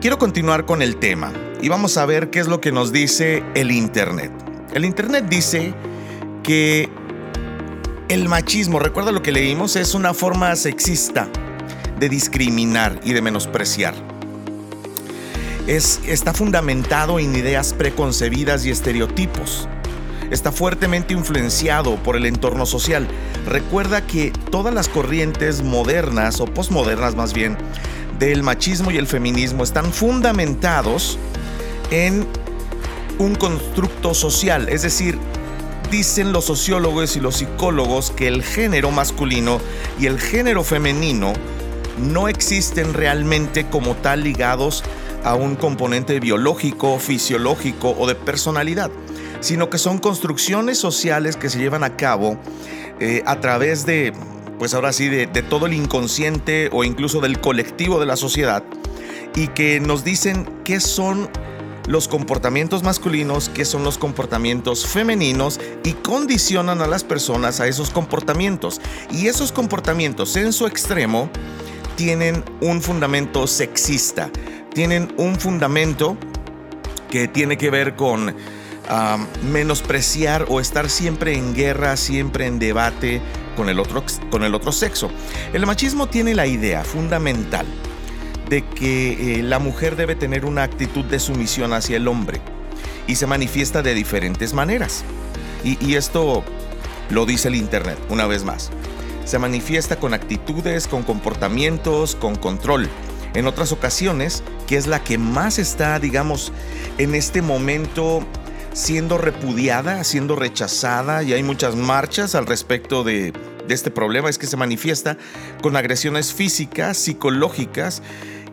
Quiero 0.00 0.16
continuar 0.16 0.64
con 0.64 0.80
el 0.80 0.98
tema 0.98 1.32
y 1.60 1.68
vamos 1.68 1.96
a 1.96 2.06
ver 2.06 2.30
qué 2.30 2.38
es 2.38 2.46
lo 2.46 2.60
que 2.60 2.70
nos 2.70 2.92
dice 2.92 3.42
el 3.56 3.72
Internet. 3.72 4.30
El 4.72 4.84
Internet 4.84 5.24
dice 5.28 5.74
que 6.44 6.88
el 8.08 8.28
machismo, 8.28 8.78
recuerda 8.78 9.10
lo 9.10 9.22
que 9.22 9.32
leímos, 9.32 9.74
es 9.74 9.94
una 9.94 10.14
forma 10.14 10.54
sexista 10.54 11.28
de 11.98 12.08
discriminar 12.08 13.00
y 13.02 13.12
de 13.12 13.22
menospreciar. 13.22 13.94
Es, 15.66 16.00
está 16.06 16.32
fundamentado 16.32 17.18
en 17.18 17.34
ideas 17.34 17.74
preconcebidas 17.74 18.64
y 18.66 18.70
estereotipos. 18.70 19.68
Está 20.30 20.52
fuertemente 20.52 21.12
influenciado 21.12 21.96
por 22.04 22.14
el 22.14 22.26
entorno 22.26 22.66
social. 22.66 23.08
Recuerda 23.46 24.06
que 24.06 24.30
todas 24.52 24.72
las 24.72 24.88
corrientes 24.88 25.64
modernas 25.64 26.38
o 26.38 26.44
posmodernas 26.44 27.16
más 27.16 27.32
bien 27.34 27.56
del 28.18 28.42
machismo 28.42 28.90
y 28.90 28.96
el 28.96 29.06
feminismo 29.06 29.64
están 29.64 29.92
fundamentados 29.92 31.18
en 31.90 32.26
un 33.18 33.34
constructo 33.34 34.14
social, 34.14 34.68
es 34.68 34.82
decir, 34.82 35.18
dicen 35.90 36.32
los 36.32 36.44
sociólogos 36.44 37.16
y 37.16 37.20
los 37.20 37.36
psicólogos 37.36 38.10
que 38.10 38.28
el 38.28 38.42
género 38.42 38.90
masculino 38.90 39.60
y 39.98 40.06
el 40.06 40.20
género 40.20 40.62
femenino 40.62 41.32
no 41.98 42.28
existen 42.28 42.94
realmente 42.94 43.66
como 43.66 43.96
tal 43.96 44.22
ligados 44.22 44.84
a 45.24 45.34
un 45.34 45.56
componente 45.56 46.20
biológico, 46.20 46.98
fisiológico 46.98 47.94
o 47.98 48.06
de 48.06 48.14
personalidad, 48.14 48.90
sino 49.40 49.68
que 49.68 49.78
son 49.78 49.98
construcciones 49.98 50.78
sociales 50.78 51.36
que 51.36 51.50
se 51.50 51.58
llevan 51.58 51.82
a 51.82 51.96
cabo 51.96 52.38
eh, 53.00 53.22
a 53.26 53.40
través 53.40 53.84
de, 53.84 54.12
pues 54.58 54.74
ahora 54.74 54.92
sí, 54.92 55.08
de, 55.08 55.26
de 55.26 55.42
todo 55.42 55.66
el 55.66 55.74
inconsciente 55.74 56.68
o 56.72 56.84
incluso 56.84 57.20
del 57.20 57.40
colectivo 57.40 58.00
de 58.00 58.06
la 58.06 58.16
sociedad 58.16 58.64
y 59.34 59.48
que 59.48 59.80
nos 59.80 60.04
dicen 60.04 60.48
qué 60.64 60.80
son 60.80 61.28
los 61.88 62.06
comportamientos 62.06 62.82
masculinos, 62.82 63.48
qué 63.48 63.64
son 63.64 63.82
los 63.82 63.96
comportamientos 63.96 64.86
femeninos 64.86 65.58
y 65.84 65.94
condicionan 65.94 66.82
a 66.82 66.86
las 66.86 67.02
personas 67.02 67.60
a 67.60 67.66
esos 67.66 67.90
comportamientos. 67.90 68.80
Y 69.10 69.26
esos 69.26 69.52
comportamientos 69.52 70.36
en 70.36 70.52
su 70.52 70.66
extremo 70.66 71.30
tienen 71.96 72.44
un 72.60 72.82
fundamento 72.82 73.46
sexista, 73.46 74.30
tienen 74.74 75.12
un 75.16 75.36
fundamento 75.40 76.16
que 77.10 77.26
tiene 77.26 77.56
que 77.56 77.70
ver 77.70 77.96
con 77.96 78.34
menospreciar 79.50 80.46
o 80.48 80.60
estar 80.60 80.88
siempre 80.90 81.34
en 81.34 81.54
guerra, 81.54 81.96
siempre 81.96 82.46
en 82.46 82.58
debate 82.58 83.20
con 83.58 83.68
el, 83.68 83.78
otro, 83.78 84.02
con 84.30 84.42
el 84.44 84.54
otro 84.54 84.72
sexo. 84.72 85.10
El 85.52 85.66
machismo 85.66 86.06
tiene 86.06 86.34
la 86.34 86.46
idea 86.46 86.82
fundamental 86.84 87.66
de 88.48 88.64
que 88.64 89.40
eh, 89.40 89.42
la 89.42 89.58
mujer 89.58 89.96
debe 89.96 90.14
tener 90.14 90.46
una 90.46 90.62
actitud 90.62 91.04
de 91.04 91.18
sumisión 91.18 91.74
hacia 91.74 91.98
el 91.98 92.08
hombre 92.08 92.40
y 93.06 93.16
se 93.16 93.26
manifiesta 93.26 93.82
de 93.82 93.92
diferentes 93.92 94.54
maneras. 94.54 95.04
y 95.64 95.94
esto 95.94 96.44
lo 97.10 97.26
dice 97.26 97.48
el 97.48 97.56
Internet, 97.56 97.98
una 98.08 98.26
vez 98.26 98.44
más 98.44 98.70
se 99.28 99.38
manifiesta 99.38 99.96
con 99.96 100.14
actitudes, 100.14 100.88
con 100.88 101.02
comportamientos, 101.02 102.16
con 102.16 102.34
control. 102.36 102.88
En 103.34 103.46
otras 103.46 103.72
ocasiones, 103.72 104.42
que 104.66 104.78
es 104.78 104.86
la 104.86 105.04
que 105.04 105.18
más 105.18 105.58
está, 105.58 106.00
digamos, 106.00 106.50
en 106.96 107.14
este 107.14 107.42
momento 107.42 108.24
siendo 108.78 109.18
repudiada, 109.18 110.04
siendo 110.04 110.36
rechazada, 110.36 111.24
y 111.24 111.32
hay 111.32 111.42
muchas 111.42 111.74
marchas 111.74 112.36
al 112.36 112.46
respecto 112.46 113.02
de, 113.02 113.32
este 113.68 113.90
problema, 113.90 114.30
es 114.30 114.38
que 114.38 114.46
se 114.46 114.56
manifiesta 114.56 115.18
con 115.60 115.76
agresiones 115.76 116.32
físicas, 116.32 116.96
psicológicas, 116.96 118.02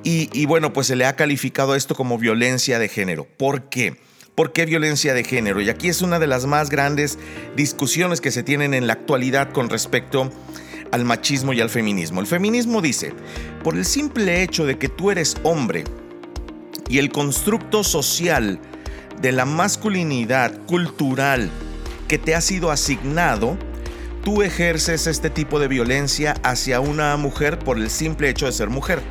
y, 0.04 0.46
bueno, 0.46 0.72
pues 0.72 0.88
se 0.88 0.96
le 0.96 1.06
ha 1.06 1.16
calificado 1.16 1.74
esto 1.74 1.96
como 1.96 2.20
violencia 2.20 2.78
de 2.78 2.90
género. 2.90 3.26
¿Por 3.26 3.70
qué? 3.70 3.98
¿Por 4.36 4.52
qué 4.52 4.66
violencia 4.66 5.16
de 5.16 5.24
género? 5.24 5.62
Y 5.62 5.70
aquí 5.70 5.88
es 5.88 6.04
una 6.04 6.20
de 6.20 6.28
las 6.28 6.46
más 6.46 6.70
grandes 6.70 7.18
discusiones 7.56 8.22
que 8.22 8.30
se 8.30 8.44
tienen 8.44 8.76
en 8.76 8.86
la 8.86 8.94
actualidad 8.94 9.52
con 9.52 9.68
respecto 9.70 10.32
al 10.92 11.06
machismo 11.06 11.54
y 11.54 11.62
al 11.62 11.72
feminismo. 11.72 12.22
El 12.22 12.28
feminismo 12.28 12.82
dice, 12.82 13.14
por 13.64 13.76
el 13.76 13.86
simple 13.86 14.44
hecho 14.44 14.68
de 14.68 14.78
que 14.78 14.90
tú 14.90 15.10
eres 15.10 15.38
hombre 15.44 15.86
y 16.88 17.00
el 17.00 17.12
constructo 17.12 17.84
social 17.84 18.60
de 19.22 19.32
la 19.32 19.46
masculinidad 19.46 20.58
cultural 20.66 21.50
que 22.08 22.18
te 22.18 22.36
ha 22.36 22.42
sido 22.42 22.72
asignado, 22.72 23.58
tú 24.24 24.42
ejerces 24.42 25.08
este 25.08 25.30
tipo 25.30 25.60
de 25.60 25.68
violencia 25.68 26.36
hacia 26.44 26.80
una 26.80 27.16
mujer 27.18 27.60
por 27.60 27.78
el 27.78 27.90
simple 27.90 28.30
hecho 28.30 28.46
de 28.46 28.52
ser 28.52 28.70
mujer, 28.70 29.02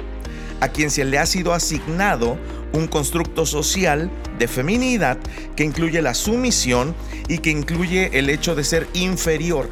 a 0.61 0.69
quien 0.69 0.91
se 0.91 1.05
le 1.05 1.19
ha 1.19 1.27
sido 1.27 1.53
asignado 1.53 2.39
un 2.73 2.89
constructo 2.89 3.47
social 3.47 4.11
de 4.39 4.49
feminidad 4.49 5.19
que 5.57 5.65
incluye 5.65 6.03
la 6.03 6.15
sumisión 6.15 6.95
y 7.29 7.39
que 7.39 7.51
incluye 7.51 8.19
el 8.19 8.31
hecho 8.31 8.55
de 8.55 8.65
ser 8.65 8.89
inferior. 8.95 9.69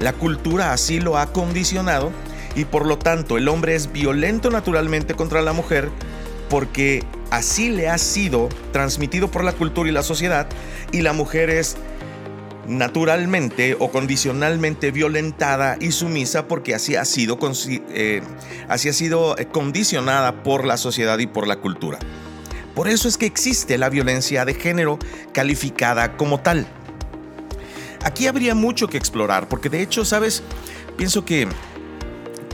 La 0.00 0.12
cultura 0.12 0.72
así 0.72 0.98
lo 1.00 1.18
ha 1.18 1.32
condicionado 1.32 2.10
y 2.56 2.64
por 2.64 2.86
lo 2.86 2.98
tanto 2.98 3.38
el 3.38 3.48
hombre 3.48 3.74
es 3.74 3.92
violento 3.92 4.50
naturalmente 4.50 5.14
contra 5.14 5.42
la 5.42 5.52
mujer 5.52 5.90
porque 6.50 7.02
así 7.30 7.70
le 7.70 7.88
ha 7.88 7.96
sido 7.96 8.50
transmitido 8.72 9.30
por 9.30 9.44
la 9.44 9.52
cultura 9.52 9.88
y 9.88 9.92
la 9.92 10.02
sociedad 10.02 10.46
y 10.92 11.00
la 11.00 11.14
mujer 11.14 11.48
es 11.48 11.76
naturalmente 12.66 13.76
o 13.78 13.90
condicionalmente 13.90 14.90
violentada 14.90 15.76
y 15.80 15.92
sumisa 15.92 16.46
porque 16.46 16.74
así 16.74 16.96
ha 16.96 17.04
sido, 17.04 17.38
eh, 17.90 18.22
así 18.68 18.88
ha 18.88 18.92
sido 18.92 19.38
eh, 19.38 19.46
condicionada 19.46 20.42
por 20.42 20.66
la 20.66 20.76
sociedad 20.76 21.18
y 21.18 21.26
por 21.26 21.46
la 21.46 21.56
cultura. 21.56 21.98
Por 22.74 22.88
eso 22.88 23.08
es 23.08 23.16
que 23.16 23.26
existe 23.26 23.78
la 23.78 23.88
violencia 23.88 24.44
de 24.44 24.54
género 24.54 24.98
calificada 25.32 26.16
como 26.16 26.40
tal. 26.40 26.66
Aquí 28.02 28.26
habría 28.26 28.54
mucho 28.54 28.88
que 28.88 28.96
explorar, 28.96 29.48
porque 29.48 29.68
de 29.68 29.82
hecho, 29.82 30.04
¿sabes? 30.04 30.42
Pienso 30.96 31.24
que, 31.24 31.48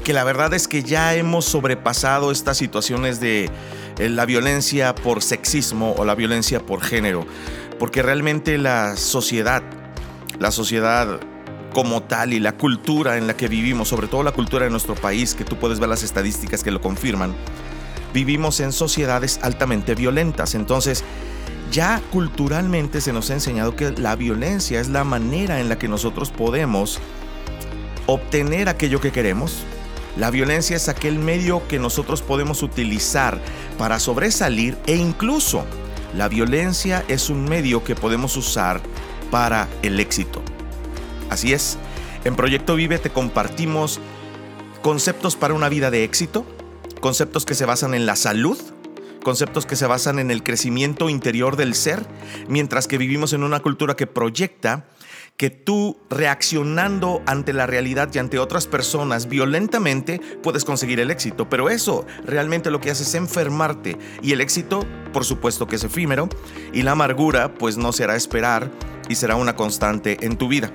que 0.02 0.12
la 0.12 0.24
verdad 0.24 0.54
es 0.54 0.66
que 0.66 0.82
ya 0.82 1.14
hemos 1.14 1.44
sobrepasado 1.44 2.32
estas 2.32 2.56
situaciones 2.56 3.20
de 3.20 3.50
la 3.98 4.26
violencia 4.26 4.94
por 4.94 5.22
sexismo 5.22 5.94
o 5.96 6.04
la 6.04 6.14
violencia 6.14 6.60
por 6.60 6.82
género, 6.82 7.26
porque 7.78 8.02
realmente 8.02 8.58
la 8.58 8.96
sociedad, 8.96 9.62
la 10.38 10.50
sociedad 10.50 11.20
como 11.72 12.02
tal 12.02 12.32
y 12.32 12.40
la 12.40 12.52
cultura 12.52 13.18
en 13.18 13.26
la 13.26 13.36
que 13.36 13.48
vivimos, 13.48 13.88
sobre 13.88 14.08
todo 14.08 14.22
la 14.22 14.32
cultura 14.32 14.64
de 14.64 14.70
nuestro 14.70 14.94
país, 14.94 15.34
que 15.34 15.44
tú 15.44 15.56
puedes 15.56 15.78
ver 15.78 15.88
las 15.88 16.02
estadísticas 16.02 16.62
que 16.62 16.70
lo 16.70 16.80
confirman, 16.80 17.34
vivimos 18.14 18.60
en 18.60 18.72
sociedades 18.72 19.38
altamente 19.42 19.94
violentas. 19.94 20.54
Entonces, 20.54 21.04
ya 21.70 22.00
culturalmente 22.12 23.00
se 23.00 23.12
nos 23.12 23.30
ha 23.30 23.34
enseñado 23.34 23.76
que 23.76 23.90
la 23.90 24.16
violencia 24.16 24.80
es 24.80 24.88
la 24.88 25.04
manera 25.04 25.60
en 25.60 25.68
la 25.68 25.78
que 25.78 25.88
nosotros 25.88 26.30
podemos 26.30 26.98
obtener 28.06 28.68
aquello 28.68 29.00
que 29.00 29.12
queremos. 29.12 29.64
La 30.16 30.30
violencia 30.30 30.76
es 30.76 30.88
aquel 30.88 31.18
medio 31.18 31.66
que 31.68 31.78
nosotros 31.78 32.22
podemos 32.22 32.62
utilizar 32.62 33.38
para 33.78 34.00
sobresalir 34.00 34.78
e 34.86 34.96
incluso 34.96 35.64
la 36.14 36.28
violencia 36.28 37.04
es 37.08 37.28
un 37.28 37.44
medio 37.44 37.84
que 37.84 37.94
podemos 37.94 38.36
usar 38.36 38.80
para 39.30 39.68
el 39.82 40.00
éxito. 40.00 40.40
Así 41.28 41.52
es, 41.52 41.76
en 42.24 42.34
Proyecto 42.34 42.76
Vive 42.76 42.98
te 42.98 43.10
compartimos 43.10 44.00
conceptos 44.80 45.36
para 45.36 45.52
una 45.52 45.68
vida 45.68 45.90
de 45.90 46.04
éxito, 46.04 46.46
conceptos 47.00 47.44
que 47.44 47.54
se 47.54 47.66
basan 47.66 47.92
en 47.92 48.06
la 48.06 48.16
salud, 48.16 48.56
conceptos 49.22 49.66
que 49.66 49.76
se 49.76 49.86
basan 49.86 50.18
en 50.18 50.30
el 50.30 50.42
crecimiento 50.42 51.10
interior 51.10 51.56
del 51.56 51.74
ser, 51.74 52.06
mientras 52.48 52.86
que 52.86 52.96
vivimos 52.96 53.34
en 53.34 53.42
una 53.42 53.60
cultura 53.60 53.96
que 53.96 54.06
proyecta 54.06 54.86
que 55.36 55.50
tú 55.50 55.98
reaccionando 56.08 57.22
ante 57.26 57.52
la 57.52 57.66
realidad 57.66 58.08
y 58.12 58.18
ante 58.18 58.38
otras 58.38 58.66
personas 58.66 59.28
violentamente 59.28 60.20
puedes 60.42 60.64
conseguir 60.64 60.98
el 61.00 61.10
éxito, 61.10 61.48
pero 61.48 61.68
eso 61.68 62.06
realmente 62.24 62.70
lo 62.70 62.80
que 62.80 62.90
hace 62.90 63.02
es 63.02 63.14
enfermarte 63.14 63.98
y 64.22 64.32
el 64.32 64.40
éxito 64.40 64.86
por 65.12 65.24
supuesto 65.24 65.66
que 65.66 65.76
es 65.76 65.84
efímero 65.84 66.28
y 66.72 66.82
la 66.82 66.92
amargura 66.92 67.54
pues 67.54 67.76
no 67.76 67.92
será 67.92 68.16
esperar 68.16 68.70
y 69.08 69.14
será 69.14 69.36
una 69.36 69.56
constante 69.56 70.18
en 70.22 70.36
tu 70.36 70.48
vida. 70.48 70.72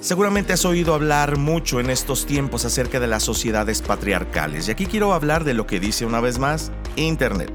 Seguramente 0.00 0.54
has 0.54 0.64
oído 0.64 0.94
hablar 0.94 1.36
mucho 1.36 1.78
en 1.78 1.90
estos 1.90 2.24
tiempos 2.26 2.64
acerca 2.64 3.00
de 3.00 3.06
las 3.06 3.22
sociedades 3.22 3.82
patriarcales 3.82 4.66
y 4.66 4.70
aquí 4.70 4.86
quiero 4.86 5.12
hablar 5.12 5.44
de 5.44 5.54
lo 5.54 5.66
que 5.66 5.78
dice 5.78 6.06
una 6.06 6.20
vez 6.20 6.38
más 6.38 6.72
Internet. 6.96 7.52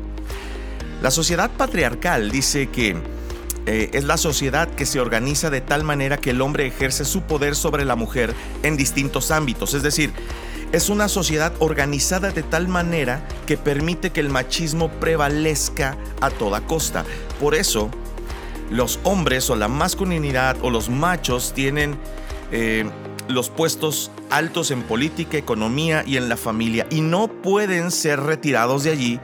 La 1.02 1.12
sociedad 1.12 1.52
patriarcal 1.52 2.32
dice 2.32 2.68
que 2.68 2.96
eh, 3.66 3.90
es 3.94 4.04
la 4.04 4.18
sociedad 4.18 4.70
que 4.70 4.86
se 4.86 5.00
organiza 5.00 5.50
de 5.50 5.62
tal 5.62 5.84
manera 5.84 6.18
que 6.18 6.32
el 6.32 6.42
hombre 6.42 6.68
ejerce 6.68 7.06
su 7.06 7.22
poder 7.22 7.56
sobre 7.56 7.86
la 7.86 7.96
mujer 7.96 8.34
en 8.64 8.78
distintos 8.78 9.32
ámbitos, 9.32 9.74
es 9.74 9.84
decir, 9.84 10.14
es 10.72 10.90
una 10.90 11.08
sociedad 11.08 11.54
organizada 11.60 12.32
de 12.32 12.44
tal 12.44 12.68
manera 12.68 13.26
que 13.46 13.58
permite 13.58 14.12
que 14.12 14.20
el 14.20 14.30
machismo 14.30 14.90
prevalezca 14.90 15.98
a 16.22 16.30
toda 16.30 16.62
costa. 16.62 17.06
Por 17.40 17.56
eso, 17.56 17.90
los 18.70 19.00
hombres 19.04 19.50
o 19.50 19.56
la 19.56 19.68
masculinidad 19.68 20.58
o 20.62 20.70
los 20.70 20.90
machos 20.90 21.54
tienen 21.54 21.96
eh, 22.52 22.90
los 23.28 23.50
puestos 23.50 24.12
altos 24.30 24.72
en 24.72 24.84
política, 24.84 25.38
economía 25.38 26.04
y 26.06 26.18
en 26.18 26.30
la 26.30 26.38
familia 26.38 26.88
y 26.90 27.02
no 27.02 27.28
pueden 27.28 27.92
ser 27.92 28.20
retirados 28.20 28.84
de 28.84 28.92
allí 28.92 29.20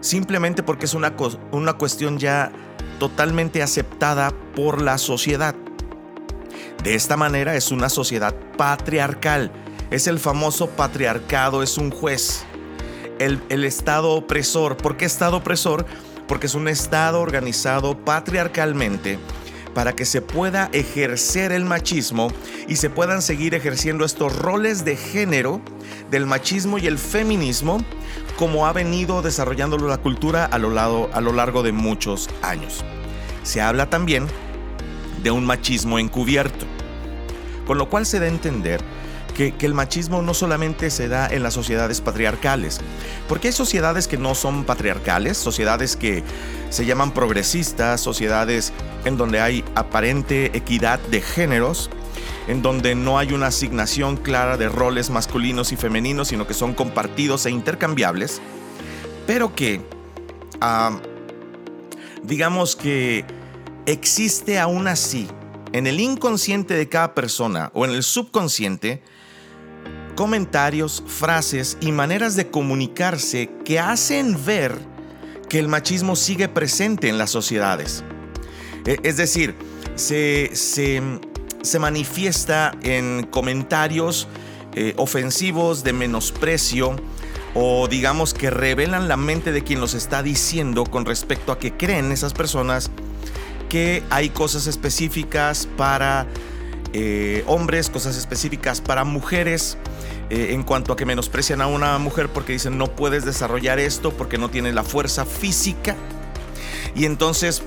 simplemente 0.00 0.62
porque 0.62 0.84
es 0.84 0.94
una, 0.94 1.14
una 1.52 1.74
cuestión 1.74 2.18
ya 2.18 2.52
totalmente 2.98 3.62
aceptada 3.62 4.32
por 4.54 4.80
la 4.80 4.98
sociedad. 4.98 5.54
De 6.82 6.94
esta 6.94 7.16
manera 7.16 7.56
es 7.56 7.70
una 7.70 7.88
sociedad 7.88 8.34
patriarcal. 8.56 9.50
Es 9.90 10.06
el 10.06 10.18
famoso 10.18 10.68
patriarcado, 10.68 11.62
es 11.62 11.78
un 11.78 11.90
juez. 11.90 12.44
El, 13.18 13.64
Estado 13.64 14.10
opresor. 14.10 14.76
¿Por 14.76 14.96
qué 14.96 15.04
Estado 15.04 15.38
opresor? 15.38 15.86
Porque 16.28 16.46
es 16.46 16.54
un 16.54 16.68
Estado 16.68 17.20
organizado 17.20 17.96
patriarcalmente 18.04 19.18
para 19.72 19.94
que 19.94 20.04
se 20.04 20.22
pueda 20.22 20.68
ejercer 20.72 21.52
el 21.52 21.64
machismo 21.64 22.28
y 22.68 22.76
se 22.76 22.90
puedan 22.90 23.22
seguir 23.22 23.54
ejerciendo 23.54 24.04
estos 24.04 24.36
roles 24.36 24.84
de 24.84 24.96
género 24.96 25.60
del 26.10 26.26
machismo 26.26 26.78
y 26.78 26.86
el 26.86 26.98
feminismo 26.98 27.78
como 28.36 28.66
ha 28.66 28.72
venido 28.72 29.22
desarrollándolo 29.22 29.88
la 29.88 29.98
cultura 29.98 30.44
a 30.44 30.58
lo, 30.58 30.70
largo 30.70 31.62
de 31.62 31.72
muchos 31.72 32.28
años. 32.42 32.84
Se 33.42 33.60
habla 33.60 33.90
también 33.90 34.26
de 35.22 35.30
un 35.30 35.44
machismo 35.44 35.98
encubierto, 35.98 36.66
con 37.66 37.78
lo 37.78 37.88
cual 37.88 38.06
se 38.06 38.18
da 38.18 38.26
a 38.26 38.28
entender 38.28 38.80
que, 39.36 39.52
que, 39.52 39.66
el 39.66 39.74
machismo 39.74 40.22
no 40.22 40.32
solamente 40.32 40.90
se 40.90 41.08
da 41.08 41.26
en 41.26 41.42
las 41.42 41.54
sociedades 41.54 42.00
patriarcales, 42.00 42.80
porque 43.28 43.48
hay 43.48 43.52
sociedades 43.52 44.06
que 44.06 44.16
no 44.16 44.34
son 44.34 44.64
patriarcales, 44.64 45.36
sociedades 45.36 45.96
que 45.96 46.22
se 46.70 46.86
llaman 46.86 47.12
progresistas, 47.12 48.00
sociedades 48.00 48.72
en 49.04 49.16
donde 49.16 49.40
hay 49.40 49.64
aparente 49.74 50.56
equidad 50.56 51.00
de 51.00 51.20
géneros, 51.20 51.90
en 52.46 52.62
donde 52.62 52.94
no 52.94 53.18
hay 53.18 53.32
una 53.32 53.46
asignación 53.46 54.16
clara 54.16 54.56
de 54.56 54.68
roles 54.68 55.10
masculinos 55.10 55.72
y 55.72 55.76
femeninos, 55.76 56.28
sino 56.28 56.46
que 56.46 56.54
son 56.54 56.74
compartidos 56.74 57.46
e 57.46 57.50
intercambiables, 57.50 58.40
pero 59.26 59.54
que, 59.54 59.80
digamos 62.22 62.76
que 62.76 63.24
existe 63.86 64.58
aún 64.58 64.88
así 64.88 65.28
en 65.72 65.86
el 65.86 66.00
inconsciente 66.00 66.74
de 66.74 66.88
cada 66.88 67.14
persona 67.14 67.70
o 67.74 67.84
en 67.84 67.92
el 67.92 68.02
subconsciente, 68.02 69.02
comentarios, 70.14 71.02
frases 71.06 71.76
y 71.80 71.90
maneras 71.92 72.36
de 72.36 72.48
comunicarse 72.48 73.50
que 73.64 73.80
hacen 73.80 74.38
ver 74.44 74.78
que 75.48 75.58
el 75.58 75.68
machismo 75.68 76.14
sigue 76.14 76.48
presente 76.48 77.08
en 77.08 77.18
las 77.18 77.30
sociedades. 77.30 78.04
E, 78.86 78.98
es 79.02 79.16
decir, 79.16 79.56
se, 79.96 80.50
se 80.54 81.02
se 81.64 81.78
manifiesta 81.78 82.72
en 82.82 83.26
comentarios 83.30 84.28
eh, 84.74 84.94
ofensivos 84.96 85.82
de 85.82 85.92
menosprecio 85.92 86.96
o 87.54 87.88
digamos 87.88 88.34
que 88.34 88.50
revelan 88.50 89.08
la 89.08 89.16
mente 89.16 89.52
de 89.52 89.62
quien 89.62 89.80
los 89.80 89.94
está 89.94 90.22
diciendo 90.22 90.84
con 90.84 91.04
respecto 91.04 91.52
a 91.52 91.58
que 91.58 91.72
creen 91.72 92.12
esas 92.12 92.32
personas 92.32 92.90
que 93.68 94.02
hay 94.10 94.30
cosas 94.30 94.66
específicas 94.66 95.68
para 95.76 96.26
eh, 96.92 97.44
hombres, 97.46 97.90
cosas 97.90 98.16
específicas 98.16 98.80
para 98.80 99.04
mujeres. 99.04 99.78
Eh, 100.30 100.54
en 100.54 100.62
cuanto 100.62 100.92
a 100.92 100.96
que 100.96 101.04
menosprecian 101.04 101.60
a 101.60 101.66
una 101.66 101.98
mujer 101.98 102.30
porque 102.30 102.54
dicen 102.54 102.78
no 102.78 102.86
puedes 102.86 103.26
desarrollar 103.26 103.78
esto 103.78 104.10
porque 104.10 104.38
no 104.38 104.48
tiene 104.48 104.72
la 104.72 104.82
fuerza 104.82 105.26
física. 105.26 105.96
Y 106.94 107.06
entonces, 107.06 107.62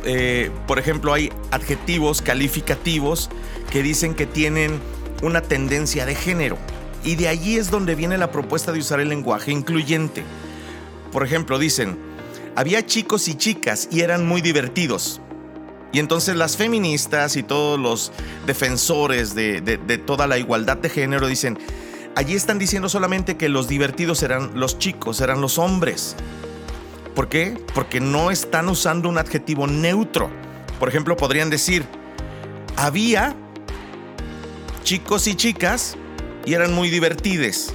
por 0.67 0.79
ejemplo, 0.79 1.13
hay 1.13 1.31
adjetivos 1.51 2.21
calificativos 2.21 3.29
que 3.69 3.83
dicen 3.83 4.15
que 4.15 4.25
tienen 4.25 4.79
una 5.21 5.41
tendencia 5.41 6.05
de 6.05 6.15
género. 6.15 6.57
Y 7.03 7.15
de 7.15 7.27
allí 7.27 7.57
es 7.57 7.69
donde 7.69 7.95
viene 7.95 8.17
la 8.17 8.31
propuesta 8.31 8.71
de 8.71 8.79
usar 8.79 8.99
el 8.99 9.09
lenguaje 9.09 9.51
incluyente. 9.51 10.23
Por 11.11 11.25
ejemplo, 11.25 11.59
dicen, 11.59 11.97
había 12.55 12.85
chicos 12.85 13.27
y 13.27 13.35
chicas 13.35 13.87
y 13.91 14.01
eran 14.01 14.25
muy 14.25 14.41
divertidos. 14.41 15.21
Y 15.93 15.99
entonces 15.99 16.35
las 16.35 16.57
feministas 16.57 17.37
y 17.37 17.43
todos 17.43 17.79
los 17.79 18.11
defensores 18.45 19.35
de, 19.35 20.01
toda 20.05 20.27
la 20.27 20.37
igualdad 20.37 20.77
de 20.77 20.89
género 20.89 21.27
dicen, 21.27 21.57
allí 22.15 22.35
están 22.35 22.59
diciendo 22.59 22.89
solamente 22.89 23.37
que 23.37 23.47
los 23.47 23.67
divertidos 23.67 24.21
eran 24.23 24.59
los 24.59 24.79
chicos, 24.79 25.21
eran 25.21 25.39
los 25.39 25.57
hombres. 25.57 26.15
¿Por 27.17 27.29
qué? 27.29 27.57
Porque 27.73 27.99
no 27.99 28.29
están 28.29 28.69
usando 28.69 29.09
un 29.09 29.17
adjetivo 29.17 29.65
neutro. 29.65 30.29
Por 30.79 30.87
ejemplo, 30.87 31.17
podrían 31.17 31.49
decir, 31.49 31.83
había 32.75 33.35
chicos 34.83 35.25
y 35.25 35.33
chicas 35.33 35.97
y 36.45 36.53
eran 36.53 36.75
muy 36.75 36.91
divertides. 36.91 37.73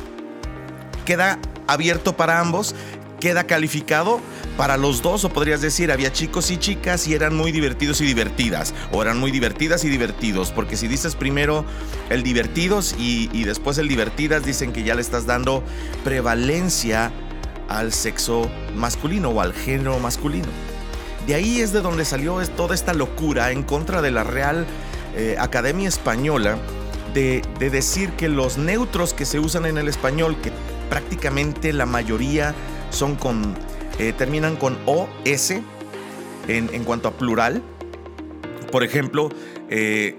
Queda 1.04 1.40
abierto 1.66 2.16
para 2.16 2.38
ambos, 2.38 2.76
queda 3.18 3.42
calificado 3.42 4.20
para 4.56 4.76
los 4.76 5.02
dos, 5.02 5.24
o 5.24 5.28
podrías 5.28 5.60
decir, 5.60 5.90
había 5.90 6.12
chicos 6.12 6.52
y 6.52 6.56
chicas 6.58 7.08
y 7.08 7.14
eran 7.14 7.34
muy 7.36 7.50
divertidos 7.50 8.00
y 8.00 8.04
divertidas, 8.04 8.72
o 8.92 9.02
eran 9.02 9.18
muy 9.18 9.32
divertidas 9.32 9.82
y 9.82 9.88
divertidos, 9.88 10.52
porque 10.52 10.76
si 10.76 10.86
dices 10.86 11.16
primero 11.16 11.64
el 12.10 12.22
divertidos 12.22 12.94
y, 12.96 13.28
y 13.32 13.42
después 13.42 13.76
el 13.78 13.88
divertidas, 13.88 14.44
dicen 14.44 14.72
que 14.72 14.84
ya 14.84 14.94
le 14.94 15.00
estás 15.00 15.26
dando 15.26 15.64
prevalencia 16.04 17.10
al 17.68 17.92
sexo 17.92 18.50
masculino 18.74 19.30
o 19.30 19.40
al 19.40 19.52
género 19.52 19.98
masculino. 19.98 20.48
De 21.26 21.34
ahí 21.34 21.60
es 21.60 21.72
de 21.72 21.80
donde 21.80 22.04
salió 22.04 22.36
toda 22.48 22.74
esta 22.74 22.94
locura 22.94 23.52
en 23.52 23.62
contra 23.62 24.02
de 24.02 24.10
la 24.10 24.24
Real 24.24 24.66
eh, 25.16 25.36
Academia 25.38 25.88
Española 25.88 26.58
de, 27.14 27.42
decir 27.58 28.10
que 28.12 28.28
los 28.28 28.58
neutros 28.58 29.14
que 29.14 29.24
se 29.24 29.38
usan 29.38 29.66
en 29.66 29.78
el 29.78 29.88
español, 29.88 30.36
que 30.42 30.50
prácticamente 30.88 31.72
la 31.72 31.86
mayoría 31.86 32.54
son 32.90 33.16
con, 33.16 33.54
eh, 33.98 34.12
terminan 34.16 34.56
con 34.56 34.78
OS 34.86 35.50
en, 35.50 35.62
en 36.48 36.84
cuanto 36.84 37.08
a 37.08 37.12
plural. 37.12 37.62
Por 38.70 38.82
ejemplo, 38.82 39.28
eh, 39.68 40.16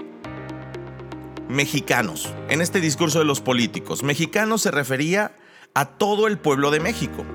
mexicanos. 1.49 2.33
En 2.49 2.61
este 2.61 2.79
discurso 2.79 3.19
de 3.19 3.25
los 3.25 3.41
políticos, 3.41 4.03
mexicanos 4.03 4.61
se 4.61 4.71
refería 4.71 5.35
a 5.73 5.85
todo 5.85 6.27
el 6.27 6.37
pueblo 6.37 6.71
de 6.71 6.79
México. 6.79 7.25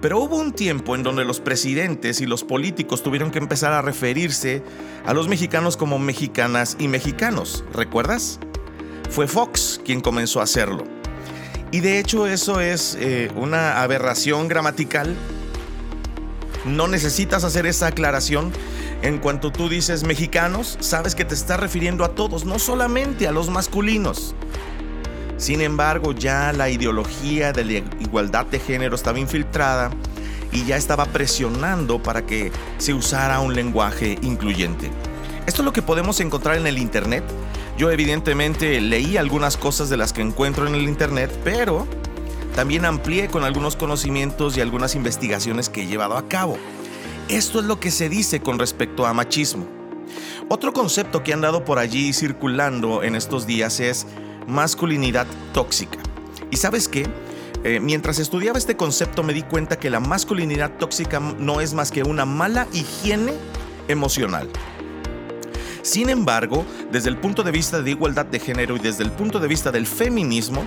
Pero 0.00 0.20
hubo 0.20 0.36
un 0.36 0.52
tiempo 0.52 0.94
en 0.94 1.02
donde 1.02 1.24
los 1.24 1.40
presidentes 1.40 2.20
y 2.20 2.26
los 2.26 2.44
políticos 2.44 3.02
tuvieron 3.02 3.30
que 3.30 3.38
empezar 3.38 3.72
a 3.72 3.82
referirse 3.82 4.62
a 5.04 5.12
los 5.12 5.26
mexicanos 5.26 5.76
como 5.76 5.98
mexicanas 5.98 6.76
y 6.78 6.86
mexicanos. 6.86 7.64
¿Recuerdas? 7.72 8.38
Fue 9.10 9.26
Fox 9.26 9.80
quien 9.84 10.00
comenzó 10.00 10.40
a 10.40 10.44
hacerlo. 10.44 10.84
Y 11.72 11.80
de 11.80 11.98
hecho 11.98 12.26
eso 12.26 12.60
es 12.60 12.96
eh, 13.00 13.30
una 13.34 13.82
aberración 13.82 14.46
gramatical. 14.46 15.16
No 16.64 16.86
necesitas 16.86 17.42
hacer 17.44 17.66
esa 17.66 17.88
aclaración. 17.88 18.52
En 19.02 19.18
cuanto 19.18 19.52
tú 19.52 19.68
dices 19.68 20.04
mexicanos, 20.04 20.76
sabes 20.80 21.14
que 21.14 21.24
te 21.24 21.34
estás 21.34 21.60
refiriendo 21.60 22.04
a 22.04 22.14
todos, 22.14 22.44
no 22.44 22.58
solamente 22.58 23.28
a 23.28 23.32
los 23.32 23.48
masculinos. 23.48 24.34
Sin 25.38 25.62
embargo, 25.62 26.12
ya 26.12 26.52
la 26.52 26.68
ideología 26.68 27.52
de 27.52 27.64
la 27.64 27.72
igualdad 28.00 28.44
de 28.46 28.58
género 28.58 28.94
estaba 28.94 29.18
infiltrada 29.18 29.90
y 30.52 30.64
ya 30.64 30.76
estaba 30.76 31.06
presionando 31.06 32.02
para 32.02 32.26
que 32.26 32.52
se 32.76 32.92
usara 32.92 33.40
un 33.40 33.54
lenguaje 33.54 34.18
incluyente. 34.20 34.90
Esto 35.46 35.62
es 35.62 35.64
lo 35.64 35.72
que 35.72 35.80
podemos 35.80 36.20
encontrar 36.20 36.56
en 36.56 36.66
el 36.66 36.76
Internet 36.76 37.24
yo 37.78 37.92
evidentemente 37.92 38.80
leí 38.80 39.16
algunas 39.16 39.56
cosas 39.56 39.88
de 39.88 39.96
las 39.96 40.12
que 40.12 40.20
encuentro 40.20 40.66
en 40.66 40.74
el 40.74 40.82
Internet, 40.82 41.30
pero 41.44 41.86
también 42.56 42.84
amplié 42.84 43.28
con 43.28 43.44
algunos 43.44 43.76
conocimientos 43.76 44.56
y 44.56 44.60
algunas 44.60 44.96
investigaciones 44.96 45.68
que 45.68 45.82
he 45.82 45.86
llevado 45.86 46.16
a 46.16 46.26
cabo. 46.26 46.58
Esto 47.28 47.60
es 47.60 47.66
lo 47.66 47.78
que 47.78 47.92
se 47.92 48.08
dice 48.08 48.40
con 48.40 48.58
respecto 48.58 49.06
a 49.06 49.14
machismo. 49.14 49.68
Otro 50.48 50.72
concepto 50.72 51.22
que 51.22 51.32
han 51.32 51.40
dado 51.40 51.64
por 51.64 51.78
allí 51.78 52.12
circulando 52.12 53.04
en 53.04 53.14
estos 53.14 53.46
días 53.46 53.78
es 53.78 54.08
masculinidad 54.48 55.26
tóxica. 55.52 55.98
¿Y 56.50 56.56
sabes 56.56 56.88
qué? 56.88 57.06
Eh, 57.64 57.80
mientras 57.80 58.18
estudiaba 58.18 58.58
este 58.58 58.76
concepto 58.76 59.22
me 59.22 59.32
di 59.32 59.42
cuenta 59.42 59.78
que 59.78 59.90
la 59.90 60.00
masculinidad 60.00 60.72
tóxica 60.78 61.20
no 61.20 61.60
es 61.60 61.74
más 61.74 61.90
que 61.90 62.02
una 62.02 62.24
mala 62.24 62.66
higiene 62.72 63.34
emocional. 63.88 64.48
Sin 65.82 66.10
embargo, 66.10 66.64
desde 66.92 67.08
el 67.08 67.16
punto 67.16 67.42
de 67.42 67.50
vista 67.50 67.80
de 67.80 67.90
igualdad 67.90 68.26
de 68.26 68.38
género 68.38 68.76
y 68.76 68.78
desde 68.78 69.04
el 69.04 69.12
punto 69.12 69.40
de 69.40 69.48
vista 69.48 69.70
del 69.70 69.86
feminismo, 69.86 70.64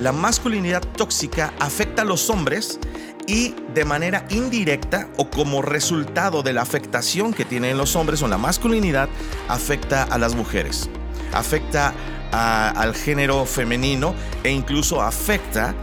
la 0.00 0.12
masculinidad 0.12 0.82
tóxica 0.82 1.52
afecta 1.60 2.02
a 2.02 2.04
los 2.04 2.28
hombres 2.30 2.78
y 3.26 3.54
de 3.74 3.84
manera 3.84 4.26
indirecta 4.30 5.08
o 5.16 5.30
como 5.30 5.62
resultado 5.62 6.42
de 6.42 6.52
la 6.52 6.62
afectación 6.62 7.32
que 7.32 7.44
tienen 7.44 7.78
los 7.78 7.96
hombres 7.96 8.22
o 8.22 8.28
la 8.28 8.38
masculinidad, 8.38 9.08
afecta 9.48 10.02
a 10.02 10.18
las 10.18 10.34
mujeres, 10.34 10.88
afecta 11.32 11.94
al 12.32 12.94
género 12.94 13.46
femenino 13.46 14.14
e 14.42 14.50
incluso 14.50 15.00
afecta 15.00 15.74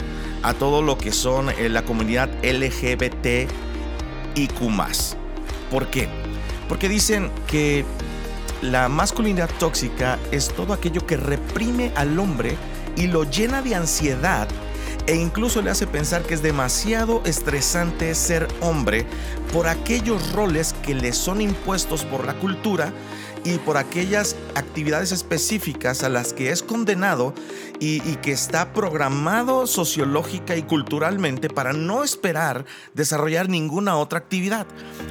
a 0.44 0.54
todo 0.54 0.82
lo 0.82 0.98
que 0.98 1.12
son 1.12 1.50
eh, 1.50 1.70
la 1.70 1.84
comunidad 1.84 2.30
LGBT 2.44 3.50
y 4.36 4.48
Q. 4.48 4.70
¿Por 5.72 5.88
qué? 5.88 6.10
Porque 6.68 6.90
dicen 6.90 7.32
que 7.48 7.86
la 8.62 8.90
masculinidad 8.90 9.50
tóxica 9.58 10.20
es 10.32 10.50
todo 10.50 10.74
aquello 10.74 11.06
que 11.06 11.18
reprime 11.18 11.92
al 11.96 12.20
hombre 12.20 12.56
y 12.96 13.08
lo 13.08 13.24
llena 13.24 13.62
de 13.62 13.76
ansiedad 13.76 14.48
e 15.06 15.16
incluso 15.16 15.62
le 15.62 15.72
hace 15.72 15.86
pensar 15.86 16.24
que 16.24 16.34
es 16.34 16.42
demasiado 16.42 17.22
estresante 17.26 18.16
ser 18.16 18.48
hombre 18.62 19.06
por 19.52 19.68
aquellos 19.68 20.32
roles 20.32 20.74
que 20.82 20.94
le 20.94 21.12
son 21.12 21.42
impuestos 21.42 22.06
por 22.06 22.26
la 22.26 22.34
cultura 22.36 22.94
y 23.44 23.58
por 23.58 23.78
aquellas 23.78 24.36
actividades 24.56 25.12
específicas 25.12 26.04
a 26.04 26.10
las 26.10 26.34
que 26.34 26.50
es 26.50 26.64
condenado 26.64 27.34
y, 27.84 28.00
que 28.22 28.32
está 28.32 28.72
programado 28.72 29.68
sociológica 29.68 30.56
y 30.56 30.64
culturalmente 30.64 31.50
para 31.50 31.74
no 31.74 32.04
esperar 32.04 32.66
desarrollar 32.94 33.50
ninguna 33.50 33.98
otra 33.98 34.20
actividad. 34.20 34.66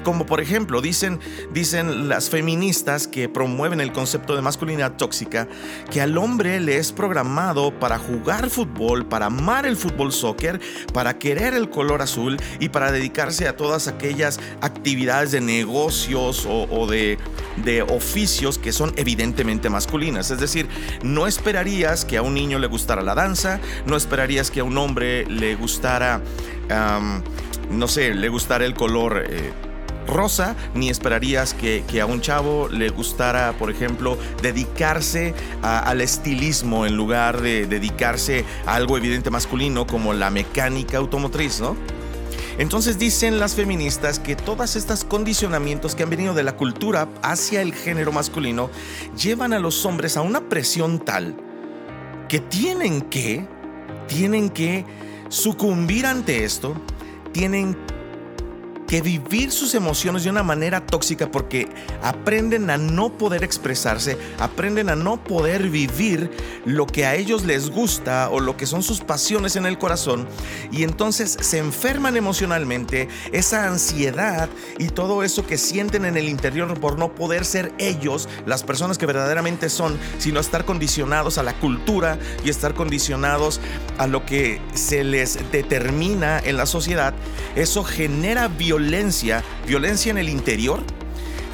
Como 0.05 0.25
por 0.25 0.41
ejemplo, 0.41 0.81
dicen, 0.81 1.21
dicen 1.53 2.09
las 2.09 2.31
feministas 2.31 3.07
que 3.07 3.29
promueven 3.29 3.81
el 3.83 3.93
concepto 3.93 4.35
de 4.35 4.41
masculinidad 4.41 4.97
tóxica, 4.97 5.49
que 5.91 6.01
al 6.01 6.17
hombre 6.17 6.61
le 6.61 6.79
es 6.79 6.93
programado 6.93 7.79
para 7.79 7.99
jugar 7.99 8.49
fútbol, 8.49 9.05
para 9.07 9.27
amar 9.27 9.67
el 9.67 9.77
fútbol 9.77 10.11
soccer, 10.13 10.59
para 10.95 11.19
querer 11.19 11.53
el 11.53 11.69
color 11.69 12.01
azul 12.01 12.39
y 12.59 12.71
para 12.71 12.91
dedicarse 12.91 13.49
a 13.49 13.57
todas 13.57 13.87
aquellas 13.87 14.41
actividades 14.63 15.33
de 15.33 15.43
negocios 15.43 16.47
o, 16.49 16.87
de, 16.87 17.19
de 17.65 17.83
oficios 17.83 18.57
que 18.57 18.73
son 18.73 18.95
evidentemente 18.97 19.69
masculinas. 19.69 20.31
Es 20.31 20.41
decir, 20.41 20.69
no 21.03 21.27
esperarías 21.27 22.07
que 22.07 22.17
a 22.17 22.23
un 22.23 22.33
niño 22.33 22.62
le 22.63 22.69
gustara 22.69 23.03
la 23.03 23.15
danza, 23.15 23.61
no 23.85 23.97
esperarías 23.97 24.51
que 24.51 24.61
a 24.61 24.65
un 24.65 24.79
hombre 24.79 25.27
le 25.27 25.55
gustara, 25.55 26.23
no 27.71 27.89
sé, 27.89 28.15
le 28.15 28.29
gustara 28.29 28.65
el 28.65 28.75
color... 28.75 29.25
Eh, 29.29 29.53
rosa, 30.07 30.57
ni 30.75 30.91
esperarías 30.91 31.55
que, 31.55 32.01
a 32.01 32.07
un 32.07 32.21
chavo 32.21 32.69
le 32.69 32.89
gustara, 32.89 33.53
por 33.59 33.71
ejemplo, 33.71 34.19
dedicarse 34.43 35.35
al 35.63 36.01
estilismo 36.01 36.87
en 36.87 36.97
lugar 36.97 37.41
de 37.41 37.67
dedicarse 37.67 38.45
a 38.67 38.75
algo 38.75 38.97
evidente 38.97 39.31
masculino 39.31 39.87
como 39.87 40.13
la 40.13 40.31
mecánica 40.31 40.99
automotriz, 40.99 41.61
¿no? 41.61 41.77
Entonces 42.59 42.99
dicen 42.99 43.41
las 43.41 43.55
feministas 43.55 44.19
que 44.19 44.37
todos 44.37 44.77
estos 44.77 45.05
condicionamientos 45.05 45.95
que 45.95 46.03
han 46.03 46.11
venido 46.11 46.35
de 46.35 46.43
la 46.43 46.55
cultura 46.57 47.09
hacia 47.23 47.63
el 47.63 47.73
género 47.73 48.13
masculino 48.13 48.71
llevan 49.17 49.55
a 49.55 49.59
los 49.59 49.87
hombres 49.87 50.19
a 50.19 50.21
una 50.21 50.49
presión 50.49 50.99
tal 50.99 51.35
que 52.29 52.41
tienen 52.41 53.03
que, 53.03 53.47
tienen 54.09 54.51
que 54.51 54.85
sucumbir 55.29 56.07
ante 56.07 56.45
esto, 56.45 56.75
tienen 57.33 57.77
que 58.93 59.01
vivir 59.01 59.51
sus 59.51 59.75
emociones 59.75 60.23
de 60.23 60.29
una 60.29 60.43
manera 60.43 60.85
tóxica 60.85 61.31
porque 61.31 61.67
aprenden 62.03 62.69
a 62.69 62.77
no 62.77 63.17
poder 63.17 63.43
expresarse, 63.43 64.19
aprenden 64.39 64.91
a 64.91 64.97
no 64.97 65.25
poder 65.25 65.71
vivir 65.71 66.31
lo 66.67 66.87
que 66.87 67.07
a 67.07 67.15
ellos 67.15 67.47
les 67.47 67.71
gusta 67.71 68.29
o 68.29 68.39
lo 68.39 68.59
que 68.59 68.67
son 68.67 68.83
sus 68.83 69.01
pasiones 69.01 69.57
en 69.57 69.65
el 69.65 69.79
corazón 69.79 70.29
y 70.71 70.83
entonces 70.83 71.39
se 71.41 71.57
enferman 71.57 72.19
emocionalmente, 72.19 73.09
esa 73.33 73.67
ansiedad 73.67 74.51
y 74.79 74.89
todo 74.89 75.23
eso 75.23 75.47
que 75.47 75.57
sienten 75.57 76.05
en 76.05 76.19
el 76.19 76.29
interior 76.29 76.79
por 76.79 76.99
no 76.99 77.15
poder 77.15 77.47
ser 77.47 77.73
ellos, 77.79 78.29
las 78.45 78.63
personas 78.63 78.99
que 78.99 79.07
verdaderamente 79.07 79.71
son, 79.71 79.99
sino 80.19 80.39
estar 80.39 80.67
condicionados 80.67 81.39
a 81.39 81.43
la 81.43 81.55
cultura 81.55 82.19
y 82.45 82.51
estar 82.51 82.75
condicionados 82.75 83.59
a 83.97 84.07
lo 84.07 84.27
que 84.27 84.61
se 84.75 85.03
les 85.03 85.51
determina 85.51 86.39
en 86.41 86.59
la 86.59 86.67
sociedad, 86.67 87.15
eso 87.57 87.85
genera 87.85 88.49
violencia 88.49 88.82
violencia, 88.83 89.45
violencia 89.67 90.11
en 90.11 90.19
el 90.19 90.29
interior, 90.29 90.83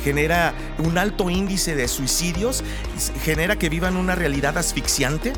genera 0.03 0.55
un 0.79 0.97
alto 0.97 1.29
índice 1.29 1.75
de 1.75 1.87
suicidios, 1.87 2.65
genera 3.23 3.57
que 3.57 3.69
vivan 3.69 3.97
una 3.97 4.15
realidad 4.15 4.57
asfixiante 4.57 5.33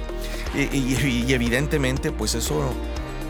y, 0.54 1.32
evidentemente 1.32 2.12
pues 2.12 2.35
eso 2.35 2.73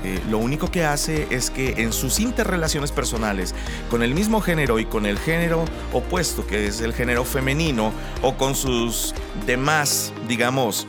eh, 0.05 0.19
lo 0.31 0.39
único 0.39 0.71
que 0.71 0.85
hace 0.85 1.27
es 1.31 1.51
que 1.51 1.83
en 1.83 1.93
sus 1.93 2.21
interrelaciones 2.21 2.93
personales 2.93 3.55
con 3.91 4.03
el 4.03 4.15
mismo 4.15 4.41
género 4.41 4.79
y 4.79 4.85
con 4.85 5.07
el 5.07 5.19
género 5.19 5.65
opuesto, 5.93 6.47
que 6.47 6.67
es 6.67 6.81
el 6.81 6.93
género 6.95 7.25
femenino, 7.25 7.93
o 8.23 8.37
con 8.37 8.55
sus 8.55 9.15
demás, 9.47 10.13
digamos, 10.27 10.87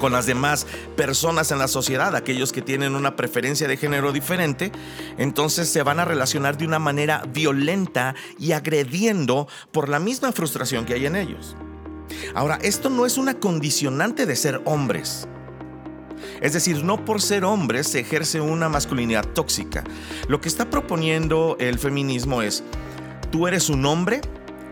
con 0.00 0.10
las 0.10 0.26
demás 0.26 0.66
personas 0.96 1.52
en 1.52 1.58
la 1.58 1.68
sociedad, 1.68 2.16
aquellos 2.16 2.50
que 2.50 2.62
tienen 2.62 2.96
una 2.96 3.14
preferencia 3.14 3.68
de 3.68 3.76
género 3.76 4.10
diferente, 4.10 4.72
entonces 5.18 5.68
se 5.68 5.84
van 5.84 6.00
a 6.00 6.04
relacionar 6.04 6.58
de 6.58 6.66
una 6.66 6.80
manera 6.80 7.22
violenta 7.32 8.16
y 8.38 8.50
agrediendo 8.50 9.46
por 9.70 9.88
la 9.88 10.00
misma 10.00 10.32
frustración 10.32 10.84
que 10.84 10.94
hay 10.94 11.06
en 11.06 11.14
ellos. 11.14 11.54
Ahora, 12.34 12.58
esto 12.62 12.90
no 12.90 13.06
es 13.06 13.18
una 13.18 13.34
condicionante 13.34 14.26
de 14.26 14.34
ser 14.34 14.60
hombres. 14.64 15.28
Es 16.40 16.52
decir, 16.52 16.82
no 16.82 17.04
por 17.04 17.20
ser 17.20 17.44
hombres 17.44 17.86
se 17.86 18.00
ejerce 18.00 18.40
una 18.40 18.68
masculinidad 18.68 19.26
tóxica. 19.26 19.84
Lo 20.28 20.40
que 20.40 20.48
está 20.48 20.70
proponiendo 20.70 21.56
el 21.60 21.78
feminismo 21.78 22.42
es, 22.42 22.64
tú 23.30 23.46
eres 23.46 23.68
un 23.68 23.86
hombre 23.86 24.20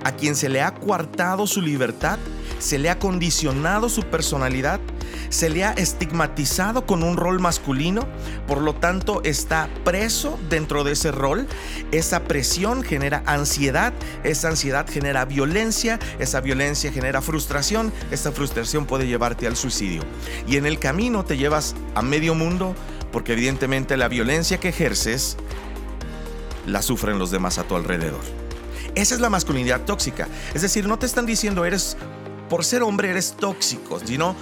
a 0.05 0.13
quien 0.13 0.37
se 0.37 0.49
le 0.49 0.63
ha 0.63 0.75
coartado 0.75 1.47
su 1.47 1.61
libertad, 1.61 2.19
se 2.59 2.79
le 2.79 2.91
ha 2.91 2.99
condicionado 2.99 3.89
su 3.89 4.03
personalidad 4.03 4.81
se 5.29 5.51
le 5.51 5.65
ha 5.65 5.73
estigmatizado 5.73 6.87
con 6.87 7.03
un 7.03 7.17
rol 7.17 7.41
masculino, 7.41 8.07
por 8.47 8.61
lo 8.61 8.75
tanto 8.75 9.23
está 9.25 9.69
preso 9.85 10.39
dentro 10.49 10.85
de 10.85 10.93
ese 10.93 11.13
rol. 11.13 11.47
Esa 11.93 12.25
presión 12.25 12.83
genera 12.83 13.23
ansiedad, 13.27 13.93
esa 14.25 14.49
ansiedad 14.49 14.87
genera 14.89 15.25
violencia, 15.25 15.99
esa 16.19 16.41
violencia 16.41 16.93
genera 16.93 17.23
frustración, 17.23 17.93
esa 18.11 18.33
frustración 18.33 18.87
puede 18.87 19.07
llevarte 19.07 19.47
al 19.47 19.57
suicidio. 19.57 20.03
Y 20.47 20.57
en 20.57 20.67
el 20.67 20.79
camino 20.79 21.25
te 21.25 21.37
llevas 21.37 21.75
a 21.95 22.03
medio 22.03 22.35
mundo 22.35 22.75
porque 23.13 23.33
evidentemente 23.33 23.97
la 23.97 24.09
violencia 24.09 24.59
que 24.61 24.69
ejerces 24.69 25.37
la 26.67 26.83
sufren 26.83 27.19
los 27.19 27.31
demás 27.31 27.59
a 27.59 27.65
tu 27.65 27.75
alrededor. 27.77 28.48
Esa 28.99 29.15
es 29.15 29.21
la 29.21 29.31
masculinidad 29.31 29.83
tóxica. 29.83 30.27
Es 30.55 30.63
decir, 30.63 30.89
no 30.89 30.99
te 30.99 31.07
están 31.07 31.25
diciendo 31.25 31.65
eres, 31.65 31.97
por 32.49 32.65
ser 32.65 32.83
hombre 32.83 33.11
eres 33.11 33.37
tóxico, 33.39 34.01
sino 34.05 34.35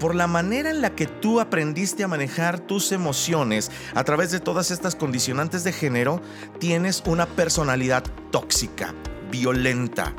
por 0.00 0.16
la 0.16 0.26
manera 0.26 0.70
en 0.70 0.80
la 0.80 0.96
que 0.96 1.06
tú 1.06 1.38
aprendiste 1.38 2.02
a 2.02 2.08
manejar 2.08 2.58
tus 2.58 2.90
emociones 2.90 3.70
a 3.94 4.02
través 4.02 4.32
de 4.32 4.40
todas 4.40 4.72
estas 4.72 4.96
condicionantes 4.96 5.62
de 5.62 5.72
género, 5.72 6.20
tienes 6.58 7.04
una 7.06 7.26
personalidad 7.26 8.02
tóxica, 8.32 8.92
violenta, 9.30 10.12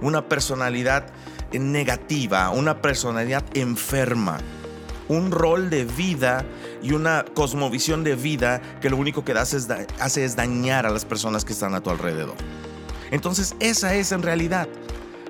una 0.00 0.30
personalidad 0.30 1.12
negativa, 1.52 2.48
una 2.48 2.80
personalidad 2.80 3.44
enferma, 3.52 4.38
un 5.08 5.30
rol 5.30 5.68
de 5.68 5.84
vida 5.84 6.46
y 6.82 6.92
una 6.92 7.26
cosmovisión 7.34 8.02
de 8.02 8.14
vida 8.14 8.62
que 8.80 8.88
lo 8.88 8.96
único 8.96 9.26
que 9.26 9.32
es, 9.32 9.68
hace 10.00 10.24
es 10.24 10.36
dañar 10.36 10.86
a 10.86 10.90
las 10.90 11.04
personas 11.04 11.44
que 11.44 11.52
están 11.52 11.74
a 11.74 11.82
tu 11.82 11.90
alrededor. 11.90 12.36
Entonces 13.10 13.56
esa 13.60 13.94
es 13.94 14.12
en 14.12 14.22
realidad 14.22 14.68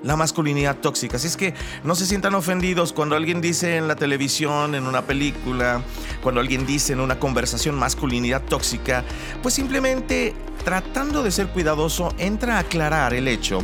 la 0.03 0.15
masculinidad 0.15 0.77
tóxica. 0.77 1.17
Así 1.17 1.27
es 1.27 1.37
que 1.37 1.53
no 1.83 1.95
se 1.95 2.05
sientan 2.05 2.35
ofendidos 2.35 2.93
cuando 2.93 3.15
alguien 3.15 3.41
dice 3.41 3.77
en 3.77 3.87
la 3.87 3.95
televisión, 3.95 4.75
en 4.75 4.85
una 4.85 5.01
película, 5.01 5.81
cuando 6.21 6.41
alguien 6.41 6.65
dice 6.65 6.93
en 6.93 6.99
una 6.99 7.19
conversación 7.19 7.75
masculinidad 7.75 8.41
tóxica, 8.43 9.03
pues 9.41 9.55
simplemente 9.55 10.33
tratando 10.63 11.23
de 11.23 11.31
ser 11.31 11.47
cuidadoso 11.47 12.13
entra 12.17 12.57
a 12.57 12.59
aclarar 12.59 13.13
el 13.13 13.27
hecho 13.27 13.59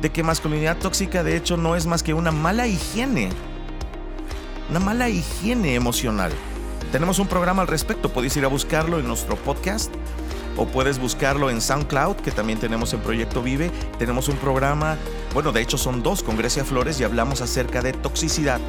de 0.00 0.10
que 0.10 0.22
masculinidad 0.22 0.78
tóxica 0.78 1.22
de 1.22 1.36
hecho 1.36 1.56
no 1.56 1.74
es 1.76 1.86
más 1.86 2.02
que 2.02 2.14
una 2.14 2.30
mala 2.30 2.66
higiene. 2.66 3.30
Una 4.70 4.80
mala 4.80 5.08
higiene 5.08 5.74
emocional. 5.74 6.30
Tenemos 6.92 7.18
un 7.18 7.26
programa 7.26 7.62
al 7.62 7.68
respecto, 7.68 8.12
podéis 8.12 8.36
ir 8.36 8.44
a 8.44 8.48
buscarlo 8.48 8.98
en 8.98 9.06
nuestro 9.06 9.36
podcast 9.36 9.92
o 10.58 10.66
puedes 10.66 10.98
buscarlo 10.98 11.48
en 11.48 11.60
SoundCloud, 11.60 12.16
que 12.16 12.32
también 12.32 12.58
tenemos 12.58 12.92
en 12.92 13.00
Proyecto 13.00 13.42
Vive. 13.42 13.70
Tenemos 13.98 14.28
un 14.28 14.36
programa, 14.36 14.98
bueno, 15.32 15.52
de 15.52 15.62
hecho 15.62 15.78
son 15.78 16.02
dos 16.02 16.22
con 16.22 16.36
Grecia 16.36 16.64
Flores 16.64 17.00
y 17.00 17.04
hablamos 17.04 17.40
acerca 17.40 17.80
de 17.80 17.92
toxicidad, 17.92 18.60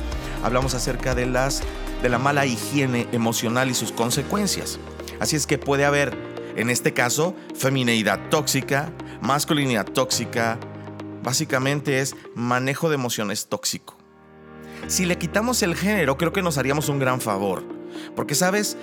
hablamos 0.43 0.75
acerca 0.75 1.15
de, 1.15 1.25
las, 1.25 1.63
de 2.01 2.09
la 2.09 2.19
mala 2.19 2.45
higiene 2.45 3.07
emocional 3.11 3.69
y 3.69 3.73
sus 3.73 3.91
consecuencias. 3.91 4.79
Así 5.19 5.35
es 5.35 5.47
que 5.47 5.57
puede 5.57 5.83
haber, 5.83 6.15
en 6.55 6.69
este 6.69 6.93
caso, 6.93 7.35
femineidad 7.55 8.19
tóxica, 8.29 8.93
masculinidad 9.21 9.85
tóxica, 9.85 10.59
básicamente 11.23 11.99
es 11.99 12.15
manejo 12.35 12.89
de 12.89 12.95
emociones 12.95 13.47
tóxico. 13.47 13.97
Si 14.87 15.05
le 15.05 15.17
quitamos 15.17 15.63
el 15.63 15.75
género, 15.75 16.17
creo 16.17 16.33
que 16.33 16.41
nos 16.41 16.57
haríamos 16.57 16.87
un 16.87 16.99
gran 16.99 17.19
favor. 17.19 17.63
Porque, 18.15 18.35
¿sabes? 18.35 18.77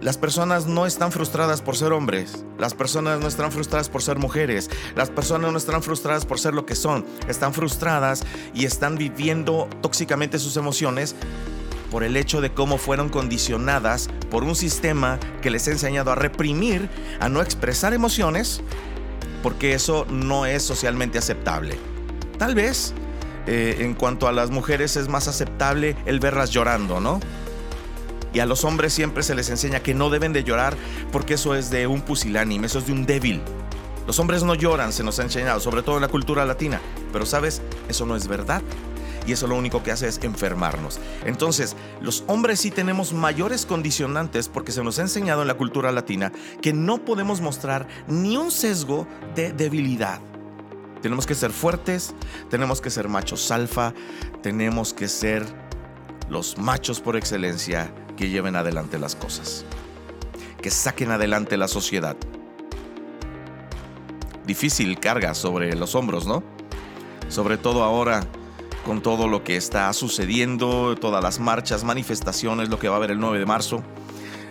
Las 0.00 0.16
personas 0.16 0.66
no 0.66 0.86
están 0.86 1.10
frustradas 1.10 1.60
por 1.60 1.76
ser 1.76 1.92
hombres, 1.92 2.44
las 2.56 2.72
personas 2.72 3.20
no 3.20 3.26
están 3.26 3.50
frustradas 3.50 3.88
por 3.88 4.00
ser 4.00 4.18
mujeres, 4.18 4.70
las 4.94 5.10
personas 5.10 5.50
no 5.50 5.58
están 5.58 5.82
frustradas 5.82 6.24
por 6.24 6.38
ser 6.38 6.54
lo 6.54 6.64
que 6.66 6.76
son, 6.76 7.04
están 7.26 7.52
frustradas 7.52 8.24
y 8.54 8.64
están 8.64 8.96
viviendo 8.96 9.68
tóxicamente 9.82 10.38
sus 10.38 10.56
emociones 10.56 11.16
por 11.90 12.04
el 12.04 12.16
hecho 12.16 12.40
de 12.40 12.52
cómo 12.52 12.78
fueron 12.78 13.08
condicionadas 13.08 14.08
por 14.30 14.44
un 14.44 14.54
sistema 14.54 15.18
que 15.42 15.50
les 15.50 15.66
ha 15.66 15.72
enseñado 15.72 16.12
a 16.12 16.14
reprimir, 16.14 16.88
a 17.18 17.28
no 17.28 17.42
expresar 17.42 17.92
emociones, 17.92 18.60
porque 19.42 19.72
eso 19.74 20.06
no 20.10 20.46
es 20.46 20.62
socialmente 20.62 21.18
aceptable. 21.18 21.76
Tal 22.38 22.54
vez 22.54 22.94
eh, 23.48 23.78
en 23.80 23.94
cuanto 23.94 24.28
a 24.28 24.32
las 24.32 24.50
mujeres 24.50 24.96
es 24.96 25.08
más 25.08 25.26
aceptable 25.26 25.96
el 26.06 26.20
verlas 26.20 26.50
llorando, 26.50 27.00
¿no? 27.00 27.18
Y 28.32 28.40
a 28.40 28.46
los 28.46 28.64
hombres 28.64 28.92
siempre 28.92 29.22
se 29.22 29.34
les 29.34 29.48
enseña 29.50 29.80
que 29.80 29.94
no 29.94 30.10
deben 30.10 30.32
de 30.32 30.44
llorar 30.44 30.76
porque 31.12 31.34
eso 31.34 31.54
es 31.54 31.70
de 31.70 31.86
un 31.86 32.02
pusilánime, 32.02 32.66
eso 32.66 32.78
es 32.78 32.86
de 32.86 32.92
un 32.92 33.06
débil. 33.06 33.42
Los 34.06 34.18
hombres 34.18 34.42
no 34.42 34.54
lloran, 34.54 34.92
se 34.92 35.04
nos 35.04 35.18
ha 35.18 35.22
enseñado, 35.22 35.60
sobre 35.60 35.82
todo 35.82 35.96
en 35.96 36.02
la 36.02 36.08
cultura 36.08 36.46
latina. 36.46 36.80
Pero 37.12 37.26
sabes, 37.26 37.60
eso 37.88 38.06
no 38.06 38.16
es 38.16 38.26
verdad. 38.26 38.62
Y 39.26 39.32
eso 39.32 39.46
lo 39.46 39.56
único 39.56 39.82
que 39.82 39.92
hace 39.92 40.08
es 40.08 40.20
enfermarnos. 40.22 40.98
Entonces, 41.26 41.76
los 42.00 42.24
hombres 42.26 42.60
sí 42.60 42.70
tenemos 42.70 43.12
mayores 43.12 43.66
condicionantes 43.66 44.48
porque 44.48 44.72
se 44.72 44.82
nos 44.82 44.98
ha 44.98 45.02
enseñado 45.02 45.42
en 45.42 45.48
la 45.48 45.58
cultura 45.58 45.92
latina 45.92 46.32
que 46.62 46.72
no 46.72 47.04
podemos 47.04 47.42
mostrar 47.42 47.86
ni 48.06 48.38
un 48.38 48.50
sesgo 48.50 49.06
de 49.34 49.52
debilidad. 49.52 50.20
Tenemos 51.02 51.26
que 51.26 51.34
ser 51.34 51.50
fuertes, 51.50 52.14
tenemos 52.48 52.80
que 52.80 52.88
ser 52.88 53.08
machos 53.08 53.50
alfa, 53.50 53.92
tenemos 54.42 54.94
que 54.94 55.08
ser 55.08 55.44
los 56.30 56.56
machos 56.56 57.00
por 57.00 57.14
excelencia 57.16 57.92
que 58.18 58.28
lleven 58.28 58.56
adelante 58.56 58.98
las 58.98 59.14
cosas, 59.14 59.64
que 60.60 60.70
saquen 60.70 61.10
adelante 61.10 61.56
la 61.56 61.68
sociedad 61.68 62.16
difícil 64.48 64.98
carga 64.98 65.34
sobre 65.34 65.76
los 65.76 65.94
hombros, 65.94 66.26
¿no? 66.26 66.42
Sobre 67.28 67.58
todo 67.58 67.84
ahora 67.84 68.26
con 68.84 69.02
todo 69.02 69.28
lo 69.28 69.44
que 69.44 69.56
está 69.56 69.92
sucediendo, 69.92 70.96
todas 70.96 71.22
las 71.22 71.38
marchas, 71.38 71.84
manifestaciones, 71.84 72.70
lo 72.70 72.78
que 72.78 72.88
va 72.88 72.94
a 72.94 72.96
haber 72.96 73.10
el 73.10 73.20
9 73.20 73.38
de 73.38 73.44
marzo, 73.44 73.82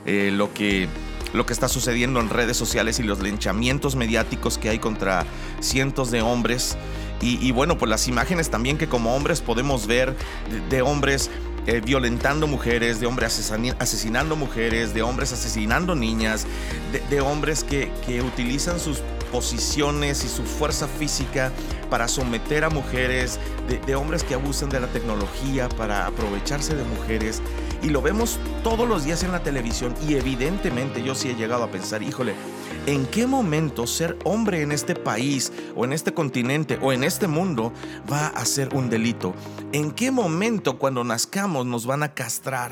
eh, 0.05 0.29
lo, 0.31 0.53
que, 0.53 0.87
lo 1.33 1.47
que 1.47 1.53
está 1.53 1.67
sucediendo 1.67 2.19
en 2.19 2.29
redes 2.29 2.55
sociales 2.55 2.99
y 2.99 3.03
los 3.03 3.19
linchamientos 3.23 3.95
mediáticos 3.95 4.59
que 4.59 4.69
hay 4.69 4.77
contra 4.77 5.25
cientos 5.59 6.11
de 6.11 6.21
hombres. 6.21 6.77
Y, 7.19 7.51
bueno, 7.51 7.79
pues 7.79 7.89
las 7.89 8.07
imágenes 8.07 8.51
también 8.51 8.77
que 8.77 8.87
como 8.87 9.15
hombres 9.15 9.41
podemos 9.41 9.87
ver 9.87 10.15
de, 10.69 10.83
hombres 10.83 11.31
eh, 11.67 11.81
violentando 11.81 12.47
mujeres, 12.47 12.99
de 12.99 13.05
hombres 13.05 13.51
asesinando 13.79 14.35
mujeres, 14.35 14.93
de 14.93 15.01
hombres 15.01 15.33
asesinando 15.33 15.95
niñas, 15.95 16.47
de, 17.09 17.21
hombres 17.21 17.63
que, 17.63 17.91
que 18.05 18.21
utilizan 18.21 18.79
sus 18.79 19.01
posiciones 19.31 20.23
y 20.23 20.29
su 20.29 20.43
fuerza 20.43 20.87
física 20.87 21.51
para 21.89 22.07
someter 22.07 22.63
a 22.63 22.69
mujeres, 22.69 23.39
de, 23.85 23.95
hombres 23.95 24.23
que 24.23 24.33
abusan 24.33 24.69
de 24.69 24.79
la 24.79 24.87
tecnología 24.87 25.69
para 25.69 26.07
aprovecharse 26.07 26.75
de 26.75 26.83
mujeres. 26.83 27.41
Y 27.83 27.89
lo 27.89 28.01
vemos 28.01 28.39
todos 28.63 28.87
los 28.87 29.03
días 29.03 29.23
en 29.23 29.31
la 29.31 29.43
televisión 29.43 29.93
y 30.07 30.15
evidentemente 30.15 31.03
yo 31.03 31.15
sí 31.15 31.29
he 31.29 31.35
llegado 31.35 31.63
a 31.63 31.71
pensar, 31.71 32.01
híjole, 32.01 32.33
¿en 32.87 33.05
qué 33.05 33.27
momento 33.27 33.85
ser 33.85 34.17
hombre 34.23 34.61
en 34.61 34.71
este 34.71 34.95
país 34.95 35.51
o 35.75 35.85
en 35.85 35.93
este 35.93 36.13
continente 36.13 36.79
o 36.81 36.93
en 36.93 37.03
este 37.03 37.27
mundo 37.27 37.73
va 38.11 38.27
a 38.27 38.45
ser 38.45 38.73
un 38.73 38.89
delito? 38.89 39.35
¿En 39.73 39.91
qué 39.91 40.09
momento 40.09 40.79
cuando 40.79 41.03
nazcamos 41.03 41.65
nos 41.65 41.85
van 41.85 42.01
a 42.01 42.13
castrar 42.13 42.71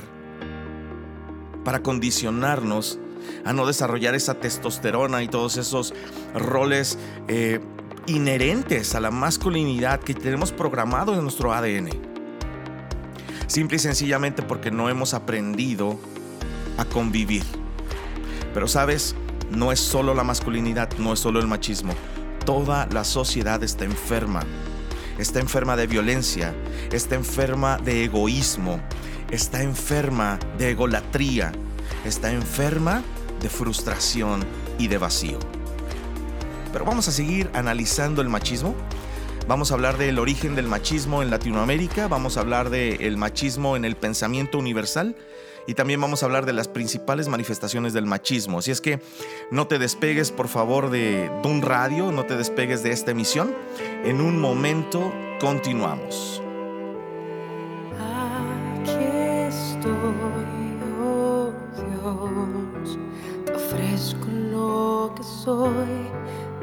para 1.63 1.84
condicionarnos 1.84 2.98
a 3.43 3.53
no 3.53 3.67
desarrollar 3.67 4.15
esa 4.15 4.36
testosterona 4.36 5.22
y 5.22 5.27
todos 5.27 5.57
esos 5.57 5.93
roles 6.34 6.98
eh, 7.27 7.60
inherentes 8.07 8.95
a 8.95 9.01
la 9.01 9.12
masculinidad 9.12 10.00
que 10.00 10.13
tenemos 10.13 10.51
programado 10.51 11.13
en 11.13 11.24
nuestro 11.24 11.53
ADN. 11.53 11.89
Simple 13.48 13.75
y 13.75 13.79
sencillamente 13.79 14.43
porque 14.43 14.72
no 14.72 14.89
hemos 14.89 15.13
aprendido 15.13 16.00
a 16.77 16.86
convivir. 16.86 17.43
Pero 18.53 18.67
sabes, 18.67 19.15
no 19.52 19.72
es 19.72 19.80
solo 19.80 20.14
la 20.14 20.24
masculinidad, 20.24 20.90
no 20.98 21.14
es 21.14 21.20
solo 21.20 21.40
el 21.40 21.48
machismo. 21.48 21.94
Toda 22.46 22.88
la 22.92 23.04
sociedad 23.04 23.64
está 23.64 23.86
enferma. 23.86 24.44
Está 25.18 25.40
enferma 25.40 25.75
de 25.78 25.88
violencia, 25.88 26.54
está 26.92 27.16
enferma 27.16 27.78
de 27.78 28.04
egoísmo, 28.04 28.82
está 29.32 29.64
enferma 29.64 30.38
de 30.58 30.72
egolatría, 30.72 31.54
está 32.04 32.32
enferma 32.32 33.02
de 33.42 33.50
frustración 33.50 34.44
y 34.78 34.88
de 34.88 34.98
vacío. 34.98 35.40
Pero 36.74 36.84
vamos 36.84 37.08
a 37.08 37.12
seguir 37.12 37.50
analizando 37.54 38.22
el 38.22 38.28
machismo. 38.28 38.76
Vamos 39.48 39.72
a 39.72 39.76
hablar 39.76 39.98
del 39.98 40.19
origen 40.19 40.56
del 40.56 40.67
machismo 40.67 41.22
en 41.22 41.30
Latinoamérica, 41.30 42.08
vamos 42.08 42.36
a 42.36 42.41
hablar 42.41 42.69
del 42.69 43.15
machismo 43.15 43.78
en 43.78 43.86
el 43.86 43.96
pensamiento 43.96 44.58
universal 44.58 45.15
y 45.67 45.73
también 45.73 46.01
vamos 46.01 46.23
a 46.23 46.25
hablar 46.25 46.45
de 46.45 46.54
las 46.54 46.67
principales 46.67 47.28
manifestaciones 47.28 47.93
del 47.93 48.06
machismo. 48.06 48.60
Así 48.60 48.71
es 48.71 48.82
que 48.82 48.99
no 49.51 49.67
te 49.67 49.80
despegues 49.80 50.32
por 50.32 50.47
favor 50.47 50.89
de, 50.89 51.30
de 51.41 51.47
un 51.47 51.62
radio, 51.62 52.12
no 52.12 52.25
te 52.25 52.36
despegues 52.36 52.84
de 52.84 52.91
esta 52.91 53.12
emisión. 53.12 53.54
En 54.04 54.21
un 54.21 54.39
momento 54.39 55.13
continuamos. 55.39 56.41
soy 65.45 66.10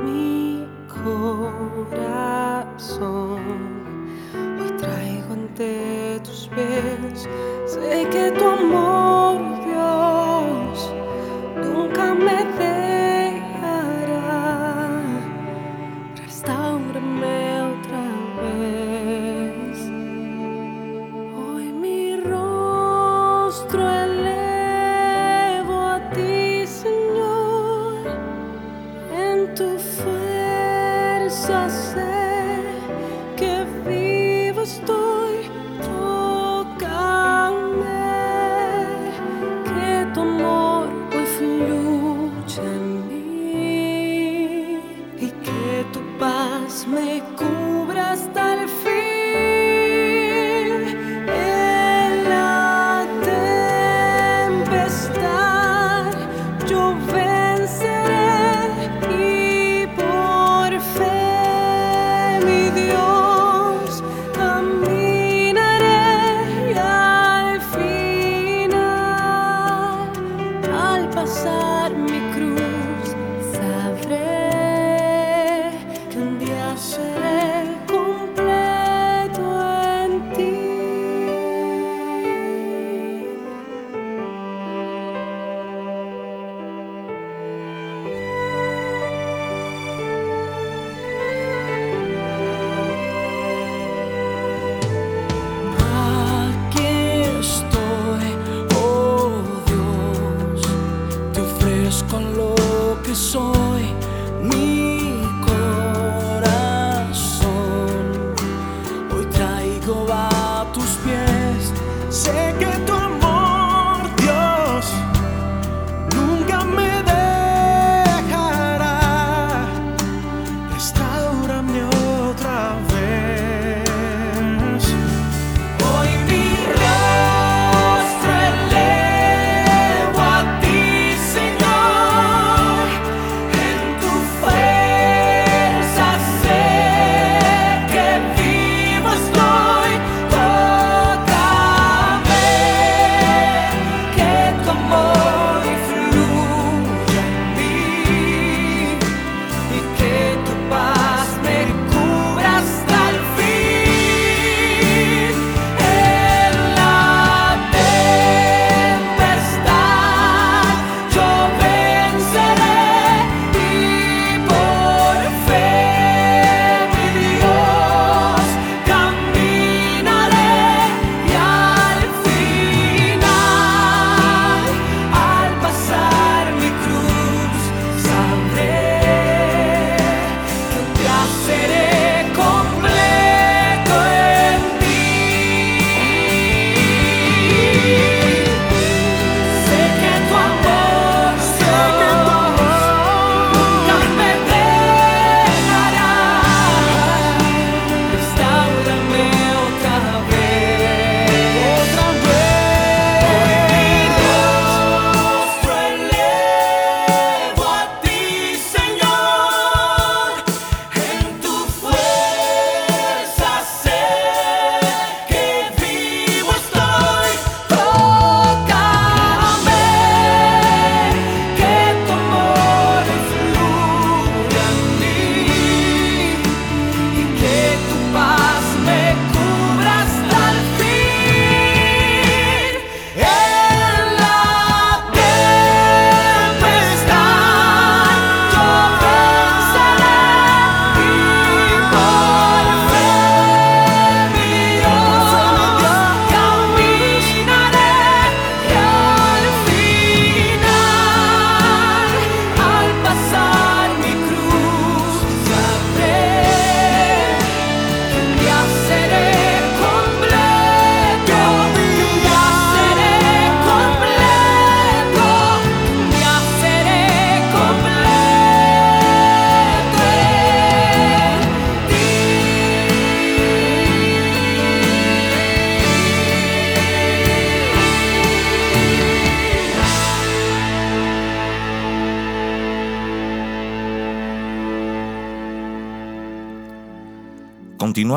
mi 0.02 0.66
corazón. 0.88 2.20
Hoy 4.60 4.70
traigo 4.76 5.32
ante 5.32 6.20
tus 6.24 6.48
pies, 6.48 7.28
sé 7.66 8.08
que 8.10 8.32
tu 8.32 8.44
amor, 8.44 8.91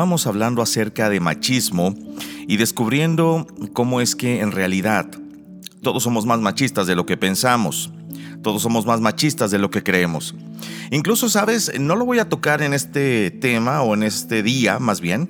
continuamos 0.06 0.28
hablando 0.28 0.62
acerca 0.62 1.10
de 1.10 1.18
machismo 1.18 1.92
y 2.46 2.58
descubriendo 2.58 3.44
cómo 3.72 4.00
es 4.00 4.14
que 4.14 4.38
en 4.40 4.52
realidad 4.52 5.10
todos 5.82 6.04
somos 6.04 6.24
más 6.26 6.38
machistas 6.38 6.86
de 6.86 6.94
lo 6.94 7.06
que 7.06 7.16
pensamos. 7.16 7.90
Todos 8.40 8.62
somos 8.62 8.86
más 8.86 9.00
machistas 9.00 9.50
de 9.50 9.58
lo 9.58 9.68
que 9.68 9.82
creemos. 9.82 10.36
Incluso, 10.92 11.28
sabes, 11.28 11.72
no 11.80 11.96
lo 11.96 12.04
voy 12.04 12.20
a 12.20 12.28
tocar 12.28 12.62
en 12.62 12.72
este 12.72 13.32
tema 13.32 13.82
o 13.82 13.94
en 13.94 14.04
este 14.04 14.44
día, 14.44 14.78
más 14.78 15.00
bien, 15.00 15.28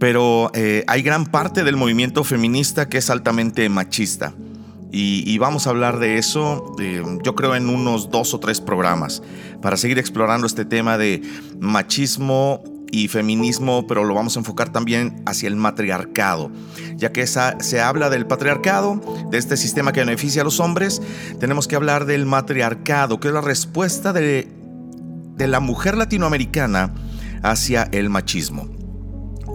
pero 0.00 0.50
eh, 0.54 0.82
hay 0.88 1.02
gran 1.02 1.26
parte 1.26 1.62
del 1.62 1.76
movimiento 1.76 2.24
feminista 2.24 2.88
que 2.88 2.98
es 2.98 3.10
altamente 3.10 3.68
machista. 3.68 4.34
Y, 4.94 5.38
vamos 5.38 5.66
a 5.66 5.70
hablar 5.70 6.00
de 6.00 6.18
eso, 6.18 6.76
yo 7.24 7.34
creo, 7.34 7.54
en 7.54 7.70
unos 7.70 8.10
dos 8.10 8.34
o 8.34 8.40
tres 8.40 8.60
programas, 8.60 9.22
para 9.62 9.78
seguir 9.78 9.98
explorando 9.98 10.46
este 10.46 10.66
tema 10.66 10.98
de 10.98 11.22
machismo 11.58 12.62
y 12.92 13.08
feminismo, 13.08 13.86
pero 13.86 14.04
lo 14.04 14.14
vamos 14.14 14.36
a 14.36 14.40
enfocar 14.40 14.68
también 14.68 15.22
hacia 15.26 15.48
el 15.48 15.56
matriarcado, 15.56 16.52
ya 16.94 17.10
que 17.10 17.26
se 17.26 17.80
habla 17.80 18.10
del 18.10 18.26
patriarcado, 18.26 19.00
de 19.30 19.38
este 19.38 19.56
sistema 19.56 19.92
que 19.92 20.00
beneficia 20.00 20.42
a 20.42 20.44
los 20.44 20.60
hombres, 20.60 21.00
tenemos 21.40 21.66
que 21.66 21.74
hablar 21.74 22.04
del 22.04 22.26
matriarcado, 22.26 23.18
que 23.18 23.28
es 23.28 23.34
la 23.34 23.40
respuesta 23.40 24.12
de, 24.12 24.46
de 25.36 25.48
la 25.48 25.58
mujer 25.58 25.96
latinoamericana 25.96 26.92
hacia 27.42 27.84
el 27.92 28.10
machismo. 28.10 28.68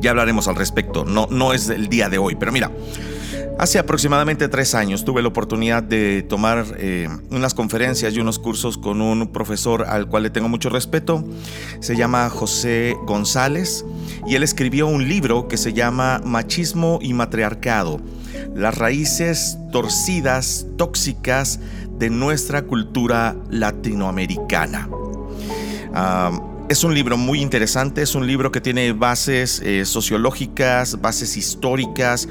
Ya 0.02 0.10
hablaremos 0.10 0.48
al 0.48 0.56
respecto, 0.56 1.06
no, 1.06 1.28
no 1.30 1.54
es 1.54 1.70
el 1.70 1.90
día 1.90 2.10
de 2.10 2.18
hoy, 2.18 2.36
pero 2.36 2.52
mira, 2.52 2.72
Hace 3.60 3.80
aproximadamente 3.80 4.48
tres 4.50 4.76
años 4.76 5.04
tuve 5.04 5.24
la 5.24 5.30
oportunidad 5.30 5.82
de 5.82 6.22
tomar 6.22 6.64
eh, 6.78 7.10
unas 7.32 7.56
conferencias 7.56 8.14
y 8.14 8.20
unos 8.20 8.38
cursos 8.38 8.78
con 8.78 9.02
un 9.02 9.32
profesor 9.32 9.86
al 9.88 10.08
cual 10.08 10.24
le 10.24 10.30
tengo 10.30 10.48
mucho 10.48 10.70
respeto. 10.70 11.26
Se 11.80 11.96
llama 11.96 12.30
José 12.30 12.96
González 13.08 13.84
y 14.28 14.36
él 14.36 14.44
escribió 14.44 14.86
un 14.86 15.08
libro 15.08 15.48
que 15.48 15.58
se 15.58 15.74
llama 15.74 16.22
Machismo 16.24 17.00
y 17.02 17.16
Matriarcado, 17.16 18.00
las 18.56 18.78
raíces 18.78 19.58
torcidas, 19.72 20.68
tóxicas 20.78 21.60
de 21.98 22.12
nuestra 22.12 22.62
cultura 22.62 23.36
latinoamericana. 23.50 24.88
Ah, 25.96 26.40
es 26.70 26.84
un 26.84 26.94
libro 26.94 27.18
muy 27.18 27.42
interesante, 27.42 28.04
es 28.04 28.14
un 28.14 28.28
libro 28.28 28.52
que 28.52 28.62
tiene 28.62 28.92
bases 28.92 29.62
eh, 29.66 29.84
sociológicas, 29.84 31.02
bases 31.02 31.38
históricas, 31.38 32.28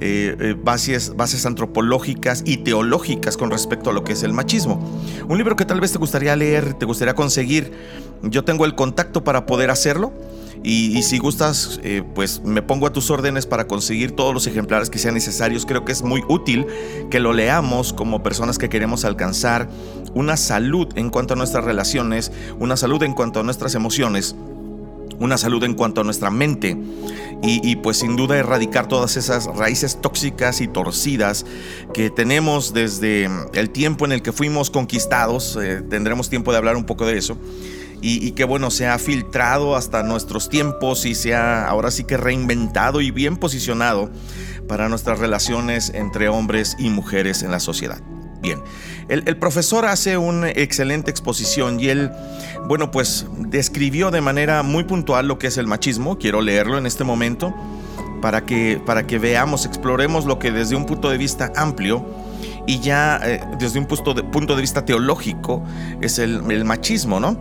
eh, 0.00 0.36
eh, 0.38 0.54
bases, 0.56 1.16
bases 1.16 1.44
antropológicas 1.44 2.42
y 2.46 2.58
teológicas 2.58 3.36
con 3.36 3.50
respecto 3.50 3.90
a 3.90 3.92
lo 3.92 4.04
que 4.04 4.12
es 4.12 4.22
el 4.22 4.32
machismo. 4.32 4.80
Un 5.28 5.38
libro 5.38 5.56
que 5.56 5.64
tal 5.64 5.80
vez 5.80 5.90
te 5.92 5.98
gustaría 5.98 6.36
leer, 6.36 6.74
te 6.74 6.86
gustaría 6.86 7.14
conseguir. 7.14 7.72
Yo 8.22 8.44
tengo 8.44 8.64
el 8.64 8.74
contacto 8.74 9.24
para 9.24 9.44
poder 9.46 9.70
hacerlo. 9.70 10.12
Y, 10.64 11.02
si 11.02 11.18
gustas, 11.18 11.80
eh, 11.84 12.02
pues 12.14 12.42
me 12.44 12.62
pongo 12.62 12.86
a 12.86 12.92
tus 12.92 13.10
órdenes 13.10 13.46
para 13.46 13.68
conseguir 13.68 14.12
todos 14.12 14.34
los 14.34 14.46
ejemplares 14.46 14.90
que 14.90 14.98
sean 14.98 15.14
necesarios. 15.14 15.64
Creo 15.66 15.84
que 15.84 15.92
es 15.92 16.02
muy 16.02 16.22
útil 16.28 16.66
que 17.10 17.20
lo 17.20 17.32
leamos 17.32 17.92
como 17.92 18.22
personas 18.22 18.58
que 18.58 18.68
queremos 18.68 19.04
alcanzar 19.04 19.68
una 20.14 20.36
salud 20.36 20.88
en 20.96 21.10
cuanto 21.10 21.34
a 21.34 21.36
nuestras 21.36 21.64
relaciones, 21.64 22.32
una 22.58 22.76
salud 22.76 23.02
en 23.04 23.14
cuanto 23.14 23.40
a 23.40 23.42
nuestras 23.44 23.74
emociones 23.74 24.34
una 25.18 25.38
salud 25.38 25.62
en 25.64 25.74
cuanto 25.74 26.00
a 26.00 26.04
nuestra 26.04 26.30
mente 26.30 26.76
y, 27.40 27.76
pues 27.76 27.98
sin 27.98 28.16
duda 28.16 28.36
erradicar 28.36 28.88
todas 28.88 29.16
esas 29.16 29.46
raíces 29.46 30.00
tóxicas 30.00 30.60
y 30.60 30.66
torcidas 30.66 31.46
que 31.94 32.10
tenemos 32.10 32.74
desde 32.74 33.28
el 33.52 33.70
tiempo 33.70 34.04
en 34.06 34.12
el 34.12 34.22
que 34.22 34.32
fuimos 34.32 34.70
conquistados, 34.70 35.56
eh, 35.62 35.82
tendremos 35.88 36.30
tiempo 36.30 36.50
de 36.50 36.58
hablar 36.58 36.76
un 36.76 36.84
poco 36.84 37.06
de 37.06 37.16
eso. 37.16 37.38
Y, 38.00 38.30
que 38.32 38.44
bueno, 38.44 38.70
se 38.70 38.86
ha 38.86 38.96
filtrado 38.98 39.74
hasta 39.74 40.04
nuestros 40.04 40.48
tiempos 40.48 41.04
y 41.04 41.16
se 41.16 41.34
ha 41.34 41.66
ahora 41.66 41.90
sí 41.90 42.04
que 42.04 42.16
reinventado 42.16 43.00
y 43.00 43.10
bien 43.10 43.36
posicionado 43.36 44.08
para 44.68 44.88
nuestras 44.88 45.18
relaciones 45.18 45.90
entre 45.92 46.28
hombres 46.28 46.76
y 46.78 46.90
mujeres 46.90 47.42
en 47.42 47.50
la 47.50 47.58
sociedad. 47.58 48.00
Bien, 48.40 48.62
el, 49.08 49.36
profesor 49.36 49.84
hace 49.86 50.16
una 50.16 50.50
excelente 50.50 51.10
exposición 51.10 51.80
y 51.80 51.88
él, 51.88 52.12
bueno, 52.66 52.92
pues 52.92 53.26
describió 53.38 54.10
de 54.12 54.20
manera 54.20 54.62
muy 54.62 54.84
puntual 54.84 55.26
lo 55.26 55.38
que 55.38 55.48
es 55.48 55.58
el 55.58 55.66
machismo. 55.66 56.18
Quiero 56.18 56.40
leerlo 56.40 56.78
en 56.78 56.86
este 56.86 57.02
momento 57.02 57.52
para 58.22 58.44
que, 58.44 58.80
para 58.84 59.06
que 59.06 59.18
veamos, 59.18 59.66
exploremos 59.66 60.24
lo 60.24 60.38
que 60.38 60.52
desde 60.52 60.76
un 60.76 60.86
punto 60.86 61.10
de 61.10 61.18
vista 61.18 61.52
amplio 61.56 62.06
y 62.66 62.80
ya 62.80 63.18
eh, 63.24 63.40
desde 63.58 63.78
un 63.78 63.86
punto 63.86 64.14
de, 64.14 64.22
punto 64.22 64.54
de 64.54 64.60
vista 64.60 64.84
teológico 64.84 65.64
es 66.00 66.18
el, 66.18 66.64
machismo, 66.64 67.18
¿no? 67.18 67.40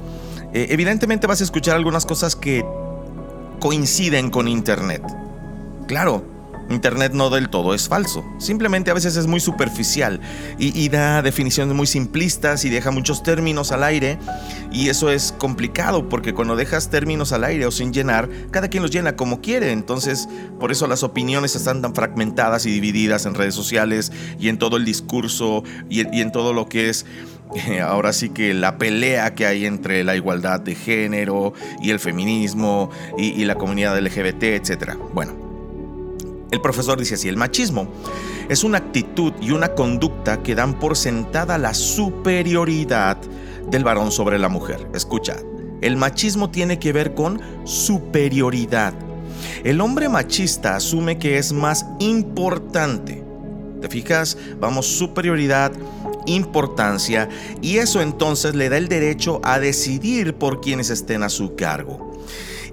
Eh, 0.54 0.68
evidentemente 0.70 1.28
vas 1.28 1.42
a 1.42 1.44
escuchar 1.44 1.76
algunas 1.76 2.06
cosas 2.06 2.36
que 2.36 2.66
coinciden 3.60 4.30
con 4.32 4.48
Internet. 4.48 5.04
Claro, 5.88 6.37
Internet 6.70 7.14
no 7.14 7.30
del 7.30 7.50
todo 7.50 7.74
es 7.74 7.88
falso, 7.88 8.26
simplemente 8.40 8.92
a 8.92 8.94
veces 8.94 9.16
es 9.16 9.28
muy 9.28 9.40
superficial 9.40 10.20
y, 10.58 10.88
da 10.90 11.22
definiciones 11.22 11.76
muy 11.76 11.88
simplistas 11.88 12.64
y 12.66 12.70
deja 12.70 12.92
muchos 12.92 13.24
términos 13.24 13.72
al 13.72 13.84
aire 13.84 14.18
y 14.72 14.90
eso 14.90 15.10
es 15.10 15.34
complicado 15.38 16.08
porque 16.08 16.34
cuando 16.34 16.56
dejas 16.56 16.90
términos 16.90 17.32
al 17.32 17.44
aire 17.44 17.66
o 17.66 17.72
sin 17.72 17.94
llenar, 17.94 18.30
cada 18.52 18.70
quien 18.70 18.84
los 18.84 18.92
llena 18.92 19.16
como 19.16 19.42
quiere, 19.42 19.72
entonces 19.72 20.28
por 20.60 20.72
eso 20.72 20.88
las 20.88 21.04
opiniones 21.04 21.56
están 21.56 21.82
tan 21.82 21.94
fragmentadas 21.94 22.66
y 22.66 22.72
divididas 22.72 23.26
en 23.26 23.36
redes 23.36 23.56
sociales 23.56 24.12
y 24.40 24.50
en 24.50 24.58
todo 24.58 24.78
el 24.78 24.86
discurso 24.86 25.64
y, 25.90 26.02
en 26.02 26.32
todo 26.32 26.54
lo 26.54 26.68
que 26.68 26.90
es 26.90 27.06
ahora 27.84 28.12
sí 28.14 28.30
que 28.30 28.54
la 28.54 28.78
pelea 28.78 29.36
que 29.36 29.46
hay 29.46 29.66
entre 29.66 30.04
la 30.04 30.16
igualdad 30.16 30.60
de 30.60 30.76
género 30.76 31.54
y 31.82 31.92
el 31.92 32.00
feminismo 32.00 32.90
y, 33.18 33.28
y 33.28 33.46
la 33.46 33.56
comunidad 33.56 33.98
LGBT, 33.98 34.44
etc. 34.44 34.96
Bueno, 35.14 35.47
el 36.52 36.62
profesor 36.62 36.98
dice 36.98 37.16
así, 37.16 37.28
el 37.28 37.38
machismo 37.38 37.88
es 38.50 38.64
una 38.64 38.78
actitud 38.78 39.34
y 39.42 39.52
una 39.52 39.74
conducta 39.74 40.42
que 40.42 40.56
dan 40.56 40.80
por 40.80 40.96
sentada 40.96 41.58
la 41.58 41.74
superioridad 41.74 43.18
del 43.70 43.84
varón 43.84 44.12
sobre 44.12 44.40
la 44.40 44.48
mujer. 44.48 44.88
Escucha, 44.94 45.36
el 45.82 45.98
machismo 45.98 46.50
tiene 46.50 46.80
que 46.80 46.94
ver 46.94 47.14
con 47.14 47.42
superioridad. 47.66 48.94
El 49.64 49.82
hombre 49.82 50.08
machista 50.08 50.76
asume 50.76 51.20
que 51.20 51.38
es 51.38 51.52
más 51.52 51.86
importante. 52.00 53.24
¿Te 53.82 53.90
fijas? 53.90 54.38
Vamos, 54.60 54.88
superioridad, 54.88 55.72
importancia, 56.26 57.30
y 57.62 57.78
eso 57.78 58.02
entonces 58.02 58.56
le 58.56 58.70
da 58.70 58.78
el 58.78 58.88
derecho 58.88 59.40
a 59.44 59.60
decidir 59.60 60.34
por 60.34 60.62
quienes 60.62 60.90
estén 60.90 61.24
a 61.24 61.30
su 61.30 61.56
cargo 61.56 62.07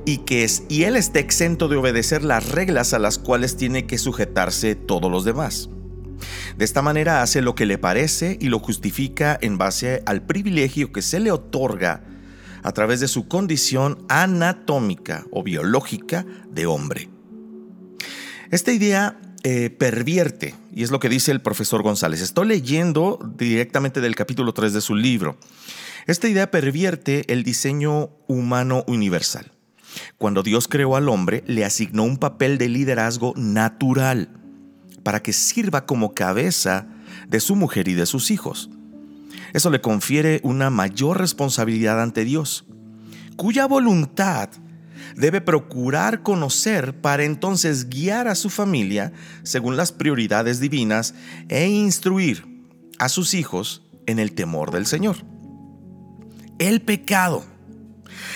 y 0.05 0.19
que 0.19 0.45
es, 0.45 0.65
y 0.69 0.85
él 0.85 0.97
está 0.97 1.19
exento 1.19 1.69
de 1.69 1.77
obedecer 1.77 2.25
las 2.25 2.51
reglas 2.51 2.93
a 2.95 2.99
las 2.99 3.19
cuales 3.19 3.57
tiene 3.57 3.87
que 3.87 3.99
sujetarse 3.99 4.75
todos 4.75 5.11
los 5.11 5.25
demás. 5.25 5.71
De 6.57 6.65
esta 6.65 6.83
manera 6.83 7.23
hace 7.23 7.43
lo 7.43 7.55
que 7.55 7.67
le 7.67 7.79
parece 7.79 8.39
y 8.41 8.49
lo 8.49 8.59
justifica 8.59 9.39
en 9.41 9.59
base 9.59 10.03
al 10.07 10.23
privilegio 10.23 10.93
que 10.93 11.03
se 11.03 11.21
le 11.21 11.33
otorga 11.33 12.05
a 12.63 12.73
través 12.73 13.01
de 13.01 13.09
su 13.09 13.29
condición 13.29 14.05
anatómica 14.09 15.27
o 15.31 15.43
biológica 15.43 16.25
de 16.51 16.67
hombre. 16.67 17.09
Esta 18.51 18.73
idea 18.73 19.19
eh, 19.43 19.69
pervierte, 19.69 20.55
y 20.73 20.85
es 20.85 20.91
lo 20.91 21.01
que 21.01 21.09
dice 21.09 21.31
el 21.31 21.43
profesor 21.43 21.83
González. 21.83 22.23
Estoy 22.23 22.49
leyendo 22.49 23.19
directamente 23.37 24.01
del 24.01 24.15
capítulo 24.15 24.55
3 24.55 24.73
de 24.73 24.81
su 24.81 24.95
libro. 24.95 25.37
Esta 26.07 26.29
idea 26.29 26.51
pervierte 26.51 27.31
el 27.33 27.43
diseño 27.43 28.11
humano 28.27 28.85
universal. 28.87 29.54
Cuando 30.19 30.43
Dios 30.43 30.69
creó 30.69 30.97
al 30.97 31.09
hombre, 31.09 31.45
le 31.47 31.65
asignó 31.65 32.05
un 32.05 32.17
papel 32.17 32.59
de 32.59 32.69
liderazgo 32.69 33.35
natural 33.37 34.29
para 35.03 35.23
que 35.23 35.33
sirva 35.33 35.87
como 35.87 36.15
cabeza 36.15 36.87
de 37.29 37.41
su 37.41 37.57
mujer 37.57 37.89
y 37.89 37.95
de 37.95 38.07
sus 38.07 38.31
hijos. 38.31 38.71
Eso 39.53 39.71
le 39.71 39.81
confiere 39.81 40.41
una 40.43 40.71
mayor 40.71 41.19
responsabilidad 41.19 42.03
ante 42.03 42.25
Dios, 42.25 42.65
cuya 43.37 43.67
voluntad 43.67 44.51
debe 45.17 45.41
procurar 45.41 46.23
conocer 46.23 47.01
para 47.01 47.25
entonces 47.25 47.89
guiar 47.89 48.27
a 48.27 48.35
su 48.35 48.51
familia 48.51 49.13
según 49.43 49.77
las 49.77 49.93
prioridades 49.93 50.61
divinas 50.61 51.15
e 51.49 51.69
instruir 51.69 52.67
a 52.99 53.09
sus 53.09 53.35
hijos 53.35 53.83
en 54.07 54.19
el 54.19 54.33
temor 54.33 54.71
del 54.71 54.87
Señor. 54.87 55.17
El 56.59 56.83
pecado 56.83 57.45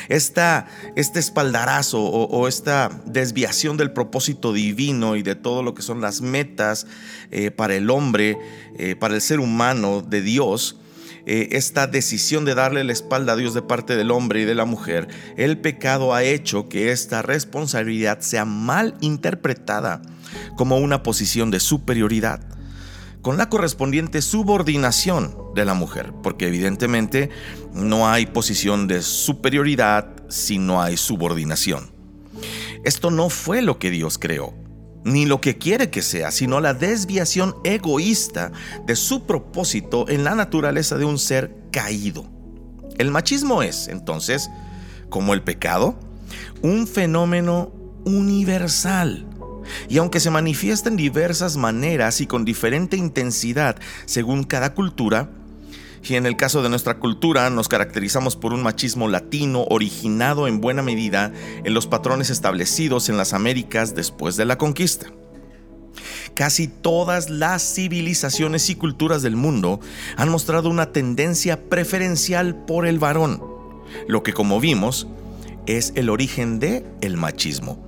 esta, 0.09 0.67
este 0.97 1.19
espaldarazo 1.19 2.03
o, 2.03 2.49
esta 2.49 2.91
desviación 3.05 3.77
del 3.77 3.93
propósito 3.93 4.53
divino 4.53 5.17
y 5.17 5.23
de 5.23 5.35
todo 5.35 5.63
lo 5.63 5.75
que 5.75 5.83
son 5.83 6.01
las 6.01 6.21
metas 6.21 6.87
eh, 7.31 7.51
para 7.51 7.75
el 7.75 7.91
hombre, 7.91 8.39
eh, 8.77 8.97
para 8.97 9.15
el 9.15 9.21
ser 9.21 9.41
humano 9.41 10.03
de 10.03 10.23
Dios, 10.23 10.77
eh, 11.27 11.57
esta 11.57 11.87
decisión 11.87 12.45
de 12.45 12.55
darle 12.55 12.85
la 12.85 12.93
espalda 12.93 13.35
a 13.35 13.37
Dios 13.37 13.53
de 13.53 13.61
parte 13.61 13.97
del 13.97 14.11
hombre 14.11 14.41
y 14.41 14.45
de 14.45 14.55
la 14.55 14.65
mujer, 14.65 15.09
el 15.37 15.59
pecado 15.59 16.15
ha 16.15 16.23
hecho 16.23 16.69
que 16.69 16.91
esta 16.91 17.21
responsabilidad 17.21 18.21
sea 18.21 18.47
mal 18.47 18.95
interpretada 19.01 20.01
como 20.57 20.79
una 20.79 21.03
posición 21.03 21.51
de 21.51 21.61
superioridad 21.61 22.58
con 23.29 23.37
la 23.37 23.51
correspondiente 23.51 24.23
subordinación 24.23 25.37
de 25.55 25.67
la 25.67 25.75
mujer, 25.75 26.15
porque 26.23 26.47
evidentemente 26.47 27.29
no 27.75 28.09
hay 28.09 28.25
posición 28.25 28.89
de 28.89 29.03
superioridad 29.03 30.09
si 30.31 30.57
no 30.57 30.81
hay 30.81 30.97
subordinación. 30.97 31.91
Esto 32.85 33.11
no 33.11 33.29
fue 33.29 33.61
lo 33.61 33.79
que 33.79 33.91
Dios 33.91 34.17
creó, 34.17 34.55
ni 35.05 35.27
lo 35.27 35.43
que 35.43 35.59
quiere 35.59 35.91
que 35.91 36.01
sea, 36.01 36.31
sino 36.31 36.59
la 36.61 36.73
desviación 36.73 37.55
egoísta 37.65 38.51
de 38.87 38.97
su 38.97 39.25
propósito 39.25 40.09
en 40.09 40.25
la 40.25 40.35
naturaleza 40.35 40.97
de 40.97 41.05
un 41.05 41.19
ser 41.19 41.55
caído. 41.71 42.25
El 42.97 43.11
machismo 43.11 43.63
es, 43.63 43.89
entonces, 43.89 44.49
como 45.11 45.35
el 45.35 45.43
pecado, 45.43 46.01
un 46.63 46.87
fenómeno 46.87 47.73
universal. 48.07 49.27
Y 49.89 49.99
aunque 49.99 50.21
se 50.21 50.31
manifiesta 50.31 50.89
en 50.89 50.97
diversas 50.97 51.57
maneras 51.57 52.21
y 52.21 52.27
con 52.27 52.45
diferente 52.45 52.97
intensidad 52.97 53.77
según 54.07 54.45
cada 54.45 54.75
cultura, 54.75 55.31
y 56.03 56.15
en 56.15 56.27
el 56.27 56.37
caso 56.37 56.63
de 56.63 56.69
nuestra 56.69 56.99
cultura 56.99 57.51
nos 57.51 57.69
caracterizamos 57.69 58.37
por 58.37 58.53
un 58.53 58.63
machismo 58.63 59.09
latino 59.09 59.65
originado 59.69 60.47
en 60.47 60.61
buena 60.61 60.83
medida 60.83 61.33
en 61.65 61.75
los 61.75 61.87
patrones 61.87 62.31
establecidos 62.31 63.09
en 63.09 63.17
las 63.17 63.33
Américas 63.33 63.95
después 63.95 64.37
de 64.37 64.45
la 64.45 64.59
conquista. 64.59 65.09
Casi 66.35 66.69
todas 66.69 67.31
las 67.31 67.75
civilizaciones 67.75 68.71
y 68.71 68.77
culturas 68.77 69.23
del 69.23 69.35
mundo 69.35 69.81
han 70.17 70.29
mostrado 70.29 70.71
una 70.71 70.93
tendencia 70.93 71.69
preferencial 71.69 72.55
por 72.55 72.87
el 72.87 72.99
varón, 72.99 73.43
lo 74.07 74.23
que 74.23 74.33
como 74.33 74.61
vimos 74.61 75.09
es 75.67 75.93
el 75.97 76.09
origen 76.11 76.61
de 76.61 76.85
el 77.01 77.17
machismo. 77.17 77.85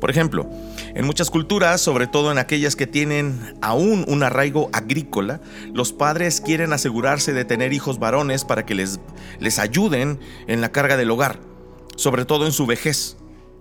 Por 0.00 0.10
ejemplo, 0.10 0.48
en 0.94 1.06
muchas 1.06 1.30
culturas, 1.30 1.80
sobre 1.80 2.06
todo 2.06 2.32
en 2.32 2.38
aquellas 2.38 2.76
que 2.76 2.86
tienen 2.86 3.54
aún 3.60 4.04
un 4.08 4.22
arraigo 4.22 4.70
agrícola, 4.72 5.40
los 5.72 5.92
padres 5.92 6.40
quieren 6.40 6.72
asegurarse 6.72 7.32
de 7.32 7.44
tener 7.44 7.72
hijos 7.72 7.98
varones 7.98 8.44
para 8.44 8.66
que 8.66 8.74
les, 8.74 9.00
les 9.38 9.58
ayuden 9.58 10.18
en 10.46 10.60
la 10.60 10.72
carga 10.72 10.96
del 10.96 11.10
hogar, 11.10 11.40
sobre 11.96 12.24
todo 12.24 12.46
en 12.46 12.52
su 12.52 12.66
vejez. 12.66 13.16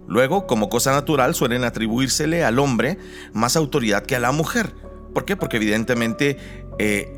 Luego, 0.08 0.48
como 0.48 0.70
cosa 0.70 0.92
natural, 0.92 1.36
suelen 1.36 1.64
atribuírsele 1.64 2.44
al 2.44 2.58
hombre 2.58 2.98
más 3.34 3.56
autoridad 3.56 4.04
que 4.04 4.16
a 4.16 4.20
la 4.20 4.32
mujer. 4.32 4.74
¿Por 5.14 5.26
qué? 5.26 5.36
Porque 5.36 5.58
evidentemente 5.58 6.38
eh, 6.80 7.16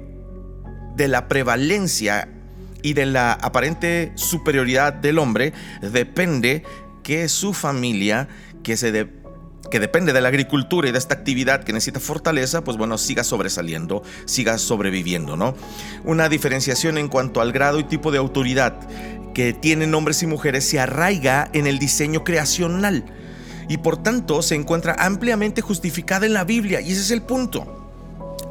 de 0.96 1.08
la 1.08 1.28
prevalencia 1.28 2.28
y 2.82 2.94
de 2.94 3.06
la 3.06 3.34
aparente 3.34 4.12
superioridad 4.16 4.94
del 4.94 5.20
hombre 5.20 5.54
depende 5.82 6.64
que 7.04 7.30
su 7.30 7.54
familia, 7.54 8.28
que, 8.64 8.76
se 8.78 8.92
que 9.72 9.80
depende 9.80 10.14
de 10.14 10.22
la 10.22 10.30
agricultura 10.30 10.88
y 10.88 10.92
de 10.92 11.00
esta 11.00 11.16
actividad 11.16 11.64
que 11.64 11.74
necesita 11.74 12.00
fortaleza, 12.00 12.64
pues 12.64 12.78
bueno, 12.78 13.00
siga 13.00 13.24
sobresaliendo, 13.24 14.04
siga 14.26 14.60
sobreviviendo, 14.60 15.36
¿no? 15.36 15.56
Una 16.04 16.30
diferenciación 16.30 17.00
en 17.00 17.08
cuanto 17.08 17.42
al 17.42 17.52
grado 17.52 17.80
y 17.80 17.86
tipo 17.86 18.12
de 18.12 18.20
autoridad 18.20 18.76
que 19.34 19.54
tienen 19.54 19.96
hombres 19.96 20.22
y 20.22 20.28
mujeres 20.28 20.68
se 20.68 20.80
arraiga 20.80 21.50
en 21.54 21.66
el 21.66 21.80
diseño 21.80 22.24
creacional 22.24 23.06
y 23.68 23.78
por 23.78 24.04
tanto 24.04 24.42
se 24.42 24.56
encuentra 24.56 24.96
ampliamente 25.00 25.62
justificada 25.62 26.26
en 26.26 26.34
la 26.34 26.44
Biblia 26.44 26.82
y 26.82 26.92
ese 26.92 27.02
es 27.02 27.12
el 27.12 27.22
punto. 27.22 27.78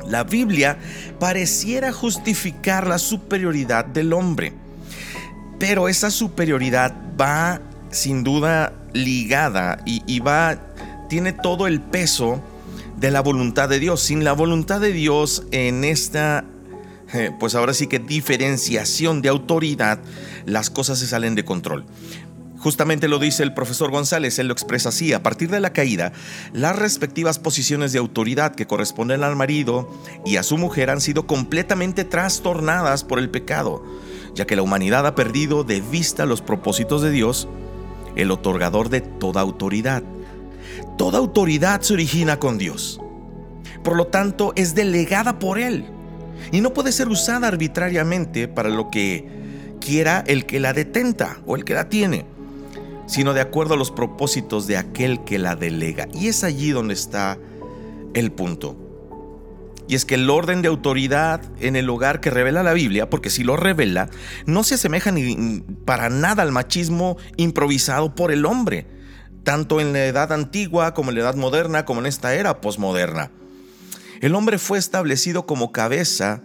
La 0.08 0.24
Biblia 0.24 0.78
pareciera 1.20 1.92
justificar 1.92 2.86
la 2.86 2.98
superioridad 2.98 3.84
del 3.84 4.12
hombre, 4.12 4.54
pero 5.58 5.88
esa 5.88 6.10
superioridad 6.10 6.96
va 7.20 7.60
sin 7.90 8.24
duda 8.24 8.72
ligada 8.92 9.82
y, 9.84 10.20
va, 10.20 10.58
tiene 11.10 11.32
todo 11.32 11.66
el 11.66 11.82
peso 11.82 12.40
de 12.96 13.10
la 13.10 13.20
voluntad 13.20 13.68
de 13.68 13.80
Dios. 13.80 14.00
Sin 14.00 14.24
la 14.24 14.32
voluntad 14.32 14.80
de 14.80 14.92
Dios 14.92 15.42
en 15.50 15.84
esta, 15.84 16.44
eh, 17.12 17.32
pues 17.38 17.54
ahora 17.54 17.74
sí 17.74 17.88
que 17.88 17.98
diferenciación 17.98 19.20
de 19.20 19.28
autoridad, 19.28 19.98
las 20.46 20.70
cosas 20.70 21.00
se 21.00 21.08
salen 21.08 21.34
de 21.34 21.44
control. 21.44 21.84
Justamente 22.58 23.08
lo 23.08 23.18
dice 23.18 23.42
el 23.42 23.54
profesor 23.54 23.90
González, 23.90 24.38
él 24.38 24.46
lo 24.46 24.52
expresa 24.52 24.90
así, 24.90 25.12
a 25.12 25.22
partir 25.22 25.50
de 25.50 25.60
la 25.60 25.72
caída, 25.72 26.12
las 26.52 26.76
respectivas 26.76 27.38
posiciones 27.38 27.92
de 27.92 27.98
autoridad 27.98 28.54
que 28.54 28.66
corresponden 28.66 29.24
al 29.24 29.34
marido 29.34 29.90
y 30.24 30.36
a 30.36 30.42
su 30.42 30.58
mujer 30.58 30.90
han 30.90 31.00
sido 31.00 31.26
completamente 31.26 32.04
trastornadas 32.04 33.02
por 33.02 33.18
el 33.18 33.30
pecado, 33.30 33.82
ya 34.34 34.46
que 34.46 34.56
la 34.56 34.62
humanidad 34.62 35.06
ha 35.06 35.14
perdido 35.14 35.64
de 35.64 35.80
vista 35.80 36.26
los 36.26 36.42
propósitos 36.42 37.02
de 37.02 37.10
Dios 37.10 37.48
el 38.14 38.30
otorgador 38.30 38.90
de 38.90 39.00
toda 39.00 39.40
autoridad. 39.40 40.02
Toda 41.00 41.16
autoridad 41.16 41.80
se 41.80 41.94
origina 41.94 42.38
con 42.38 42.58
Dios. 42.58 43.00
Por 43.82 43.96
lo 43.96 44.08
tanto, 44.08 44.52
es 44.54 44.74
delegada 44.74 45.38
por 45.38 45.58
Él 45.58 45.86
y 46.52 46.60
no 46.60 46.74
puede 46.74 46.92
ser 46.92 47.08
usada 47.08 47.48
arbitrariamente 47.48 48.48
para 48.48 48.68
lo 48.68 48.90
que 48.90 49.26
quiera 49.80 50.22
el 50.26 50.44
que 50.44 50.60
la 50.60 50.74
detenta 50.74 51.38
o 51.46 51.56
el 51.56 51.64
que 51.64 51.72
la 51.72 51.88
tiene, 51.88 52.26
sino 53.06 53.32
de 53.32 53.40
acuerdo 53.40 53.72
a 53.72 53.76
los 53.78 53.90
propósitos 53.90 54.66
de 54.66 54.76
aquel 54.76 55.24
que 55.24 55.38
la 55.38 55.56
delega. 55.56 56.06
Y 56.12 56.28
es 56.28 56.44
allí 56.44 56.68
donde 56.68 56.92
está 56.92 57.38
el 58.12 58.30
punto. 58.30 58.76
Y 59.88 59.94
es 59.94 60.04
que 60.04 60.16
el 60.16 60.28
orden 60.28 60.60
de 60.60 60.68
autoridad 60.68 61.40
en 61.60 61.76
el 61.76 61.88
hogar 61.88 62.20
que 62.20 62.28
revela 62.28 62.62
la 62.62 62.74
Biblia, 62.74 63.08
porque 63.08 63.30
si 63.30 63.42
lo 63.42 63.56
revela, 63.56 64.10
no 64.44 64.64
se 64.64 64.74
asemeja 64.74 65.12
ni 65.12 65.62
para 65.86 66.10
nada 66.10 66.42
al 66.42 66.52
machismo 66.52 67.16
improvisado 67.38 68.14
por 68.14 68.32
el 68.32 68.44
hombre, 68.44 68.99
tanto 69.42 69.80
en 69.80 69.92
la 69.92 70.06
edad 70.06 70.32
antigua 70.32 70.94
como 70.94 71.10
en 71.10 71.16
la 71.16 71.22
edad 71.22 71.34
moderna, 71.34 71.84
como 71.84 72.00
en 72.00 72.06
esta 72.06 72.34
era 72.34 72.60
posmoderna. 72.60 73.30
El 74.20 74.34
hombre 74.34 74.58
fue 74.58 74.78
establecido 74.78 75.46
como 75.46 75.72
cabeza 75.72 76.42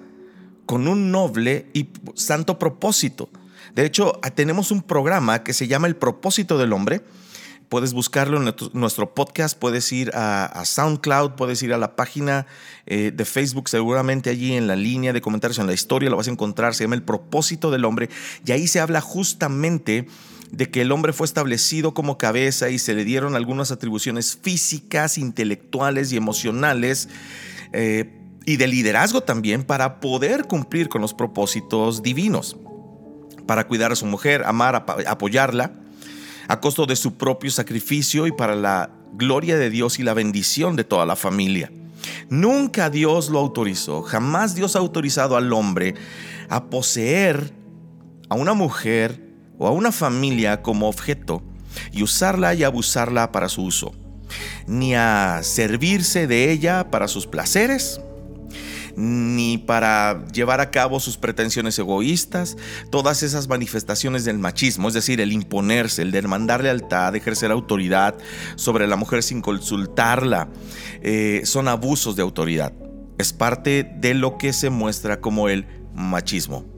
con 0.66 0.88
un 0.88 1.12
noble 1.12 1.68
y 1.74 1.90
santo 2.16 2.58
propósito. 2.58 3.30
De 3.74 3.86
hecho, 3.86 4.14
tenemos 4.36 4.72
un 4.72 4.82
programa 4.82 5.44
que 5.44 5.54
se 5.54 5.68
llama 5.68 5.88
El 5.88 5.96
propósito 5.96 6.58
del 6.58 6.74
hombre, 6.74 7.04
Puedes 7.70 7.94
buscarlo 7.94 8.38
en 8.38 8.54
nuestro 8.74 9.16
podcast, 9.16 9.58
puedes 9.58 9.92
ir 9.92 10.12
a, 10.14 10.64
SoundCloud, 10.66 11.32
puedes 11.32 11.64
ir 11.64 11.74
a 11.74 11.78
la 11.78 11.96
página 11.96 12.46
eh, 12.86 13.12
de 13.14 13.26
Facebook, 13.26 13.70
seguramente 13.70 14.30
allí 14.30 14.54
en 14.54 14.68
la 14.68 14.76
línea 14.76 15.14
de 15.14 15.22
comentarios, 15.22 15.58
en 15.58 15.66
la 15.66 15.74
historia 15.74 16.10
lo 16.12 16.18
vas 16.18 16.28
a 16.28 16.32
encontrar, 16.32 16.76
se 16.76 16.84
llama 16.84 16.96
El 16.96 17.02
propósito 17.02 17.72
del 17.72 17.86
hombre, 17.86 18.10
y 18.46 18.52
ahí 18.52 18.68
se 18.68 18.80
habla 18.80 19.02
justamente 19.02 20.08
de 20.52 20.70
que 20.70 20.82
el 20.82 20.92
hombre 20.92 21.14
fue 21.14 21.26
establecido 21.26 21.94
como 21.94 22.18
cabeza 22.18 22.70
y 22.70 22.80
se 22.80 22.94
le 22.94 23.04
dieron 23.04 23.36
algunas 23.36 23.72
atribuciones 23.72 24.38
físicas, 24.42 25.18
intelectuales 25.18 26.12
y 26.12 26.18
emocionales. 26.18 27.10
Eh, 27.74 28.22
y 28.46 28.58
de 28.58 28.68
liderazgo 28.68 29.22
también 29.22 29.64
para 29.64 30.00
poder 30.00 30.46
cumplir 30.46 30.88
con 30.88 31.02
los 31.02 31.14
propósitos 31.14 32.04
divinos, 32.04 32.58
para 33.48 33.68
cuidar 33.68 33.92
a 33.92 33.96
su 33.96 34.06
mujer, 34.06 34.44
amar, 34.46 34.86
apoyarla, 35.08 35.74
a 36.48 36.60
costo 36.60 36.86
de 36.86 36.96
su 36.96 37.16
propio 37.16 37.50
sacrificio 37.50 38.28
y 38.28 38.32
para 38.32 38.56
la 38.56 38.92
gloria 39.14 39.58
de 39.58 39.70
Dios 39.70 39.98
y 40.00 40.04
la 40.04 40.14
bendición 40.14 40.76
de 40.76 40.84
toda 40.84 41.06
la 41.06 41.16
familia. 41.16 41.72
Nunca 42.30 42.92
Dios 42.92 43.30
lo 43.30 43.40
autorizó, 43.40 44.04
jamás 44.04 44.54
Dios 44.54 44.76
ha 44.76 44.80
autorizado 44.80 45.38
al 45.38 45.52
hombre 45.52 45.96
a 46.50 46.66
poseer 46.66 47.52
a 48.30 48.36
una 48.36 48.54
mujer 48.54 49.25
o 49.58 49.68
a 49.68 49.72
una 49.72 49.92
familia 49.92 50.62
como 50.62 50.88
objeto 50.88 51.44
y 51.92 52.04
usarla 52.04 52.54
y 52.54 52.64
abusarla 52.64 53.32
para 53.32 53.50
su 53.50 53.64
uso, 53.64 53.94
ni 54.68 54.96
a 54.96 55.40
servirse 55.44 56.28
de 56.28 56.52
ella 56.52 56.90
para 56.92 57.08
sus 57.08 57.28
placeres, 57.28 58.00
ni 58.96 59.58
para 59.58 60.26
llevar 60.28 60.62
a 60.62 60.72
cabo 60.72 61.00
sus 61.00 61.18
pretensiones 61.18 61.78
egoístas, 61.78 62.56
todas 62.90 63.24
esas 63.24 63.48
manifestaciones 63.48 64.24
del 64.24 64.40
machismo, 64.40 64.88
es 64.88 64.94
decir, 64.94 65.20
el 65.20 65.34
imponerse, 65.34 66.02
el 66.02 66.12
demandar 66.12 66.64
lealtad, 66.64 67.16
ejercer 67.16 67.52
autoridad 67.52 68.16
sobre 68.56 68.88
la 68.88 68.96
mujer 68.96 69.22
sin 69.22 69.42
consultarla, 69.42 70.48
eh, 71.02 71.42
son 71.44 71.68
abusos 71.68 72.16
de 72.16 72.22
autoridad. 72.22 72.74
Es 73.18 73.34
parte 73.34 73.90
de 73.98 74.14
lo 74.14 74.38
que 74.38 74.54
se 74.54 74.70
muestra 74.70 75.20
como 75.20 75.50
el 75.50 75.66
machismo. 75.94 76.75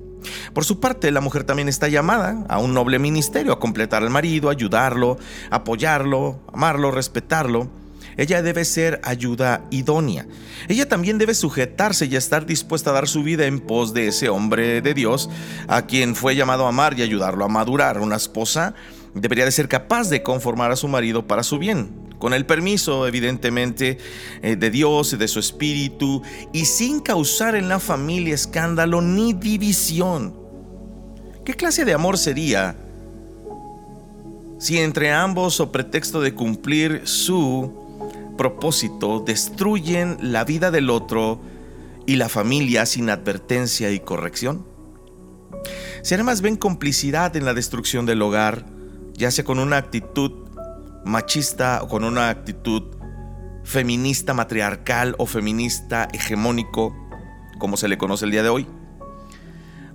Por 0.54 0.66
su 0.66 0.80
parte, 0.80 1.12
la 1.12 1.22
mujer 1.22 1.44
también 1.44 1.70
está 1.70 1.88
llamada 1.88 2.46
a 2.50 2.60
un 2.60 2.74
noble 2.74 3.00
ministerio, 3.00 3.54
a 3.54 3.60
completar 3.60 4.04
al 4.04 4.10
marido, 4.10 4.50
ayudarlo, 4.50 5.18
apoyarlo, 5.52 6.40
amarlo, 6.52 6.92
respetarlo 6.92 7.70
ella 8.18 8.42
debe 8.42 8.66
ser 8.66 9.00
ayuda 9.04 9.62
idónea. 9.70 10.26
Ella 10.68 10.90
también 10.90 11.20
debe 11.20 11.36
sujetarse 11.36 12.08
y 12.08 12.16
estar 12.16 12.48
dispuesta 12.48 12.90
a 12.90 12.94
dar 12.94 13.08
su 13.08 13.22
vida 13.22 13.46
en 13.46 13.60
pos 13.60 13.94
de 13.94 14.08
ese 14.08 14.28
hombre 14.28 14.82
de 14.82 14.94
Dios 14.96 15.30
a 15.68 15.84
quien 15.84 16.16
fue 16.16 16.36
llamado 16.36 16.66
a 16.66 16.70
amar 16.70 16.98
y 16.98 17.04
ayudarlo 17.04 17.46
a 17.46 17.48
madurar. 17.48 18.00
Una 18.00 18.16
esposa 18.16 18.74
debería 19.14 19.46
de 19.46 19.52
ser 19.52 19.68
capaz 19.68 20.10
de 20.10 20.24
conformar 20.24 20.72
a 20.72 20.76
su 20.76 20.88
marido 20.88 21.28
para 21.28 21.44
su 21.44 21.60
bien, 21.60 22.07
con 22.20 22.34
el 22.34 22.46
permiso 22.46 23.08
evidentemente 23.08 23.98
eh, 24.42 24.56
de 24.56 24.70
Dios 24.70 25.14
y 25.14 25.18
de 25.18 25.28
su 25.28 25.40
espíritu 25.40 26.22
y 26.52 26.66
sin 26.66 27.00
causar 27.00 27.56
en 27.56 27.70
la 27.70 27.80
familia 27.80 28.34
escándalo 28.34 29.02
ni 29.02 29.34
división. 29.34 30.36
¿Qué 31.46 31.54
clase 31.54 31.86
de 31.86 31.94
amor 31.94 32.18
sería 32.18 32.76
si 34.60 34.80
entre 34.80 35.12
ambos 35.12 35.60
o 35.60 35.72
pretexto 35.72 36.20
de 36.20 36.34
cumplir 36.34 37.02
su 37.06 37.72
propósito 38.38 39.24
destruyen 39.26 40.18
la 40.22 40.44
vida 40.44 40.72
del 40.72 40.90
otro 40.90 41.40
y 42.06 42.16
la 42.16 42.30
familia 42.30 42.86
sin 42.86 43.10
advertencia 43.10 43.92
y 43.92 44.00
corrección? 44.00 44.66
Si 46.02 46.14
además 46.14 46.42
ven 46.42 46.56
complicidad 46.56 47.36
en 47.36 47.46
la 47.46 47.54
destrucción 47.54 48.06
del 48.06 48.22
hogar, 48.22 48.66
ya 49.14 49.32
sea 49.32 49.44
con 49.44 49.60
una 49.60 49.78
actitud 49.78 50.47
machista 51.08 51.82
o 51.84 51.88
con 51.88 52.04
una 52.04 52.30
actitud 52.30 52.84
feminista 53.64 54.34
matriarcal 54.34 55.16
o 55.18 55.26
feminista 55.26 56.08
hegemónico, 56.14 56.96
como 57.58 57.76
se 57.78 57.88
le 57.88 57.98
conoce 57.98 58.26
el 58.26 58.32
día 58.32 58.44
de 58.44 58.50
hoy. 58.50 58.68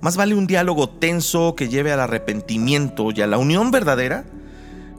Más 0.01 0.17
vale 0.17 0.35
un 0.35 0.47
diálogo 0.47 0.89
tenso 0.89 1.55
que 1.55 1.69
lleve 1.69 1.93
al 1.93 2.01
arrepentimiento 2.01 3.11
y 3.15 3.23
a 3.23 3.27
la 3.27 3.39
unión 3.39 3.71
verdadera 3.71 4.25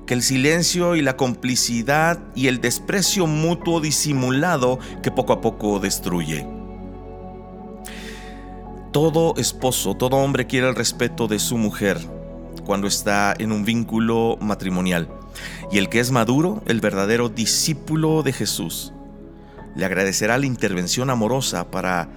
que 0.05 0.13
el 0.13 0.21
silencio 0.21 0.95
y 0.95 1.01
la 1.01 1.17
complicidad 1.17 2.19
y 2.35 2.47
el 2.47 2.61
desprecio 2.61 3.27
mutuo 3.27 3.79
disimulado 3.81 4.79
que 5.01 5.11
poco 5.11 5.33
a 5.33 5.41
poco 5.41 5.79
destruye. 5.79 6.47
Todo 8.91 9.33
esposo, 9.37 9.95
todo 9.95 10.17
hombre 10.17 10.45
quiere 10.45 10.69
el 10.69 10.75
respeto 10.75 11.27
de 11.27 11.39
su 11.39 11.57
mujer 11.57 11.97
cuando 12.65 12.87
está 12.87 13.33
en 13.37 13.51
un 13.51 13.65
vínculo 13.65 14.37
matrimonial. 14.39 15.09
Y 15.73 15.79
el 15.79 15.89
que 15.89 15.99
es 15.99 16.11
maduro, 16.11 16.61
el 16.67 16.81
verdadero 16.81 17.29
discípulo 17.29 18.21
de 18.21 18.31
Jesús, 18.31 18.93
le 19.75 19.85
agradecerá 19.85 20.37
la 20.37 20.45
intervención 20.45 21.09
amorosa 21.09 21.71
para 21.71 22.09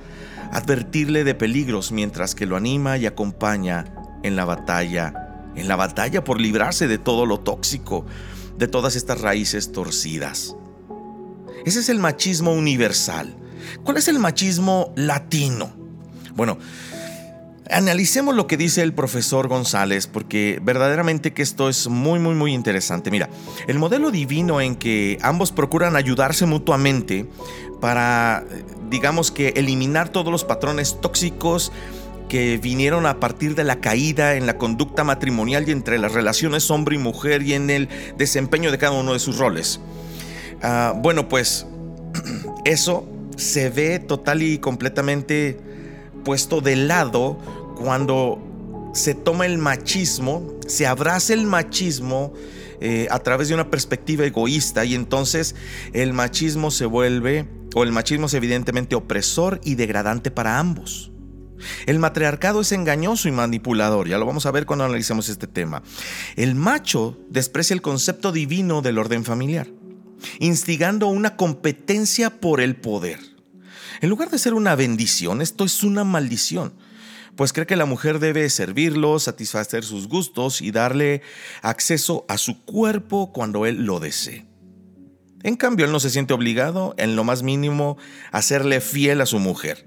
advertirle 0.52 1.24
de 1.24 1.34
peligros 1.34 1.90
mientras 1.90 2.34
que 2.34 2.44
lo 2.44 2.56
anima 2.56 2.98
y 2.98 3.06
acompaña 3.06 3.86
en 4.22 4.36
la 4.36 4.44
batalla, 4.44 5.40
en 5.56 5.68
la 5.68 5.76
batalla 5.76 6.22
por 6.22 6.38
librarse 6.38 6.86
de 6.86 6.98
todo 6.98 7.24
lo 7.24 7.40
tóxico, 7.40 8.04
de 8.58 8.68
todas 8.68 8.94
estas 8.94 9.22
raíces 9.22 9.72
torcidas. 9.72 10.54
Ese 11.64 11.80
es 11.80 11.88
el 11.88 11.98
machismo 11.98 12.52
universal. 12.52 13.34
¿Cuál 13.84 13.96
es 13.96 14.08
el 14.08 14.18
machismo 14.18 14.92
latino? 14.96 15.72
Bueno, 16.34 16.58
analicemos 17.70 18.34
lo 18.34 18.46
que 18.46 18.56
dice 18.56 18.82
el 18.82 18.92
profesor 18.92 19.48
González, 19.48 20.06
porque 20.06 20.58
verdaderamente 20.62 21.32
que 21.32 21.42
esto 21.42 21.68
es 21.68 21.88
muy, 21.88 22.18
muy, 22.18 22.34
muy 22.34 22.54
interesante. 22.54 23.10
Mira, 23.10 23.28
el 23.66 23.78
modelo 23.78 24.10
divino 24.10 24.60
en 24.60 24.76
que 24.76 25.18
ambos 25.22 25.52
procuran 25.52 25.96
ayudarse 25.96 26.46
mutuamente 26.46 27.26
para, 27.80 28.44
digamos 28.90 29.30
que, 29.30 29.48
eliminar 29.56 30.08
todos 30.08 30.30
los 30.30 30.44
patrones 30.44 31.00
tóxicos 31.00 31.72
que 32.28 32.58
vinieron 32.58 33.06
a 33.06 33.20
partir 33.20 33.54
de 33.54 33.64
la 33.64 33.80
caída 33.80 34.34
en 34.34 34.46
la 34.46 34.58
conducta 34.58 35.04
matrimonial 35.04 35.68
y 35.68 35.72
entre 35.72 35.98
las 35.98 36.12
relaciones 36.12 36.70
hombre 36.70 36.96
y 36.96 36.98
mujer 36.98 37.42
y 37.42 37.54
en 37.54 37.70
el 37.70 37.88
desempeño 38.16 38.72
de 38.72 38.78
cada 38.78 38.92
uno 38.92 39.12
de 39.12 39.20
sus 39.20 39.38
roles. 39.38 39.80
Ah, 40.62 40.92
bueno, 40.96 41.28
pues 41.28 41.66
eso 42.64 43.08
se 43.36 43.70
ve 43.70 43.98
total 43.98 44.42
y 44.42 44.58
completamente 44.58 45.60
puesto 46.24 46.60
de 46.60 46.74
lado 46.74 47.38
cuando 47.76 48.90
se 48.94 49.14
toma 49.14 49.46
el 49.46 49.58
machismo, 49.58 50.58
se 50.66 50.86
abraza 50.86 51.34
el 51.34 51.46
machismo 51.46 52.32
eh, 52.80 53.06
a 53.10 53.18
través 53.20 53.48
de 53.48 53.54
una 53.54 53.70
perspectiva 53.70 54.24
egoísta 54.24 54.84
y 54.84 54.94
entonces 54.94 55.54
el 55.92 56.12
machismo 56.12 56.70
se 56.70 56.86
vuelve, 56.86 57.46
o 57.74 57.82
el 57.82 57.92
machismo 57.92 58.26
es 58.26 58.34
evidentemente 58.34 58.94
opresor 58.94 59.60
y 59.62 59.74
degradante 59.74 60.30
para 60.30 60.58
ambos. 60.58 61.12
El 61.86 61.98
matriarcado 61.98 62.60
es 62.60 62.72
engañoso 62.72 63.28
y 63.28 63.32
manipulador, 63.32 64.08
ya 64.08 64.18
lo 64.18 64.26
vamos 64.26 64.46
a 64.46 64.50
ver 64.50 64.66
cuando 64.66 64.84
analicemos 64.84 65.28
este 65.28 65.46
tema. 65.46 65.82
El 66.36 66.54
macho 66.54 67.18
desprecia 67.30 67.74
el 67.74 67.82
concepto 67.82 68.32
divino 68.32 68.82
del 68.82 68.98
orden 68.98 69.24
familiar, 69.24 69.68
instigando 70.38 71.06
una 71.06 71.36
competencia 71.36 72.40
por 72.40 72.60
el 72.60 72.76
poder. 72.76 73.20
En 74.00 74.10
lugar 74.10 74.30
de 74.30 74.38
ser 74.38 74.54
una 74.54 74.74
bendición, 74.74 75.40
esto 75.40 75.64
es 75.64 75.82
una 75.82 76.04
maldición, 76.04 76.74
pues 77.36 77.52
cree 77.52 77.66
que 77.66 77.76
la 77.76 77.84
mujer 77.84 78.18
debe 78.18 78.48
servirlo, 78.50 79.18
satisfacer 79.18 79.84
sus 79.84 80.08
gustos 80.08 80.60
y 80.62 80.70
darle 80.70 81.22
acceso 81.62 82.24
a 82.28 82.38
su 82.38 82.64
cuerpo 82.64 83.32
cuando 83.32 83.66
él 83.66 83.84
lo 83.84 84.00
desee. 84.00 84.46
En 85.42 85.56
cambio, 85.56 85.86
él 85.86 85.92
no 85.92 86.00
se 86.00 86.10
siente 86.10 86.34
obligado 86.34 86.94
en 86.98 87.14
lo 87.14 87.24
más 87.24 87.42
mínimo 87.42 87.98
a 88.32 88.42
serle 88.42 88.80
fiel 88.80 89.20
a 89.20 89.26
su 89.26 89.38
mujer. 89.38 89.86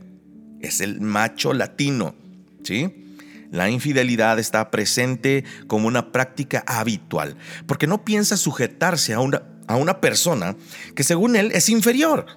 Es 0.61 0.79
el 0.79 1.01
macho 1.01 1.53
latino, 1.53 2.15
¿sí? 2.63 3.15
La 3.51 3.69
infidelidad 3.69 4.37
está 4.37 4.69
presente 4.69 5.43
como 5.67 5.87
una 5.87 6.11
práctica 6.11 6.63
habitual, 6.67 7.35
porque 7.65 7.87
no 7.87 8.05
piensa 8.05 8.37
sujetarse 8.37 9.13
a 9.13 9.19
una, 9.19 9.41
a 9.67 9.75
una 9.75 9.99
persona 9.99 10.55
que 10.95 11.03
según 11.03 11.35
él 11.35 11.51
es 11.53 11.67
inferior 11.69 12.27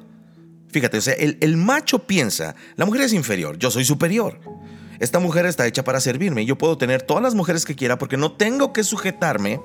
Fíjate, 0.72 0.96
o 0.96 1.00
sea, 1.02 1.12
el, 1.12 1.56
macho 1.58 2.06
piensa, 2.06 2.54
la 2.76 2.86
mujer 2.86 3.02
es 3.02 3.12
inferior, 3.12 3.58
yo 3.58 3.70
soy 3.70 3.84
superior. 3.84 4.40
Esta 5.02 5.18
mujer 5.18 5.46
está 5.46 5.66
hecha 5.66 5.82
para 5.82 5.98
servirme. 5.98 6.42
Y 6.42 6.46
yo 6.46 6.56
puedo 6.56 6.78
tener 6.78 7.02
todas 7.02 7.24
las 7.24 7.34
mujeres 7.34 7.64
que 7.64 7.74
quiera 7.74 7.98
porque 7.98 8.16
no 8.16 8.30
tengo 8.30 8.72
que 8.72 8.84
sujetarme 8.84 9.60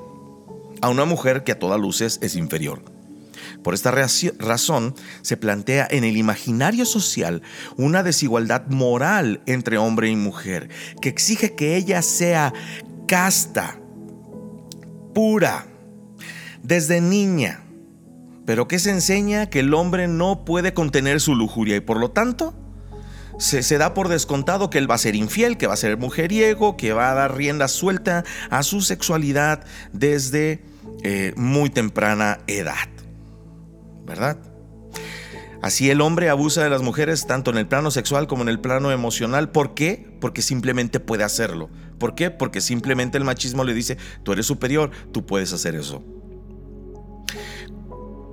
a 0.81 0.89
una 0.89 1.05
mujer 1.05 1.43
que 1.43 1.51
a 1.51 1.59
todas 1.59 1.79
luces 1.79 2.17
es 2.23 2.35
inferior. 2.35 2.81
Por 3.63 3.75
esta 3.75 3.91
razón 3.91 4.95
se 5.21 5.37
plantea 5.37 5.87
en 5.91 6.05
el 6.05 6.17
imaginario 6.17 6.87
social 6.87 7.43
una 7.75 8.01
desigualdad 8.01 8.65
moral 8.69 9.43
entre 9.45 9.77
hombre 9.77 10.09
y 10.09 10.15
mujer, 10.15 10.69
que 11.03 11.09
exige 11.09 11.53
que 11.53 11.75
ella 11.75 12.01
sea 12.01 12.51
casta, 13.07 13.77
pura, 15.13 15.67
desde 16.63 16.99
niña, 16.99 17.63
pero 18.47 18.67
que 18.67 18.79
se 18.79 18.89
enseña 18.89 19.51
que 19.51 19.59
el 19.59 19.75
hombre 19.75 20.07
no 20.07 20.45
puede 20.45 20.73
contener 20.73 21.21
su 21.21 21.35
lujuria 21.35 21.75
y 21.75 21.81
por 21.81 21.99
lo 21.99 22.09
tanto 22.09 22.55
se, 23.37 23.77
da 23.77 23.93
por 23.93 24.07
descontado 24.07 24.69
que 24.69 24.77
él 24.77 24.89
va 24.89 24.95
a 24.95 24.99
ser 24.99 25.15
infiel, 25.15 25.57
que 25.57 25.67
va 25.67 25.73
a 25.73 25.77
ser 25.77 25.97
mujeriego, 25.97 26.77
que 26.77 26.93
va 26.93 27.11
a 27.11 27.13
dar 27.13 27.35
rienda 27.35 27.67
suelta 27.67 28.23
a 28.49 28.63
su 28.63 28.81
sexualidad 28.81 29.63
desde 29.93 30.63
eh, 31.03 31.33
muy 31.35 31.69
temprana 31.69 32.39
edad. 32.47 32.89
¿Verdad? 34.05 34.37
Así 35.61 35.89
el 35.89 36.01
hombre 36.01 36.29
abusa 36.29 36.63
de 36.63 36.69
las 36.69 36.81
mujeres 36.81 37.25
tanto 37.27 37.51
en 37.51 37.57
el 37.57 37.67
plano 37.67 37.91
sexual 37.91 38.27
como 38.27 38.43
en 38.43 38.49
el 38.49 38.59
plano 38.59 38.91
emocional. 38.91 39.49
¿Por 39.49 39.73
qué? 39.73 40.07
Porque 40.21 40.41
simplemente 40.41 40.99
puede 40.99 41.23
hacerlo. 41.23 41.69
¿Por 41.99 42.15
qué? 42.15 42.29
Porque 42.29 42.61
simplemente 42.61 43.17
el 43.17 43.23
machismo 43.23 43.63
le 43.63 43.73
dice, 43.73 43.97
tú 44.23 44.33
eres 44.33 44.45
superior, 44.45 44.91
tú 45.11 45.25
puedes 45.25 45.51
hacer 45.53 45.75
eso. 45.75 46.03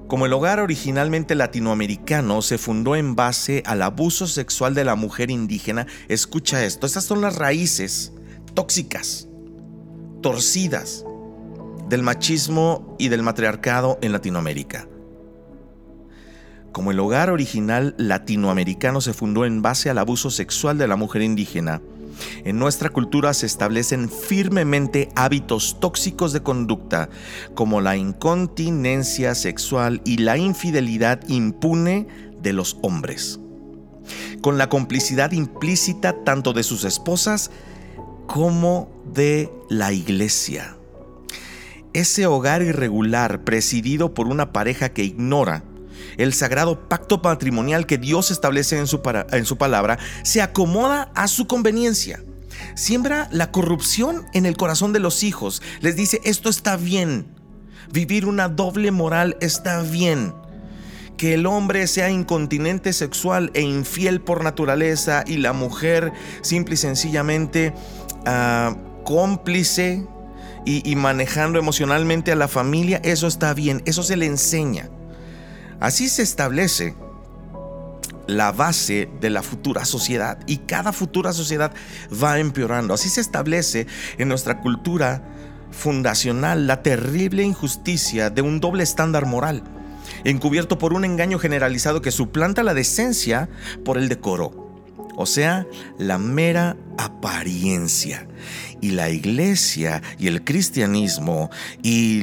Como 0.06 0.26
el 0.26 0.32
hogar 0.34 0.60
originalmente 0.60 1.34
latinoamericano 1.34 2.42
se 2.42 2.58
fundó 2.58 2.94
en 2.94 3.16
base 3.16 3.62
al 3.64 3.80
abuso 3.80 4.26
sexual 4.26 4.74
de 4.74 4.84
la 4.84 4.96
mujer 4.96 5.30
indígena, 5.30 5.86
escucha 6.08 6.62
esto, 6.64 6.86
estas 6.86 7.04
son 7.04 7.22
las 7.22 7.36
raíces 7.36 8.12
tóxicas, 8.52 9.28
torcidas 10.20 11.06
del 11.88 12.02
machismo 12.02 12.96
y 12.98 13.08
del 13.08 13.22
matriarcado 13.22 13.98
en 14.02 14.12
Latinoamérica. 14.12 14.86
Como 16.72 16.90
el 16.90 17.00
hogar 17.00 17.30
original 17.30 17.94
latinoamericano 17.96 19.00
se 19.00 19.14
fundó 19.14 19.46
en 19.46 19.62
base 19.62 19.88
al 19.88 19.98
abuso 19.98 20.30
sexual 20.30 20.76
de 20.76 20.88
la 20.88 20.96
mujer 20.96 21.22
indígena, 21.22 21.80
en 22.44 22.58
nuestra 22.58 22.90
cultura 22.90 23.34
se 23.34 23.46
establecen 23.46 24.08
firmemente 24.08 25.08
hábitos 25.16 25.78
tóxicos 25.80 26.32
de 26.32 26.42
conducta 26.42 27.08
como 27.54 27.80
la 27.80 27.96
incontinencia 27.96 29.34
sexual 29.34 30.00
y 30.04 30.18
la 30.18 30.36
infidelidad 30.36 31.20
impune 31.28 32.06
de 32.42 32.52
los 32.52 32.76
hombres, 32.82 33.40
con 34.40 34.58
la 34.58 34.68
complicidad 34.68 35.32
implícita 35.32 36.24
tanto 36.24 36.52
de 36.52 36.62
sus 36.62 36.84
esposas 36.84 37.50
como 38.26 38.90
de 39.12 39.50
la 39.68 39.92
iglesia. 39.92 40.76
Ese 41.92 42.26
hogar 42.26 42.62
irregular 42.62 43.44
presidido 43.44 44.14
por 44.14 44.26
una 44.26 44.52
pareja 44.52 44.88
que 44.88 45.04
ignora 45.04 45.64
el 46.16 46.32
sagrado 46.32 46.88
pacto 46.88 47.22
patrimonial 47.22 47.86
que 47.86 47.98
Dios 47.98 48.30
establece 48.30 48.78
en 48.78 48.86
su, 48.86 49.00
en 49.30 49.44
su 49.44 49.56
palabra, 49.56 49.98
se 50.22 50.42
acomoda 50.42 51.10
a 51.14 51.28
su 51.28 51.46
conveniencia. 51.46 52.22
Siembra 52.74 53.28
la 53.30 53.50
corrupción 53.50 54.26
en 54.32 54.46
el 54.46 54.56
corazón 54.56 54.92
de 54.92 55.00
los 55.00 55.22
hijos. 55.22 55.62
Les 55.80 55.96
dice, 55.96 56.20
esto 56.24 56.48
está 56.48 56.76
bien. 56.76 57.26
Vivir 57.92 58.26
una 58.26 58.48
doble 58.48 58.90
moral 58.90 59.36
está 59.40 59.82
bien. 59.82 60.34
Que 61.16 61.34
el 61.34 61.46
hombre 61.46 61.86
sea 61.86 62.10
incontinente 62.10 62.92
sexual 62.92 63.50
e 63.54 63.62
infiel 63.62 64.20
por 64.20 64.42
naturaleza 64.42 65.22
y 65.26 65.36
la 65.36 65.52
mujer 65.52 66.12
simple 66.42 66.74
y 66.74 66.78
sencillamente 66.78 67.72
ah, 68.26 68.76
cómplice 69.04 70.06
y 70.66 70.96
manejando 70.96 71.58
emocionalmente 71.58 72.32
a 72.32 72.36
la 72.36 72.48
familia, 72.48 72.98
eso 73.04 73.26
está 73.26 73.52
bien, 73.52 73.82
eso 73.84 74.02
se 74.02 74.16
le 74.16 74.24
enseña. 74.24 74.88
Así 75.84 76.08
se 76.08 76.22
establece 76.22 76.94
la 78.26 78.52
base 78.52 79.06
de 79.20 79.28
la 79.28 79.42
futura 79.42 79.84
sociedad 79.84 80.38
y 80.46 80.56
cada 80.56 80.94
futura 80.94 81.34
sociedad 81.34 81.74
va 82.10 82.38
empeorando. 82.38 82.94
Así 82.94 83.10
se 83.10 83.20
establece 83.20 83.86
en 84.16 84.28
nuestra 84.28 84.62
cultura 84.62 85.22
fundacional 85.72 86.66
la 86.66 86.82
terrible 86.82 87.42
injusticia 87.42 88.30
de 88.30 88.40
un 88.40 88.60
doble 88.60 88.82
estándar 88.82 89.26
moral, 89.26 89.62
encubierto 90.24 90.78
por 90.78 90.94
un 90.94 91.04
engaño 91.04 91.38
generalizado 91.38 92.00
que 92.00 92.12
suplanta 92.12 92.62
la 92.62 92.72
decencia 92.72 93.50
por 93.84 93.98
el 93.98 94.08
decoro. 94.08 94.63
O 95.16 95.26
sea, 95.26 95.66
la 95.98 96.18
mera 96.18 96.76
apariencia. 96.98 98.26
Y 98.80 98.90
la 98.90 99.08
iglesia 99.08 100.02
y 100.18 100.26
el 100.26 100.44
cristianismo 100.44 101.50
y 101.82 102.22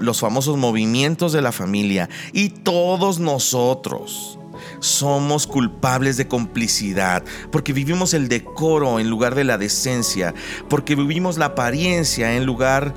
los 0.00 0.20
famosos 0.20 0.56
movimientos 0.56 1.32
de 1.32 1.42
la 1.42 1.50
familia 1.50 2.08
y 2.32 2.50
todos 2.50 3.18
nosotros 3.18 4.38
somos 4.78 5.46
culpables 5.46 6.16
de 6.16 6.28
complicidad, 6.28 7.24
porque 7.50 7.72
vivimos 7.72 8.14
el 8.14 8.28
decoro 8.28 9.00
en 9.00 9.10
lugar 9.10 9.34
de 9.34 9.44
la 9.44 9.58
decencia, 9.58 10.34
porque 10.68 10.94
vivimos 10.94 11.38
la 11.38 11.46
apariencia 11.46 12.36
en 12.36 12.46
lugar 12.46 12.94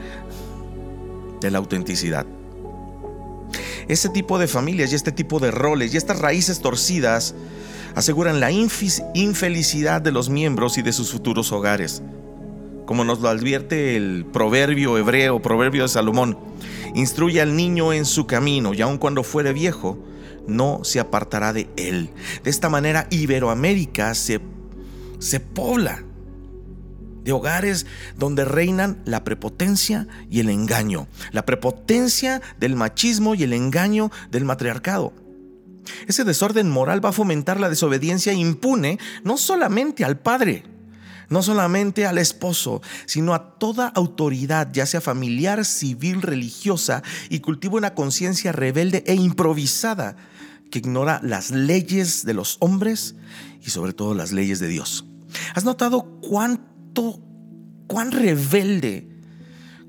de 1.41 1.51
la 1.51 1.57
autenticidad. 1.57 2.25
Este 3.87 4.09
tipo 4.09 4.39
de 4.39 4.47
familias 4.47 4.91
y 4.91 4.95
este 4.95 5.11
tipo 5.11 5.39
de 5.39 5.51
roles 5.51 5.93
y 5.93 5.97
estas 5.97 6.19
raíces 6.19 6.59
torcidas 6.59 7.35
aseguran 7.95 8.39
la 8.39 8.51
infelicidad 8.51 10.01
de 10.01 10.11
los 10.11 10.29
miembros 10.29 10.77
y 10.77 10.81
de 10.81 10.93
sus 10.93 11.11
futuros 11.11 11.51
hogares. 11.51 12.03
Como 12.85 13.03
nos 13.03 13.19
lo 13.19 13.29
advierte 13.29 13.95
el 13.95 14.25
proverbio 14.31 14.97
hebreo, 14.97 15.41
proverbio 15.41 15.83
de 15.83 15.89
Salomón, 15.89 16.37
instruye 16.93 17.41
al 17.41 17.55
niño 17.55 17.93
en 17.93 18.05
su 18.05 18.27
camino 18.27 18.73
y 18.73 18.81
aun 18.81 18.97
cuando 18.97 19.23
fuere 19.23 19.53
viejo, 19.53 19.97
no 20.45 20.81
se 20.83 20.99
apartará 20.99 21.53
de 21.53 21.67
él. 21.77 22.11
De 22.43 22.51
esta 22.51 22.69
manera 22.69 23.07
Iberoamérica 23.09 24.13
se, 24.13 24.39
se 25.17 25.39
pobla 25.39 26.03
de 27.23 27.31
hogares 27.31 27.87
donde 28.15 28.45
reinan 28.45 29.01
la 29.05 29.23
prepotencia 29.23 30.07
y 30.29 30.41
el 30.41 30.49
engaño, 30.49 31.07
la 31.31 31.43
prepotencia 31.43 32.41
del 32.59 32.75
machismo 32.75 33.33
y 33.33 33.43
el 33.43 33.53
engaño 33.53 34.11
del 34.29 34.45
matriarcado. 34.45 35.11
Ese 36.07 36.23
desorden 36.23 36.69
moral 36.69 37.03
va 37.03 37.09
a 37.09 37.13
fomentar 37.13 37.59
la 37.59 37.69
desobediencia 37.69 38.33
impune 38.33 38.99
no 39.23 39.37
solamente 39.37 40.03
al 40.03 40.19
padre, 40.19 40.63
no 41.29 41.41
solamente 41.41 42.05
al 42.05 42.17
esposo, 42.17 42.81
sino 43.05 43.33
a 43.33 43.57
toda 43.57 43.87
autoridad, 43.87 44.71
ya 44.71 44.85
sea 44.85 45.01
familiar, 45.01 45.65
civil, 45.65 46.21
religiosa, 46.21 47.03
y 47.29 47.39
cultiva 47.39 47.75
una 47.75 47.93
conciencia 47.93 48.51
rebelde 48.51 49.03
e 49.07 49.15
improvisada 49.15 50.15
que 50.71 50.79
ignora 50.79 51.19
las 51.23 51.51
leyes 51.51 52.25
de 52.25 52.33
los 52.33 52.57
hombres 52.59 53.15
y 53.61 53.69
sobre 53.69 53.93
todo 53.93 54.13
las 54.13 54.31
leyes 54.31 54.59
de 54.59 54.67
Dios. 54.67 55.05
¿Has 55.53 55.65
notado 55.65 56.19
cuánto, 56.21 57.21
cuán 57.87 58.11
rebelde, 58.11 59.09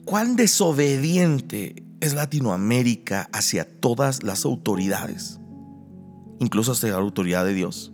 cuán 0.04 0.36
desobediente 0.36 1.84
es 2.00 2.14
Latinoamérica 2.14 3.28
hacia 3.32 3.64
todas 3.64 4.22
las 4.22 4.44
autoridades? 4.44 5.40
Incluso 6.38 6.72
hacia 6.72 6.90
la 6.90 6.96
autoridad 6.96 7.44
de 7.44 7.54
Dios. 7.54 7.92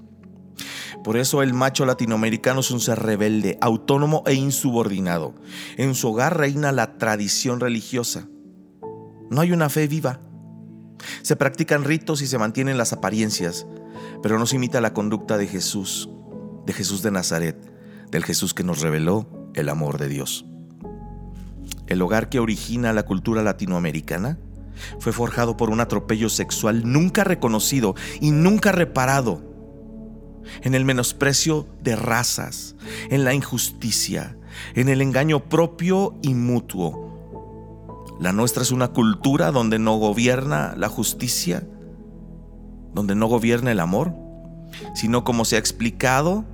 Por 1.04 1.16
eso 1.16 1.42
el 1.42 1.52
macho 1.52 1.84
latinoamericano 1.84 2.60
es 2.60 2.70
un 2.70 2.80
ser 2.80 3.00
rebelde, 3.00 3.58
autónomo 3.60 4.22
e 4.26 4.34
insubordinado. 4.34 5.34
En 5.76 5.94
su 5.94 6.08
hogar 6.08 6.38
reina 6.38 6.70
la 6.70 6.96
tradición 6.98 7.58
religiosa. 7.58 8.28
No 9.30 9.40
hay 9.40 9.52
una 9.52 9.68
fe 9.68 9.88
viva. 9.88 10.20
Se 11.22 11.34
practican 11.34 11.84
ritos 11.84 12.22
y 12.22 12.26
se 12.26 12.38
mantienen 12.38 12.78
las 12.78 12.92
apariencias, 12.92 13.66
pero 14.22 14.38
no 14.38 14.46
se 14.46 14.56
imita 14.56 14.80
la 14.80 14.92
conducta 14.92 15.38
de 15.38 15.48
Jesús, 15.48 16.08
de 16.66 16.72
Jesús 16.72 17.02
de 17.02 17.10
Nazaret, 17.10 17.56
del 18.10 18.24
Jesús 18.24 18.54
que 18.54 18.62
nos 18.62 18.80
reveló 18.80 19.50
el 19.54 19.68
amor 19.68 19.98
de 19.98 20.08
Dios. 20.08 20.44
El 21.88 22.00
hogar 22.02 22.28
que 22.28 22.38
origina 22.38 22.92
la 22.92 23.04
cultura 23.04 23.42
latinoamericana 23.42 24.38
fue 24.98 25.12
forjado 25.12 25.56
por 25.56 25.70
un 25.70 25.80
atropello 25.80 26.28
sexual 26.28 26.82
nunca 26.84 27.24
reconocido 27.24 27.94
y 28.20 28.30
nunca 28.30 28.72
reparado, 28.72 29.42
en 30.62 30.74
el 30.74 30.84
menosprecio 30.84 31.66
de 31.82 31.96
razas, 31.96 32.76
en 33.10 33.24
la 33.24 33.32
injusticia, 33.32 34.36
en 34.74 34.88
el 34.88 35.00
engaño 35.00 35.48
propio 35.48 36.18
y 36.22 36.34
mutuo, 36.34 37.12
la 38.22 38.32
nuestra 38.32 38.62
es 38.62 38.70
una 38.70 38.92
cultura 38.92 39.50
donde 39.50 39.80
no 39.80 39.96
gobierna 39.96 40.74
la 40.76 40.88
justicia, 40.88 41.66
donde 42.94 43.16
no 43.16 43.26
gobierna 43.26 43.72
el 43.72 43.80
amor, 43.80 44.14
sino 44.94 45.24
como 45.24 45.44
se 45.44 45.56
ha 45.56 45.58
explicado, 45.58 46.44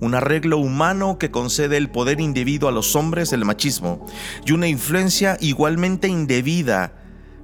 un 0.00 0.14
arreglo 0.14 0.58
humano 0.58 1.18
que 1.18 1.32
concede 1.32 1.76
el 1.76 1.90
poder 1.90 2.20
indebido 2.20 2.68
a 2.68 2.72
los 2.72 2.94
hombres, 2.94 3.32
el 3.32 3.44
machismo, 3.44 4.06
y 4.46 4.52
una 4.52 4.68
influencia 4.68 5.36
igualmente 5.40 6.06
indebida 6.06 7.01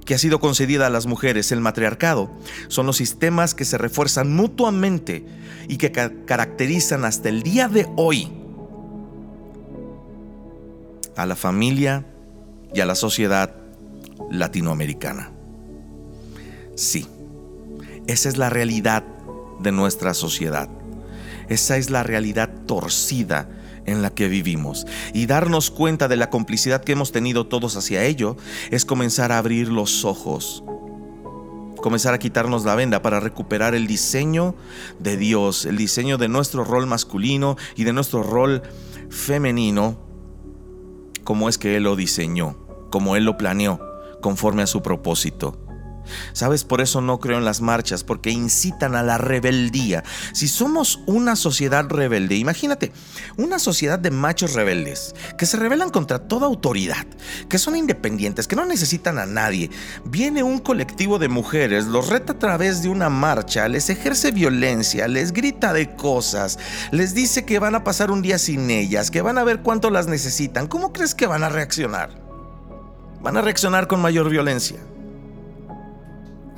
que 0.09 0.15
ha 0.15 0.17
sido 0.17 0.39
concedida 0.39 0.87
a 0.87 0.89
las 0.89 1.05
mujeres, 1.05 1.51
el 1.51 1.61
matriarcado, 1.61 2.31
son 2.67 2.87
los 2.87 2.97
sistemas 2.97 3.53
que 3.53 3.63
se 3.63 3.77
refuerzan 3.77 4.35
mutuamente 4.35 5.23
y 5.67 5.77
que 5.77 5.91
caracterizan 5.91 7.05
hasta 7.05 7.29
el 7.29 7.43
día 7.43 7.67
de 7.67 7.87
hoy 7.95 8.31
a 11.15 11.27
la 11.27 11.35
familia, 11.35 12.07
y 12.73 12.79
a 12.79 12.87
la 12.87 12.95
sociedad 12.95 13.53
latinoamericana. 14.31 15.29
Sí, 16.73 17.05
esa 18.07 18.29
es 18.29 18.37
la 18.37 18.49
realidad 18.49 19.03
de 19.59 19.71
nuestra 19.71 20.15
sociedad. 20.15 20.69
Esa 21.49 21.77
es 21.77 21.91
la 21.91 22.01
realidad 22.01 22.49
torcida 22.65 23.47
en 23.85 24.01
la 24.01 24.09
que 24.09 24.27
vivimos. 24.27 24.85
Y 25.13 25.25
darnos 25.25 25.71
cuenta 25.71 26.07
de 26.07 26.17
la 26.17 26.29
complicidad 26.29 26.83
que 26.83 26.93
hemos 26.93 27.11
tenido 27.11 27.47
todos 27.47 27.75
hacia 27.75 28.03
ello 28.03 28.37
es 28.71 28.85
comenzar 28.85 29.31
a 29.31 29.37
abrir 29.37 29.69
los 29.69 30.05
ojos. 30.05 30.63
Comenzar 31.81 32.13
a 32.13 32.19
quitarnos 32.19 32.65
la 32.65 32.75
venda 32.75 33.01
para 33.01 33.19
recuperar 33.19 33.73
el 33.73 33.87
diseño 33.87 34.55
de 34.99 35.15
Dios, 35.15 35.65
el 35.65 35.77
diseño 35.77 36.17
de 36.17 36.27
nuestro 36.27 36.65
rol 36.65 36.87
masculino 36.87 37.55
y 37.75 37.85
de 37.85 37.93
nuestro 37.93 38.21
rol 38.21 38.61
femenino 39.09 40.09
como 41.29 41.47
es 41.47 41.59
que 41.59 41.75
Él 41.75 41.83
lo 41.83 41.95
diseñó, 41.95 42.55
como 42.89 43.15
Él 43.15 43.23
lo 43.23 43.37
planeó, 43.37 43.79
conforme 44.19 44.63
a 44.63 44.67
su 44.67 44.81
propósito. 44.81 45.68
¿Sabes? 46.33 46.63
Por 46.63 46.81
eso 46.81 47.01
no 47.01 47.19
creo 47.19 47.37
en 47.37 47.45
las 47.45 47.61
marchas, 47.61 48.03
porque 48.03 48.31
incitan 48.31 48.95
a 48.95 49.03
la 49.03 49.17
rebeldía. 49.17 50.03
Si 50.33 50.47
somos 50.47 51.01
una 51.05 51.35
sociedad 51.35 51.85
rebelde, 51.89 52.35
imagínate, 52.35 52.91
una 53.37 53.59
sociedad 53.59 53.99
de 53.99 54.11
machos 54.11 54.53
rebeldes, 54.53 55.15
que 55.37 55.45
se 55.45 55.57
rebelan 55.57 55.89
contra 55.89 56.19
toda 56.19 56.47
autoridad, 56.47 57.05
que 57.47 57.57
son 57.57 57.75
independientes, 57.75 58.47
que 58.47 58.55
no 58.55 58.65
necesitan 58.65 59.17
a 59.19 59.25
nadie. 59.25 59.69
Viene 60.05 60.43
un 60.43 60.59
colectivo 60.59 61.19
de 61.19 61.29
mujeres, 61.29 61.85
los 61.85 62.09
reta 62.09 62.33
a 62.33 62.39
través 62.39 62.81
de 62.81 62.89
una 62.89 63.09
marcha, 63.09 63.67
les 63.67 63.89
ejerce 63.89 64.31
violencia, 64.31 65.07
les 65.07 65.31
grita 65.31 65.73
de 65.73 65.95
cosas, 65.95 66.59
les 66.91 67.13
dice 67.13 67.45
que 67.45 67.59
van 67.59 67.75
a 67.75 67.83
pasar 67.83 68.11
un 68.11 68.21
día 68.21 68.37
sin 68.37 68.69
ellas, 68.69 69.11
que 69.11 69.21
van 69.21 69.37
a 69.37 69.43
ver 69.43 69.61
cuánto 69.61 69.89
las 69.89 70.07
necesitan. 70.07 70.67
¿Cómo 70.67 70.93
crees 70.93 71.15
que 71.15 71.27
van 71.27 71.43
a 71.43 71.49
reaccionar? 71.49 72.09
Van 73.21 73.37
a 73.37 73.41
reaccionar 73.41 73.87
con 73.87 74.01
mayor 74.01 74.29
violencia. 74.29 74.77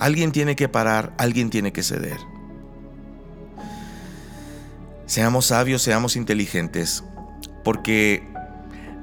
Alguien 0.02 0.32
tiene 0.32 0.56
que 0.56 0.68
parar, 0.68 1.14
alguien 1.20 1.52
tiene 1.52 1.72
que 1.72 1.84
ceder. 1.84 2.18
Seamos 5.06 5.46
sabios, 5.46 5.84
seamos 5.84 6.16
inteligentes, 6.16 7.04
porque 7.64 8.28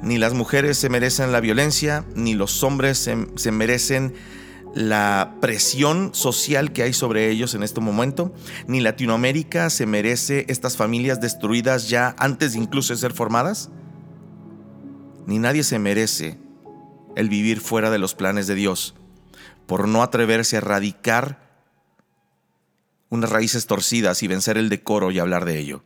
ni 0.03 0.19
las 0.19 0.35
mujeres 0.35 0.77
se 0.77 0.89
merecen 0.89 1.31
la 1.31 1.39
violencia, 1.39 2.05
ni 2.17 2.35
los 2.35 2.65
hombres 2.65 2.99
se, 2.99 3.53
merecen 3.53 4.15
la 4.75 5.37
presión 5.41 6.11
social 6.15 6.73
que 6.73 6.83
hay 6.83 6.93
sobre 6.93 7.31
ellos 7.31 7.55
en 7.55 7.63
este 7.63 7.81
momento, 7.81 8.35
ni 8.67 8.81
Latinoamérica 8.81 9.71
se 9.71 9.87
merece 9.87 10.47
estas 10.49 10.77
familias 10.77 11.21
destruidas 11.21 11.89
ya 11.89 12.17
antes 12.19 12.57
incluso 12.57 12.93
de 12.93 12.99
ser 12.99 13.13
formadas, 13.13 13.71
ni 15.27 15.39
nadie 15.39 15.63
se 15.63 15.79
merece 15.79 16.39
el 17.15 17.29
vivir 17.29 17.61
fuera 17.61 17.89
de 17.89 17.99
los 17.99 18.17
planes 18.17 18.49
de 18.49 18.57
Dios 18.57 18.98
por 19.69 19.87
no 19.87 20.03
atreverse 20.03 20.57
a 20.57 20.59
erradicar 20.59 21.39
unas 23.11 23.31
raíces 23.31 23.67
torcidas 23.67 24.23
y 24.23 24.27
vencer 24.27 24.57
el 24.57 24.71
decoro 24.71 25.11
y 25.11 25.19
hablar 25.19 25.45
de 25.45 25.59
ello. 25.59 25.85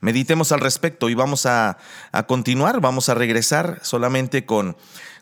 Meditemos 0.00 0.50
al 0.52 0.60
respecto 0.60 1.08
y 1.08 1.14
vamos 1.14 1.46
a, 1.46 1.78
continuar, 2.26 2.80
vamos 2.80 3.08
a 3.08 3.14
regresar 3.14 3.78
solamente 3.82 4.44
con, 4.44 4.76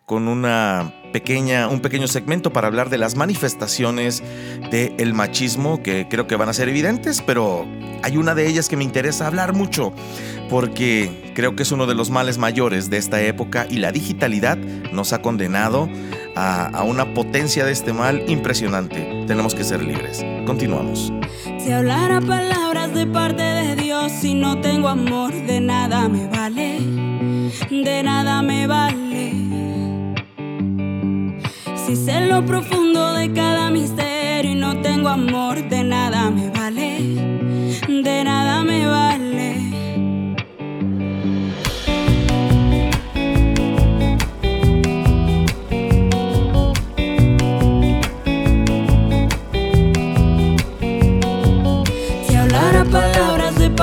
con 0.07 0.29
una 0.29 0.95
pequeña, 1.13 1.69
un 1.69 1.81
pequeño 1.81 2.09
segmento 2.09 2.53
para 2.53 2.69
hablar 2.69 2.89
de 2.89 2.99
las 2.99 3.17
manifestaciones 3.17 4.23
del 4.71 5.13
machismo 5.13 5.83
que 5.83 6.09
creo 6.09 6.27
que 6.27 6.37
van 6.37 6.49
a 6.49 6.55
ser 6.55 6.71
evidentes, 6.71 7.23
pero 7.23 7.67
hay 8.03 8.17
una 8.17 8.35
de 8.35 8.47
ellas 8.47 8.69
que 8.69 8.77
me 8.77 8.85
interesa 8.85 9.27
hablar 9.27 9.53
mucho 9.53 9.93
porque 10.49 11.33
creo 11.37 11.55
que 11.55 11.63
es 11.63 11.73
uno 11.73 11.87
de 11.87 11.95
los 11.95 12.11
males 12.11 12.39
mayores 12.39 12.91
de 12.91 12.97
esta 12.97 13.21
época 13.23 13.67
y 13.69 13.77
la 13.77 13.93
digitalidad 13.93 14.57
nos 14.57 15.13
ha 15.13 15.23
condenado 15.23 15.89
a, 16.37 16.83
una 16.85 17.15
potencia 17.15 17.65
de 17.65 17.73
este 17.73 17.93
mal 17.93 18.23
impresionante. 18.29 19.25
Tenemos 19.27 19.55
que 19.55 19.65
ser 19.65 19.83
libres. 19.83 20.25
Continuamos. 20.47 21.13
Si 21.59 21.71
hablara 21.71 22.21
palabras 22.21 22.95
de 22.95 23.07
parte 23.07 23.43
de 23.43 23.77
Dios, 23.77 24.13
si 24.13 24.35
no 24.35 24.61
tengo 24.61 24.89
amor, 24.89 25.33
de 25.33 25.61
nada 25.61 26.09
me 26.09 26.27
vale, 26.29 26.81
de 27.71 28.03
nada 28.03 28.43
me 28.43 28.67
vale. 28.67 29.33
Si 31.87 31.97
sé 31.97 32.27
lo 32.27 32.45
profundo 32.45 33.15
de 33.15 33.33
cada 33.33 33.71
misterio 33.71 34.53
y 34.53 34.55
no 34.55 34.81
tengo 34.81 35.09
amor, 35.09 35.69
de 35.69 35.83
nada 35.83 36.31
me 36.31 36.51
vale, 36.51 36.99
de 37.89 38.25
nada 38.25 38.63
me 38.63 38.87
vale. 38.87 39.70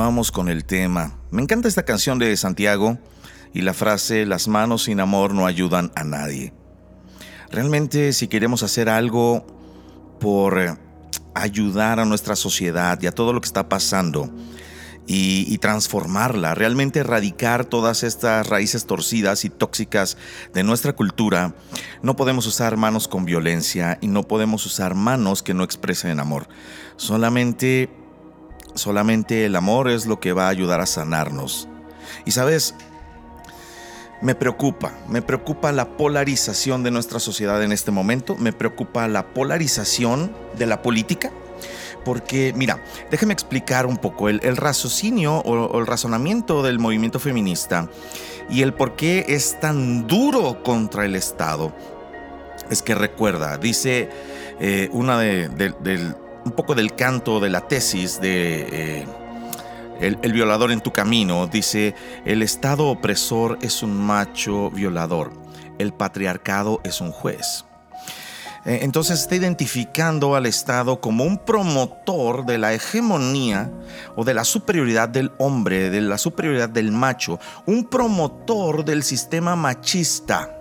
Con 0.00 0.48
el 0.48 0.64
tema. 0.64 1.18
Me 1.30 1.42
encanta 1.42 1.68
esta 1.68 1.84
canción 1.84 2.18
de 2.18 2.34
Santiago 2.34 2.96
y 3.52 3.60
la 3.60 3.74
frase 3.74 4.24
las 4.24 4.48
manos 4.48 4.84
sin 4.84 4.98
amor 4.98 5.34
no 5.34 5.44
ayudan 5.44 5.92
a 5.94 6.04
nadie. 6.04 6.54
Realmente 7.50 8.14
si 8.14 8.26
queremos 8.26 8.62
hacer 8.62 8.88
algo 8.88 9.46
por 10.18 10.58
eh, 10.58 10.74
ayudar 11.34 12.00
a 12.00 12.06
nuestra 12.06 12.34
sociedad 12.34 12.98
y 13.02 13.08
a 13.08 13.12
todo 13.12 13.34
lo 13.34 13.42
que 13.42 13.46
está 13.46 13.68
pasando 13.68 14.30
y 15.06 15.58
transformarla, 15.58 16.54
realmente 16.54 17.00
erradicar 17.00 17.66
todas 17.66 18.02
estas 18.02 18.48
raíces 18.48 18.86
torcidas 18.86 19.44
y 19.44 19.50
tóxicas 19.50 20.16
de 20.54 20.62
nuestra 20.62 20.94
cultura, 20.94 21.54
no 22.00 22.16
podemos 22.16 22.46
usar 22.46 22.76
manos 22.78 23.06
con 23.06 23.26
violencia 23.26 23.98
y 24.00 24.06
no 24.06 24.22
podemos 24.22 24.64
usar 24.64 24.94
manos 24.94 25.42
que 25.42 25.52
no 25.52 25.62
expresen 25.62 26.20
amor. 26.20 26.48
Solamente 26.96 27.90
Solamente 28.74 29.46
el 29.46 29.56
amor 29.56 29.90
es 29.90 30.06
lo 30.06 30.20
que 30.20 30.32
va 30.32 30.46
a 30.46 30.50
ayudar 30.50 30.80
a 30.80 30.86
sanarnos. 30.86 31.68
Y 32.24 32.32
sabes, 32.32 32.74
me 34.20 34.34
preocupa, 34.34 34.92
me 35.08 35.22
preocupa 35.22 35.72
la 35.72 35.96
polarización 35.96 36.82
de 36.82 36.90
nuestra 36.90 37.20
sociedad 37.20 37.62
en 37.62 37.72
este 37.72 37.90
momento, 37.90 38.36
me 38.36 38.52
preocupa 38.52 39.08
la 39.08 39.32
polarización 39.32 40.32
de 40.58 40.66
la 40.66 40.82
política. 40.82 41.30
Porque, 42.04 42.54
mira, 42.56 42.82
déjame 43.10 43.34
explicar 43.34 43.84
un 43.86 43.98
poco 43.98 44.28
el, 44.30 44.56
raciocinio 44.56 45.38
o, 45.38 45.78
el 45.78 45.86
razonamiento 45.86 46.62
del 46.62 46.78
movimiento 46.78 47.18
feminista 47.18 47.90
y 48.48 48.62
el 48.62 48.72
por 48.72 48.96
qué 48.96 49.26
es 49.28 49.60
tan 49.60 50.06
duro 50.06 50.62
contra 50.62 51.04
el 51.04 51.14
Estado. 51.14 51.74
Es 52.70 52.82
que 52.82 52.94
recuerda, 52.94 53.58
dice 53.58 54.08
eh, 54.60 54.88
una 54.92 55.18
de, 55.18 55.48
de, 55.48 56.14
un 56.44 56.52
poco 56.52 56.74
del 56.74 56.94
canto 56.94 57.40
de 57.40 57.50
la 57.50 57.66
tesis 57.66 58.20
de 58.20 58.66
eh, 59.00 59.06
el, 60.00 60.32
violador 60.32 60.72
en 60.72 60.80
tu 60.80 60.92
camino. 60.92 61.46
Dice, 61.46 61.94
el 62.24 62.42
Estado 62.42 62.86
opresor 62.88 63.58
es 63.60 63.82
un 63.82 63.96
macho 63.96 64.70
violador, 64.70 65.32
el 65.78 65.92
patriarcado 65.92 66.80
es 66.84 67.00
un 67.00 67.12
juez. 67.12 67.64
Eh, 68.66 68.80
entonces 68.82 69.20
está 69.20 69.36
identificando 69.36 70.34
al 70.34 70.44
Estado 70.44 71.00
como 71.00 71.24
un 71.24 71.38
promotor 71.38 72.44
de 72.44 72.58
la 72.58 72.74
hegemonía 72.74 73.70
o 74.16 74.24
de 74.24 74.34
la 74.34 74.44
superioridad 74.44 75.08
del 75.08 75.32
hombre, 75.38 75.88
de 75.88 76.02
la 76.02 76.18
superioridad 76.18 76.68
del 76.68 76.92
macho, 76.92 77.38
un 77.64 77.84
promotor 77.84 78.84
del 78.84 79.02
sistema 79.02 79.56
machista. 79.56 80.59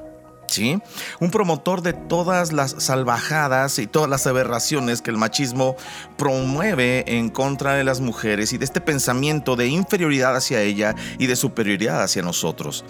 Un 1.20 1.32
promotor 1.32 1.82
de 1.82 1.94
todas 1.94 2.52
las 2.52 2.76
salvajadas 2.80 3.80
y 3.80 3.88
todas 3.88 4.10
las 4.10 4.26
aberraciones 4.28 5.02
que 5.02 5.12
el 5.12 5.18
machismo 5.18 5.76
promueve 6.18 7.18
en 7.18 7.30
contra 7.30 7.74
de 7.74 7.84
las 7.84 8.02
mujeres 8.02 8.54
y 8.54 8.58
de 8.58 8.66
este 8.66 8.82
pensamiento 8.82 9.56
de 9.56 9.68
inferioridad 9.68 10.36
hacia 10.36 10.62
ella 10.62 10.96
y 11.18 11.28
de 11.28 11.36
superioridad 11.36 12.02
hacia 12.02 12.22
nosotros, 12.22 12.84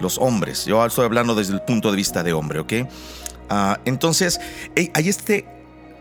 los 0.00 0.18
hombres. 0.18 0.66
Yo 0.66 0.84
estoy 0.84 1.04
hablando 1.04 1.34
desde 1.34 1.54
el 1.54 1.62
punto 1.62 1.90
de 1.90 1.96
vista 1.96 2.22
de 2.22 2.32
hombre, 2.32 2.60
¿ok? 2.60 2.72
Uh, 3.48 3.74
entonces, 3.84 4.40
hay 4.74 5.08
este 5.08 5.55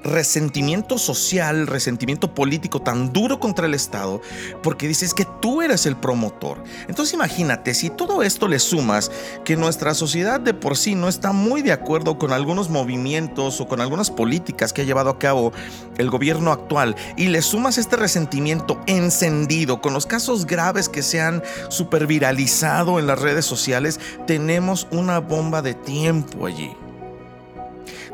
resentimiento 0.06 0.98
social, 0.98 1.68
resentimiento 1.68 2.34
político 2.34 2.82
tan 2.82 3.12
duro 3.12 3.40
contra 3.40 3.66
el 3.66 3.74
Estado, 3.74 4.22
porque 4.62 4.88
dices 4.88 5.14
que 5.14 5.26
tú 5.42 5.62
eres 5.62 5.86
el 5.86 5.98
promotor. 5.98 6.64
Entonces 6.88 7.14
imagínate, 7.14 7.74
si 7.74 7.90
todo 7.90 8.22
esto 8.22 8.48
le 8.48 8.60
sumas 8.60 9.12
que 9.44 9.58
nuestra 9.58 9.94
sociedad 9.96 10.40
de 10.40 10.54
por 10.54 10.78
sí 10.78 10.96
no 10.96 11.10
está 11.10 11.34
muy 11.34 11.62
de 11.64 11.72
acuerdo 11.72 12.18
con 12.18 12.32
algunos 12.32 12.70
movimientos 12.70 13.60
o 13.60 13.68
con 13.68 13.82
algunas 13.82 14.12
políticas 14.12 14.72
que 14.72 14.84
ha 14.84 14.86
llevado 14.86 15.10
a 15.10 15.20
cabo 15.20 15.52
el 15.98 16.10
gobierno 16.10 16.52
actual, 16.52 16.96
y 17.18 17.28
le 17.28 17.42
sumas 17.42 17.78
este 17.78 17.96
resentimiento 17.96 18.80
encendido 18.86 19.82
con 19.82 19.94
los 19.94 20.06
casos 20.06 20.46
graves 20.46 20.88
que 20.88 21.02
se 21.02 21.20
han 21.20 21.42
superviralizado 21.70 23.00
en 23.00 23.08
las 23.08 23.20
redes 23.20 23.46
sociales, 23.46 24.00
tenemos 24.28 24.88
una 24.92 25.20
bomba 25.20 25.64
de 25.64 25.74
tiempo 25.74 26.46
allí 26.46 26.72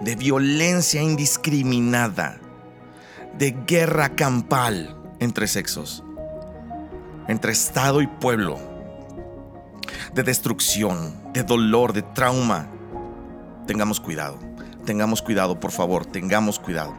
de 0.01 0.15
violencia 0.15 1.01
indiscriminada, 1.01 2.39
de 3.37 3.55
guerra 3.67 4.09
campal 4.09 4.97
entre 5.19 5.47
sexos, 5.47 6.03
entre 7.27 7.51
Estado 7.51 8.01
y 8.01 8.07
pueblo, 8.07 8.59
de 10.13 10.23
destrucción, 10.23 11.15
de 11.33 11.43
dolor, 11.43 11.93
de 11.93 12.01
trauma. 12.01 12.67
Tengamos 13.67 13.99
cuidado, 13.99 14.39
tengamos 14.85 15.21
cuidado, 15.21 15.59
por 15.59 15.71
favor, 15.71 16.05
tengamos 16.05 16.57
cuidado. 16.57 16.93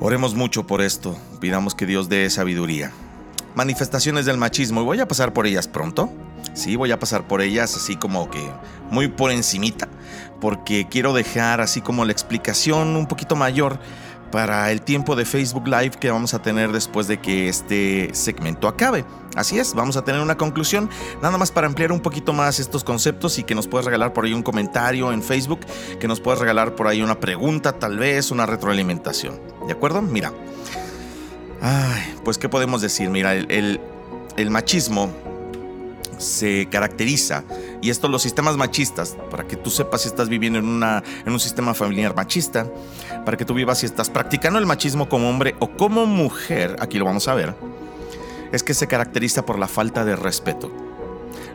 Oremos 0.00 0.34
mucho 0.34 0.66
por 0.66 0.80
esto, 0.80 1.16
pidamos 1.38 1.74
que 1.74 1.86
Dios 1.86 2.08
dé 2.08 2.28
sabiduría. 2.30 2.92
Manifestaciones 3.54 4.24
del 4.24 4.38
machismo, 4.38 4.80
y 4.80 4.84
voy 4.84 5.00
a 5.00 5.06
pasar 5.06 5.32
por 5.32 5.46
ellas 5.46 5.68
pronto. 5.68 6.10
Sí, 6.54 6.76
voy 6.76 6.90
a 6.92 6.98
pasar 6.98 7.26
por 7.28 7.40
ellas 7.40 7.76
así 7.76 7.96
como 7.96 8.28
que 8.30 8.50
muy 8.90 9.08
por 9.08 9.30
encimita 9.30 9.88
porque 10.44 10.86
quiero 10.90 11.14
dejar 11.14 11.62
así 11.62 11.80
como 11.80 12.04
la 12.04 12.12
explicación 12.12 12.96
un 12.96 13.06
poquito 13.06 13.34
mayor 13.34 13.78
para 14.30 14.70
el 14.70 14.82
tiempo 14.82 15.16
de 15.16 15.24
Facebook 15.24 15.66
Live 15.66 15.92
que 15.92 16.10
vamos 16.10 16.34
a 16.34 16.42
tener 16.42 16.70
después 16.70 17.08
de 17.08 17.18
que 17.18 17.48
este 17.48 18.10
segmento 18.12 18.68
acabe. 18.68 19.06
Así 19.36 19.58
es, 19.58 19.72
vamos 19.72 19.96
a 19.96 20.04
tener 20.04 20.20
una 20.20 20.36
conclusión, 20.36 20.90
nada 21.22 21.38
más 21.38 21.50
para 21.50 21.66
ampliar 21.66 21.92
un 21.92 22.00
poquito 22.00 22.34
más 22.34 22.60
estos 22.60 22.84
conceptos 22.84 23.38
y 23.38 23.44
que 23.44 23.54
nos 23.54 23.66
puedas 23.66 23.86
regalar 23.86 24.12
por 24.12 24.26
ahí 24.26 24.34
un 24.34 24.42
comentario 24.42 25.12
en 25.12 25.22
Facebook, 25.22 25.60
que 25.98 26.08
nos 26.08 26.20
puedas 26.20 26.40
regalar 26.40 26.74
por 26.74 26.88
ahí 26.88 27.00
una 27.00 27.18
pregunta, 27.18 27.72
tal 27.78 27.96
vez 27.96 28.30
una 28.30 28.44
retroalimentación. 28.44 29.40
¿De 29.66 29.72
acuerdo? 29.72 30.02
Mira. 30.02 30.30
Ay, 31.62 32.16
pues 32.22 32.36
qué 32.36 32.50
podemos 32.50 32.82
decir, 32.82 33.08
mira, 33.08 33.32
el, 33.34 33.80
el 34.36 34.50
machismo 34.50 35.10
se 36.18 36.68
caracteriza, 36.70 37.44
y 37.84 37.90
esto 37.90 38.08
los 38.08 38.22
sistemas 38.22 38.56
machistas, 38.56 39.14
para 39.30 39.46
que 39.46 39.56
tú 39.56 39.68
sepas 39.68 40.00
si 40.00 40.08
estás 40.08 40.30
viviendo 40.30 40.58
en, 40.58 40.66
una, 40.66 41.02
en 41.26 41.30
un 41.30 41.38
sistema 41.38 41.74
familiar 41.74 42.16
machista, 42.16 42.66
para 43.26 43.36
que 43.36 43.44
tú 43.44 43.52
vivas 43.52 43.76
si 43.76 43.84
estás 43.84 44.08
practicando 44.08 44.58
el 44.58 44.64
machismo 44.64 45.06
como 45.06 45.28
hombre 45.28 45.54
o 45.58 45.68
como 45.68 46.06
mujer, 46.06 46.76
aquí 46.80 46.98
lo 46.98 47.04
vamos 47.04 47.28
a 47.28 47.34
ver, 47.34 47.54
es 48.52 48.62
que 48.62 48.72
se 48.72 48.86
caracteriza 48.86 49.44
por 49.44 49.58
la 49.58 49.68
falta 49.68 50.02
de 50.06 50.16
respeto. 50.16 50.72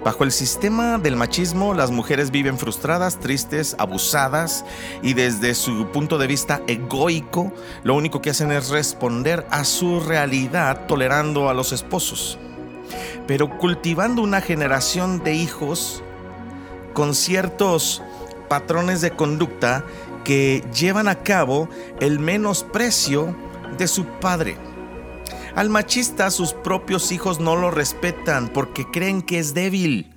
Bajo 0.06 0.24
el 0.24 0.32
sistema 0.32 1.00
del 1.00 1.16
machismo, 1.16 1.74
las 1.74 1.90
mujeres 1.90 2.30
viven 2.30 2.60
frustradas, 2.60 3.20
tristes, 3.20 3.76
abusadas 3.80 4.66
y 5.02 5.16
desde 5.16 5.56
su 5.56 5.88
punto 5.88 6.20
de 6.20 6.28
vista 6.28 6.62
egoico, 6.68 7.52
lo 7.82 7.96
único 7.96 8.22
que 8.22 8.30
hacen 8.30 8.52
es 8.52 8.70
responder 8.70 9.48
a 9.50 9.64
su 9.64 10.00
realidad 10.00 10.86
tolerando 10.86 11.50
a 11.50 11.56
los 11.56 11.72
esposos 11.72 12.38
pero 13.28 13.60
cultivando 13.60 14.24
una 14.24 14.42
generación 14.42 15.24
de 15.24 15.36
hijos 15.36 16.02
con 17.00 17.16
ciertos 17.16 18.04
patrones 18.50 19.00
de 19.00 19.12
conducta 19.12 19.86
que 20.26 20.62
llevan 20.78 21.08
a 21.08 21.24
cabo 21.24 21.70
el 22.02 22.20
menosprecio 22.20 23.34
de 23.78 23.88
su 23.88 24.04
padre. 24.04 24.58
Al 25.56 25.70
machista 25.70 26.30
sus 26.30 26.52
propios 26.52 27.14
hijos 27.14 27.40
no 27.40 27.56
lo 27.56 27.72
respetan 27.72 28.50
porque 28.50 28.84
creen 28.92 29.22
que 29.22 29.40
es 29.40 29.54
débil. 29.54 30.14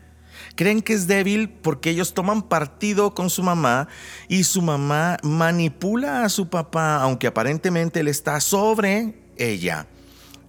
Creen 0.56 0.82
que 0.82 0.94
es 0.94 1.06
débil 1.06 1.50
porque 1.50 1.90
ellos 1.90 2.14
toman 2.14 2.42
partido 2.42 3.14
con 3.14 3.30
su 3.30 3.44
mamá 3.44 3.86
y 4.26 4.42
su 4.42 4.60
mamá 4.60 5.18
manipula 5.22 6.24
a 6.24 6.28
su 6.28 6.48
papá, 6.48 6.96
aunque 6.96 7.28
aparentemente 7.28 8.00
él 8.00 8.08
está 8.08 8.40
sobre 8.40 9.22
ella 9.36 9.86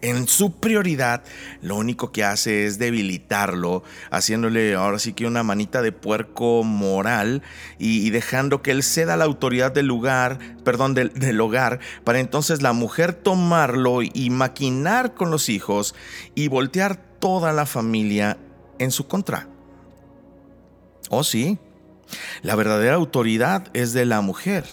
en 0.04 0.28
su 0.28 0.52
prioridad, 0.60 1.24
lo 1.62 1.78
único 1.78 2.12
que 2.12 2.26
hace 2.26 2.66
es 2.66 2.78
debilitarlo, 2.78 3.84
haciéndole 4.12 4.76
ahora 4.76 5.00
sí 5.00 5.14
que 5.14 5.26
una 5.26 5.44
manita 5.44 5.82
de 5.82 5.94
puerco 5.94 6.64
moral 6.64 7.42
y, 7.80 8.10
dejando 8.10 8.62
que 8.62 8.72
él 8.72 8.84
ceda 8.84 9.16
la 9.16 9.24
autoridad 9.24 9.72
del 9.72 9.88
lugar, 9.88 10.40
perdón, 10.66 10.94
del, 10.94 11.14
del 11.14 11.40
hogar, 11.40 11.80
para 12.04 12.20
entonces 12.20 12.62
la 12.62 12.74
mujer 12.74 13.14
tomarlo 13.14 14.02
y 14.02 14.30
maquinar 14.30 15.14
con 15.14 15.32
los 15.32 15.48
hijos 15.48 15.96
y 16.36 16.50
voltear 16.50 16.98
toda 17.20 17.54
la 17.54 17.66
familia 17.66 18.38
en 18.80 18.92
su 18.92 19.08
contra. 19.08 19.48
Oh 21.10 21.24
sí, 21.24 21.60
la 22.42 22.56
verdadera 22.56 22.96
autoridad 22.96 23.70
es 23.74 23.94
de 23.94 24.06
la 24.06 24.20
mujer. 24.20 24.66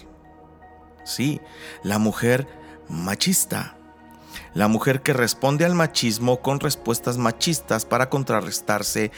Sí, 1.05 1.39
la 1.83 1.99
mujer 1.99 2.47
machista 2.89 3.77
la 4.53 4.67
mujer 4.67 5.01
que 5.01 5.13
responde 5.13 5.65
al 5.65 5.75
machismo 5.75 6.41
con 6.41 6.59
respuestas 6.59 7.17
machistas 7.17 7.85
para 7.85 8.09
contrarrestarse 8.09 9.11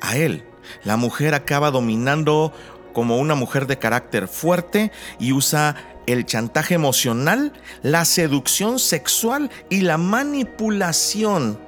a 0.00 0.16
él. 0.16 0.44
La 0.84 0.96
mujer 0.96 1.34
acaba 1.34 1.70
dominando 1.70 2.52
como 2.92 3.18
una 3.18 3.34
mujer 3.34 3.66
de 3.66 3.78
carácter 3.78 4.28
fuerte 4.28 4.92
y 5.18 5.32
usa 5.32 5.76
el 6.06 6.26
chantaje 6.26 6.74
emocional, 6.74 7.52
la 7.82 8.04
seducción 8.04 8.78
sexual 8.78 9.50
y 9.70 9.80
la 9.80 9.98
manipulación 9.98 11.58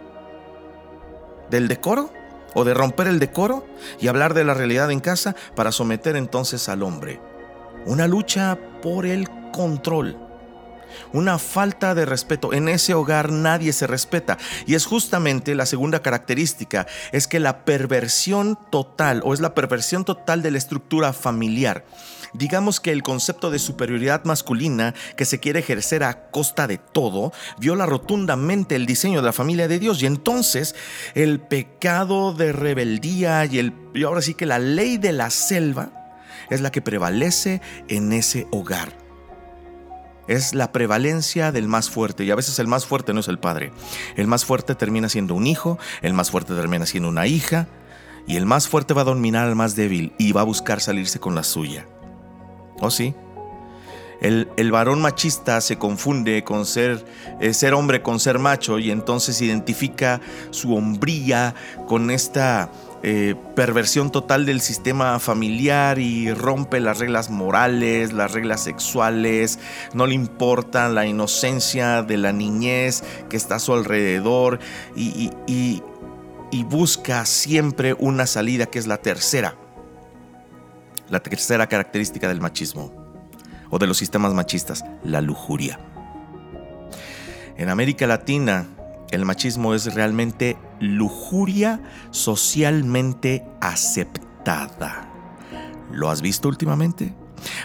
del 1.51 1.69
decoro 1.69 2.13
o 2.55 2.65
de 2.65 2.75
romper 2.75 3.07
el 3.09 3.19
decoro 3.19 3.67
y 4.01 4.09
hablar 4.09 4.35
de 4.35 4.45
la 4.45 4.55
realidad 4.55 4.91
en 4.91 5.01
casa 5.01 5.35
para 5.55 5.73
someter 5.73 6.17
entonces 6.17 6.69
al 6.69 6.83
hombre. 6.83 7.21
Una 7.87 8.07
lucha 8.09 8.59
por 8.83 9.07
el 9.07 9.29
control 9.53 10.26
una 11.13 11.39
falta 11.39 11.95
de 11.95 12.05
respeto. 12.05 12.53
En 12.53 12.69
ese 12.69 12.95
hogar 12.95 13.31
nadie 13.31 13.73
se 13.73 13.87
respeta. 13.87 14.39
Y 14.67 14.75
es 14.75 14.87
justamente 14.87 15.55
la 15.55 15.67
segunda 15.67 16.01
característica, 16.01 16.87
es 17.13 17.27
que 17.27 17.41
la 17.41 17.65
perversión 17.65 18.59
total 18.71 19.23
o 19.25 19.35
es 19.35 19.41
la 19.41 19.55
perversión 19.55 20.05
total 20.05 20.43
de 20.43 20.51
la 20.51 20.59
estructura 20.59 21.13
familiar. 21.13 21.85
Digamos 22.33 22.81
que 22.81 22.93
el 22.93 23.03
concepto 23.03 23.51
de 23.51 23.59
superioridad 23.59 24.25
masculina 24.25 24.95
que 25.17 25.25
se 25.25 25.41
quiere 25.41 25.61
ejercer 25.61 26.03
a 26.05 26.31
costa 26.31 26.67
de 26.67 26.79
todo 26.79 27.33
viola 27.59 27.87
rotundamente 27.87 28.77
el 28.77 28.85
diseño 28.85 29.21
de 29.21 29.27
la 29.27 29.33
familia 29.33 29.69
de 29.69 29.79
Dios 29.79 30.03
y 30.03 30.07
entonces 30.07 30.75
el 31.15 31.41
pecado 31.41 32.35
de 32.35 32.53
rebeldía 32.53 33.45
y, 33.47 33.59
el, 33.59 33.73
y 33.95 34.03
ahora 34.03 34.23
sí 34.23 34.35
que 34.35 34.45
la 34.45 34.59
ley 34.59 34.99
de 34.99 35.13
la 35.13 35.31
selva 35.31 36.13
es 36.51 36.61
la 36.61 36.71
que 36.71 36.83
prevalece 36.83 37.61
en 37.89 38.13
ese 38.13 38.47
hogar 38.51 39.06
es 40.29 40.55
la 40.55 40.73
prevalencia 40.73 41.53
del 41.53 41.69
más 41.69 41.91
fuerte 41.91 42.25
y 42.25 42.31
a 42.31 42.35
veces 42.35 42.59
el 42.59 42.67
más 42.67 42.87
fuerte 42.87 43.13
no 43.13 43.21
es 43.21 43.29
el 43.29 43.39
padre. 43.39 43.73
El 44.17 44.27
más 44.27 44.45
fuerte 44.45 44.75
termina 44.75 45.09
siendo 45.09 45.35
un 45.35 45.47
hijo, 45.47 45.79
el 46.03 46.15
más 46.15 46.31
fuerte 46.31 46.55
termina 46.55 46.87
siendo 46.87 47.09
una 47.09 47.27
hija 47.27 47.69
y 48.27 48.37
el 48.37 48.47
más 48.47 48.69
fuerte 48.69 48.95
va 48.95 49.03
a 49.03 49.05
dominar 49.05 49.47
al 49.47 49.57
más 49.57 49.77
débil 49.77 50.13
y 50.19 50.33
va 50.33 50.41
a 50.41 50.45
buscar 50.45 50.81
salirse 50.81 51.21
con 51.21 51.35
la 51.35 51.45
suya. 51.45 51.87
¿Oh 52.81 52.91
sí? 52.91 53.15
El, 54.21 54.49
el 54.57 54.73
varón 54.73 55.03
machista 55.03 55.61
se 55.61 55.77
confunde 55.77 56.43
con 56.43 56.65
ser, 56.65 57.05
eh, 57.41 57.53
ser 57.53 57.75
hombre 57.75 58.03
con 58.03 58.19
ser 58.19 58.39
macho 58.39 58.79
y 58.79 58.91
entonces 58.91 59.41
identifica 59.43 60.21
su 60.51 60.75
hombría 60.75 61.55
con 61.87 62.11
esta 62.11 62.71
eh, 63.03 63.35
perversión 63.55 64.11
total 64.11 64.47
del 64.47 64.61
sistema 64.61 65.19
familiar 65.19 65.99
y 65.99 66.33
rompe 66.33 66.81
las 66.81 66.99
reglas 66.99 67.31
morales, 67.31 68.13
las 68.13 68.33
reglas 68.33 68.63
sexuales, 68.63 69.59
no 69.93 70.07
le 70.07 70.15
importa 70.15 70.89
la 70.89 71.07
inocencia 71.07 72.03
de 72.03 72.17
la 72.17 72.33
niñez 72.33 73.05
que 73.29 73.37
está 73.37 73.57
a 73.57 73.59
su 73.61 73.75
alrededor 73.75 74.59
y, 74.97 75.31
y 75.47 76.65
busca 76.65 77.27
siempre 77.27 77.95
una 77.99 78.27
salida 78.27 78.67
que 78.67 78.79
es 78.79 78.87
la 78.87 78.99
tercera, 78.99 79.57
la 81.11 81.21
tercera 81.21 81.67
característica 81.69 82.29
del 82.29 82.41
machismo 82.41 82.93
o 83.71 83.79
de 83.79 83.87
los 83.87 83.99
sistemas 83.99 84.33
machistas, 84.33 84.85
la 85.05 85.21
lujuria. 85.21 85.79
En 87.57 87.69
América 87.69 88.07
Latina, 88.07 88.67
el 89.17 89.25
machismo 89.25 89.75
es 89.75 89.95
realmente 89.95 90.57
lujuria 90.79 91.81
socialmente 92.11 93.45
aceptada. 93.61 95.11
¿Lo 95.91 96.11
has 96.11 96.21
visto 96.21 96.49
últimamente? 96.49 97.15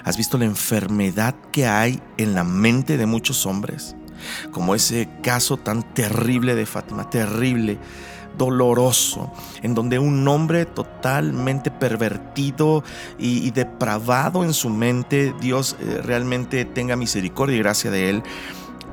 ¿Has 0.03 0.17
visto 0.17 0.37
la 0.37 0.45
enfermedad 0.45 1.35
que 1.51 1.67
hay 1.67 2.01
en 2.17 2.33
la 2.33 2.43
mente 2.43 2.97
de 2.97 3.05
muchos 3.05 3.45
hombres? 3.45 3.95
Como 4.51 4.75
ese 4.75 5.09
caso 5.21 5.57
tan 5.57 5.93
terrible 5.93 6.55
de 6.55 6.65
Fátima, 6.65 7.09
terrible, 7.09 7.79
doloroso, 8.37 9.31
en 9.61 9.73
donde 9.73 9.99
un 9.99 10.27
hombre 10.27 10.65
totalmente 10.65 11.69
pervertido 11.69 12.83
y, 13.17 13.51
depravado 13.51 14.43
en 14.43 14.53
su 14.53 14.69
mente, 14.69 15.33
Dios 15.41 15.75
eh, 15.79 16.01
realmente 16.03 16.65
tenga 16.65 16.95
misericordia 16.95 17.57
y 17.57 17.59
gracia 17.59 17.91
de 17.91 18.09
él, 18.09 18.23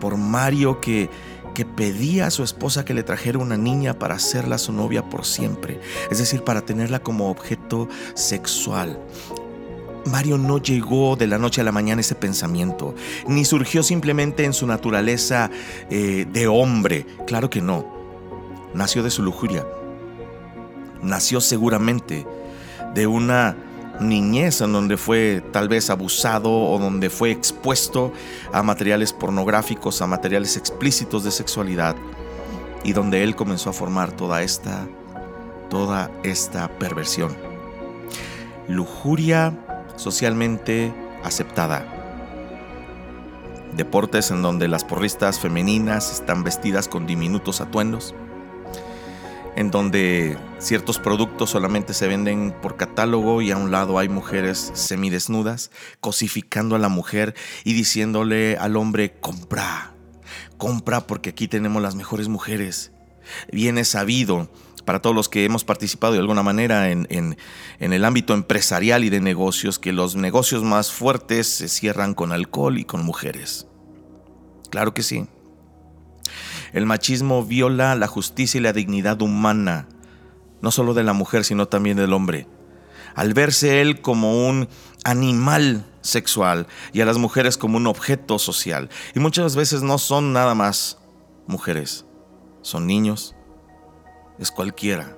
por 0.01 0.17
Mario 0.17 0.81
que 0.81 1.11
que 1.55 1.65
pedía 1.65 2.27
a 2.27 2.31
su 2.31 2.43
esposa 2.43 2.85
que 2.85 2.95
le 2.95 3.03
trajera 3.03 3.39
una 3.39 3.57
niña 3.57 3.99
para 3.99 4.15
hacerla 4.15 4.59
su 4.59 4.73
novia 4.73 5.09
por 5.09 5.25
siempre, 5.25 5.81
es 6.11 6.19
decir, 6.19 6.43
para 6.45 6.63
tenerla 6.63 7.01
como 7.01 7.31
objeto 7.31 7.89
sexual. 8.15 8.99
Mario 10.07 10.39
no 10.39 10.59
llegó 10.59 11.17
de 11.17 11.27
la 11.27 11.39
noche 11.39 11.61
a 11.61 11.65
la 11.65 11.73
mañana 11.73 12.01
ese 12.01 12.15
pensamiento, 12.15 12.95
ni 13.27 13.45
surgió 13.45 13.83
simplemente 13.83 14.45
en 14.45 14.53
su 14.53 14.67
naturaleza 14.67 15.51
eh, 15.91 16.27
de 16.33 16.47
hombre, 16.47 17.07
claro 17.27 17.51
que 17.51 17.61
no, 17.61 17.87
nació 18.75 19.03
de 19.03 19.11
su 19.11 19.23
lujuria, 19.23 19.67
nació 21.03 21.41
seguramente 21.41 22.27
de 22.95 23.07
una 23.07 23.57
niñez 24.01 24.61
en 24.61 24.73
donde 24.73 24.97
fue 24.97 25.43
tal 25.53 25.69
vez 25.69 25.91
abusado 25.91 26.51
o 26.51 26.79
donde 26.79 27.11
fue 27.11 27.31
expuesto 27.31 28.13
a 28.53 28.63
materiales 28.63 29.13
pornográficos, 29.13 30.03
a 30.03 30.07
materiales 30.07 30.57
explícitos 30.57 31.25
de 31.25 31.31
sexualidad 31.31 31.97
y 32.85 32.93
donde 32.93 33.23
él 33.23 33.35
comenzó 33.37 33.71
a 33.71 33.73
formar 33.73 34.13
toda 34.13 34.43
esta 34.43 34.87
toda 35.69 36.11
esta 36.23 36.69
perversión. 36.79 37.37
Lujuria 38.69 39.55
socialmente 39.97 40.93
aceptada. 41.25 41.85
Deportes 43.77 44.31
en 44.31 44.41
donde 44.43 44.67
las 44.67 44.85
porristas 44.85 45.39
femeninas 45.39 46.13
están 46.13 46.43
vestidas 46.43 46.89
con 46.89 47.07
diminutos 47.07 47.61
atuendos 47.61 48.15
en 49.59 49.73
donde 49.73 50.39
ciertos 50.61 51.01
productos 51.01 51.51
solamente 51.51 51.93
se 51.93 52.07
venden 52.07 52.55
por 52.63 52.77
catálogo 52.77 53.43
y 53.43 53.51
a 53.51 53.57
un 53.57 53.73
lado 53.73 53.99
hay 53.99 54.09
mujeres 54.09 54.71
semidesnudas, 54.75 55.73
cosificando 56.01 56.77
a 56.77 56.79
la 56.79 56.89
mujer 56.89 57.35
y 57.65 57.73
diciéndole 57.73 58.57
al 58.57 58.77
hombre, 58.77 59.19
compra, 59.19 59.95
compra 60.59 61.09
porque 61.09 61.31
aquí 61.31 61.49
tenemos 61.49 61.83
las 61.83 61.97
mejores 61.97 62.29
mujeres. 62.29 62.93
Viene 63.51 63.85
sabido 63.85 64.49
para 64.85 65.03
todos 65.03 65.17
los 65.17 65.29
que 65.29 65.45
hemos 65.45 65.65
participado 65.65 66.13
de 66.13 66.21
alguna 66.21 66.45
manera 66.45 66.93
en, 66.93 67.09
en, 67.11 67.37
el 67.81 68.05
ámbito 68.05 68.35
empresarial 68.35 69.03
y 69.03 69.11
de 69.11 69.19
negocios, 69.19 69.81
que 69.81 69.93
los 69.93 70.15
negocios 70.15 70.63
más 70.63 70.93
fuertes 70.93 71.49
se 71.49 71.67
cierran 71.67 72.15
con 72.15 72.31
alcohol 72.31 72.79
y 72.79 72.85
con 72.85 73.05
mujeres. 73.05 73.67
Claro 74.71 74.95
que 74.95 75.03
sí. 75.03 75.27
El 76.73 76.87
machismo 76.87 77.45
viola 77.45 77.95
la 77.95 78.07
justicia 78.07 78.59
y 78.59 78.63
la 78.63 78.73
dignidad 78.73 79.21
humana, 79.23 79.89
no 80.61 80.71
solo 80.71 80.95
de 80.95 81.05
la 81.05 81.13
mujer, 81.13 81.45
sino 81.45 81.67
también 81.67 81.97
del 81.97 82.13
hombre. 82.13 82.47
Al 83.15 83.35
verse 83.35 83.81
él 83.81 84.01
como 84.01 84.47
un 84.49 84.69
animal 85.05 85.85
sexual 86.03 86.67
y 86.93 87.01
a 87.01 87.07
las 87.07 87.19
mujeres 87.19 87.57
como 87.57 87.77
un 87.77 87.87
objeto 87.87 88.39
social. 88.39 88.89
Y 89.15 89.21
muchas 89.21 89.57
veces 89.57 89.83
no 89.83 89.99
son 89.99 90.33
nada 90.33 90.55
más 90.55 90.99
mujeres, 91.47 92.05
son 92.63 92.87
niños, 92.87 93.35
es 94.39 94.51
cualquiera 94.51 95.17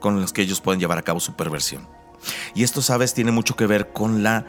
con 0.00 0.20
los 0.20 0.32
que 0.32 0.42
ellos 0.42 0.60
pueden 0.60 0.80
llevar 0.80 0.98
a 0.98 1.02
cabo 1.02 1.20
su 1.20 1.34
perversión. 1.34 1.88
Y 2.54 2.64
esto, 2.64 2.82
sabes, 2.82 3.14
tiene 3.14 3.32
mucho 3.32 3.56
que 3.56 3.66
ver 3.66 3.92
con 3.92 4.22
la, 4.22 4.46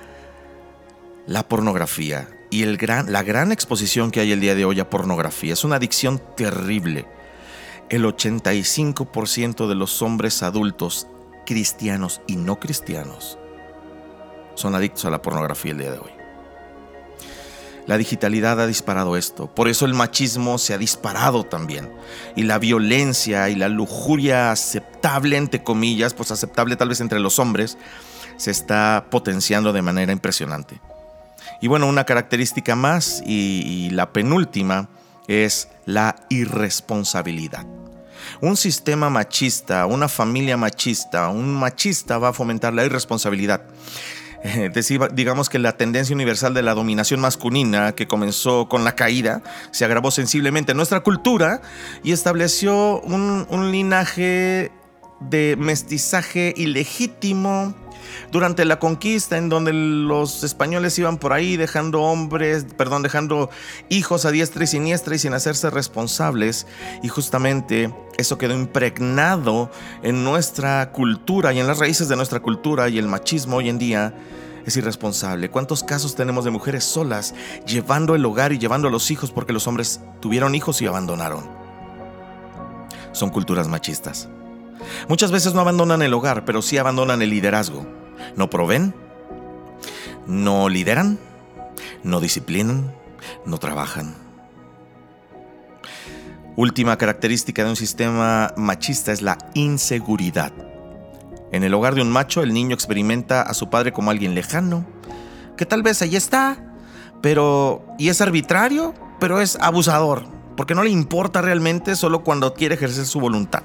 la 1.28 1.48
pornografía 1.48 2.28
y 2.54 2.66
la 2.66 3.24
gran 3.24 3.52
exposición 3.52 4.12
que 4.12 4.20
hay 4.20 4.32
el 4.32 4.40
día 4.40 4.54
de 4.54 4.64
hoy 4.64 4.80
a 4.80 4.88
pornografía. 4.88 5.54
Es 5.54 5.64
una 5.64 5.78
adicción 5.78 6.22
terrible. 6.38 7.08
El 7.90 8.06
85% 8.06 9.68
de 9.68 9.74
los 9.74 10.04
hombres 10.04 10.44
adultos, 10.44 11.08
cristianos 11.48 12.22
y 12.28 12.36
no 12.36 12.60
cristianos, 12.60 13.40
son 14.54 14.76
adictos 14.76 15.06
a 15.06 15.10
la 15.10 15.24
pornografía 15.24 15.72
el 15.72 15.80
día 15.80 15.92
de 15.94 15.98
hoy. 15.98 16.12
La 17.88 17.98
digitalidad 17.98 18.62
ha 18.62 18.68
disparado 18.68 19.18
esto, 19.18 19.48
por 19.48 19.68
eso 19.68 19.88
el 19.88 19.96
machismo 19.96 20.60
se 20.60 20.76
ha 20.76 20.78
disparado 20.78 21.46
también. 21.46 21.92
Y 22.36 22.44
la 22.44 22.60
violencia 22.60 23.50
y 23.50 23.56
la 23.56 23.68
lujuria 23.68 24.52
aceptable, 24.52 25.38
entre 25.38 25.64
comillas, 25.64 26.14
pues 26.14 26.30
aceptable 26.30 26.76
tal 26.76 26.90
vez 26.90 27.02
entre 27.02 27.20
los 27.20 27.40
hombres, 27.40 27.80
se 28.38 28.52
está 28.52 29.08
potenciando 29.10 29.74
de 29.74 29.82
manera 29.82 30.14
impresionante. 30.14 30.80
Y 31.64 31.68
bueno, 31.68 31.88
una 31.88 32.04
característica 32.04 32.76
más 32.76 33.24
y, 33.26 33.90
la 33.92 34.12
penúltima 34.12 34.90
es 35.30 35.70
la 35.86 36.18
irresponsabilidad. 36.28 37.66
Un 38.42 38.58
sistema 38.58 39.10
machista, 39.10 39.86
una 39.86 40.10
familia 40.10 40.58
machista, 40.58 41.30
un 41.30 41.54
machista 41.54 42.18
va 42.18 42.28
a 42.28 42.34
fomentar 42.34 42.74
la 42.74 42.84
irresponsabilidad. 42.84 43.62
digamos 45.14 45.48
que 45.48 45.58
la 45.58 45.78
tendencia 45.78 46.14
universal 46.14 46.54
de 46.54 46.64
la 46.64 46.74
dominación 46.74 47.22
masculina 47.22 47.94
que 47.94 48.08
comenzó 48.08 48.68
con 48.68 48.84
la 48.84 48.96
caída 48.96 49.42
se 49.72 49.86
agravó 49.86 50.12
sensiblemente 50.12 50.72
en 50.72 50.78
nuestra 50.78 51.00
cultura 51.00 51.62
y 52.04 52.12
estableció 52.12 53.00
un, 53.00 53.48
un 53.50 53.72
linaje 53.72 54.70
de 55.30 55.56
mestizaje 55.58 56.54
ilegítimo 56.56 57.76
durante 58.32 58.66
la 58.66 58.80
conquista 58.80 59.38
en 59.38 59.50
donde 59.50 59.74
los 59.74 60.44
españoles 60.44 60.98
iban 61.00 61.18
por 61.18 61.34
ahí 61.34 61.58
dejando 61.58 62.02
hombres, 62.02 62.66
perdón, 62.78 63.04
dejando 63.04 63.50
hijos 63.90 64.26
a 64.26 64.32
diestra 64.32 64.64
y 64.64 64.68
siniestra 64.68 65.16
y 65.16 65.20
sin 65.20 65.34
hacerse 65.34 65.70
responsables 65.70 66.68
y 67.02 67.08
justamente 67.08 67.94
eso 68.18 68.38
quedó 68.38 68.54
impregnado 68.54 69.72
en 70.02 70.24
nuestra 70.24 70.92
cultura 70.92 71.54
y 71.54 71.60
en 71.60 71.68
las 71.68 71.80
raíces 71.80 72.08
de 72.08 72.16
nuestra 72.16 72.40
cultura 72.40 72.90
y 72.90 72.98
el 72.98 73.08
machismo 73.08 73.58
hoy 73.58 73.70
en 73.70 73.80
día 73.80 74.14
es 74.66 74.78
irresponsable. 74.78 75.50
¿Cuántos 75.50 75.84
casos 75.84 76.16
tenemos 76.16 76.46
de 76.46 76.52
mujeres 76.52 76.84
solas 76.84 77.34
llevando 77.68 78.16
el 78.16 78.26
hogar 78.26 78.54
y 78.54 78.60
llevando 78.60 78.88
a 78.88 78.92
los 78.92 79.12
hijos 79.12 79.32
porque 79.32 79.54
los 79.54 79.68
hombres 79.68 80.00
tuvieron 80.22 80.56
hijos 80.56 80.82
y 80.82 80.88
abandonaron? 80.88 81.50
Son 83.12 83.30
culturas 83.30 83.68
machistas. 83.68 84.30
Muchas 85.08 85.32
veces 85.32 85.54
no 85.54 85.62
abandonan 85.62 86.02
el 86.02 86.14
hogar, 86.14 86.46
pero 86.46 86.62
sí 86.62 86.78
abandonan 86.78 87.22
el 87.22 87.30
liderazgo. 87.30 87.86
No 88.36 88.50
proveen, 88.50 88.94
no 90.28 90.70
lideran, 90.70 91.20
no 92.04 92.20
disciplinan, 92.20 92.94
no 93.46 93.58
trabajan. 93.58 94.16
Última 96.56 96.98
característica 96.98 97.64
de 97.64 97.72
un 97.72 97.76
sistema 97.76 98.54
machista 98.58 99.12
es 99.12 99.22
la 99.22 99.38
inseguridad. 99.56 100.54
En 101.52 101.64
el 101.64 101.74
hogar 101.74 101.96
de 101.96 102.02
un 102.02 102.12
macho, 102.12 102.44
el 102.44 102.54
niño 102.54 102.76
experimenta 102.76 103.42
a 103.42 103.54
su 103.54 103.70
padre 103.70 103.92
como 103.92 104.12
alguien 104.12 104.36
lejano, 104.36 104.86
que 105.58 105.66
tal 105.66 105.84
vez 105.84 106.02
ahí 106.02 106.16
está, 106.16 106.76
pero 107.22 107.86
y 107.98 108.10
es 108.10 108.22
arbitrario, 108.22 108.94
pero 109.20 109.42
es 109.42 109.58
abusador, 109.62 110.26
porque 110.56 110.76
no 110.76 110.84
le 110.84 110.90
importa 110.90 111.42
realmente 111.42 111.96
solo 111.96 112.24
cuando 112.24 112.54
quiere 112.54 112.76
ejercer 112.76 113.06
su 113.06 113.20
voluntad. 113.20 113.64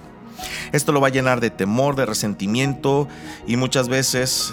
Esto 0.73 0.93
lo 0.93 1.01
va 1.01 1.09
a 1.09 1.11
llenar 1.11 1.41
de 1.41 1.51
temor, 1.51 1.97
de 1.97 2.07
resentimiento 2.07 3.09
y 3.47 3.57
muchas 3.57 3.89
veces 3.89 4.53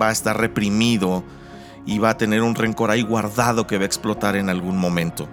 va 0.00 0.08
a 0.08 0.12
estar 0.12 0.38
reprimido 0.38 1.24
y 1.86 1.98
va 1.98 2.10
a 2.10 2.16
tener 2.16 2.42
un 2.42 2.54
rencor 2.54 2.90
ahí 2.90 3.02
guardado 3.02 3.66
que 3.66 3.76
va 3.76 3.82
a 3.82 3.86
explotar 3.86 4.36
en 4.36 4.48
algún 4.48 4.76
momento. 4.76 5.28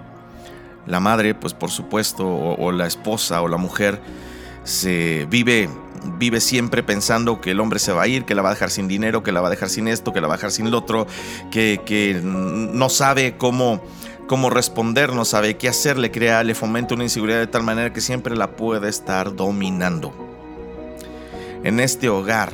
La 0.85 0.99
madre, 0.99 1.35
pues 1.35 1.53
por 1.53 1.69
supuesto, 1.69 2.27
o, 2.27 2.71
la 2.71 2.87
esposa 2.87 3.41
o 3.41 3.47
la 3.47 3.57
mujer, 3.57 4.01
se 4.63 5.27
vive, 5.29 5.69
vive 6.17 6.41
siempre 6.41 6.81
pensando 6.81 7.41
que 7.41 7.51
el 7.51 7.59
hombre 7.59 7.79
se 7.79 7.91
va 7.91 8.03
a 8.03 8.07
ir, 8.07 8.25
que 8.25 8.33
la 8.33 8.41
va 8.41 8.49
a 8.49 8.53
dejar 8.53 8.71
sin 8.71 8.87
dinero, 8.87 9.21
que 9.21 9.31
la 9.31 9.41
va 9.41 9.47
a 9.47 9.51
dejar 9.51 9.69
sin 9.69 9.87
esto, 9.87 10.13
que 10.13 10.21
la 10.21 10.27
va 10.27 10.33
a 10.33 10.37
dejar 10.37 10.51
sin 10.51 10.71
lo 10.71 10.79
otro, 10.79 11.05
que, 11.51 11.81
que 11.85 12.19
no 12.23 12.89
sabe 12.89 13.37
cómo 13.37 13.81
cómo 14.29 14.51
responder, 14.51 15.11
no 15.11 15.25
sabe 15.25 15.57
qué 15.57 15.67
hacer, 15.67 15.97
le 15.97 16.11
crea, 16.11 16.43
le 16.43 16.53
fomenta 16.53 16.93
una 16.93 17.03
inseguridad 17.03 17.39
de 17.39 17.47
tal 17.47 17.63
manera 17.63 17.91
que 17.91 17.99
siempre 17.99 18.37
la 18.37 18.55
puede 18.55 18.87
estar 18.87 19.35
dominando. 19.35 20.13
En 21.63 21.79
este 21.79 22.09
hogar, 22.09 22.53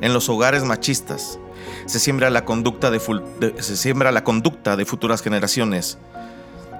en 0.00 0.14
los 0.14 0.28
hogares 0.28 0.62
machistas, 0.62 1.40
se 1.86 1.98
siembra 1.98 2.30
la 2.30 2.44
conducta 2.44 2.92
de, 2.92 3.00
se 3.58 3.76
siembra 3.76 4.12
la 4.12 4.22
conducta 4.22 4.76
de 4.76 4.84
futuras 4.84 5.20
generaciones 5.20 5.98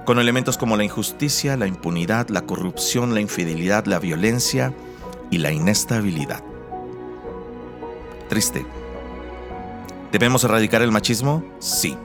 con 0.05 0.17
elementos 0.17 0.57
como 0.57 0.77
la 0.77 0.85
injusticia, 0.85 1.57
la 1.57 1.67
impunidad, 1.67 2.29
la 2.29 2.43
corrupción, 2.43 3.13
la 3.13 3.19
infidelidad, 3.19 3.85
la 3.85 3.99
violencia 3.99 4.73
y 5.29 5.39
la 5.39 5.51
inestabilidad. 5.51 6.41
Triste. 8.29 8.65
¿Debemos 10.13 10.45
erradicar 10.45 10.81
el 10.81 10.93
machismo? 10.93 11.43
Sí. 11.59 11.97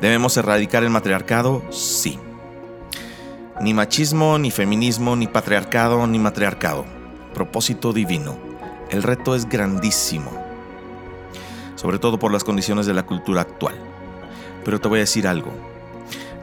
¿Debemos 0.00 0.36
erradicar 0.36 0.84
el 0.84 0.90
matriarcado? 0.90 1.62
Sí. 1.70 2.18
Ni 3.60 3.74
machismo, 3.74 4.38
ni 4.38 4.50
feminismo, 4.50 5.16
ni 5.16 5.26
patriarcado, 5.26 6.06
ni 6.06 6.18
matriarcado. 6.18 6.84
Propósito 7.34 7.92
divino. 7.92 8.38
El 8.90 9.02
reto 9.02 9.34
es 9.34 9.48
grandísimo. 9.48 10.30
Sobre 11.74 11.98
todo 11.98 12.18
por 12.18 12.32
las 12.32 12.44
condiciones 12.44 12.86
de 12.86 12.94
la 12.94 13.04
cultura 13.06 13.42
actual. 13.42 13.74
Pero 14.64 14.80
te 14.80 14.88
voy 14.88 14.98
a 14.98 15.00
decir 15.00 15.26
algo. 15.26 15.52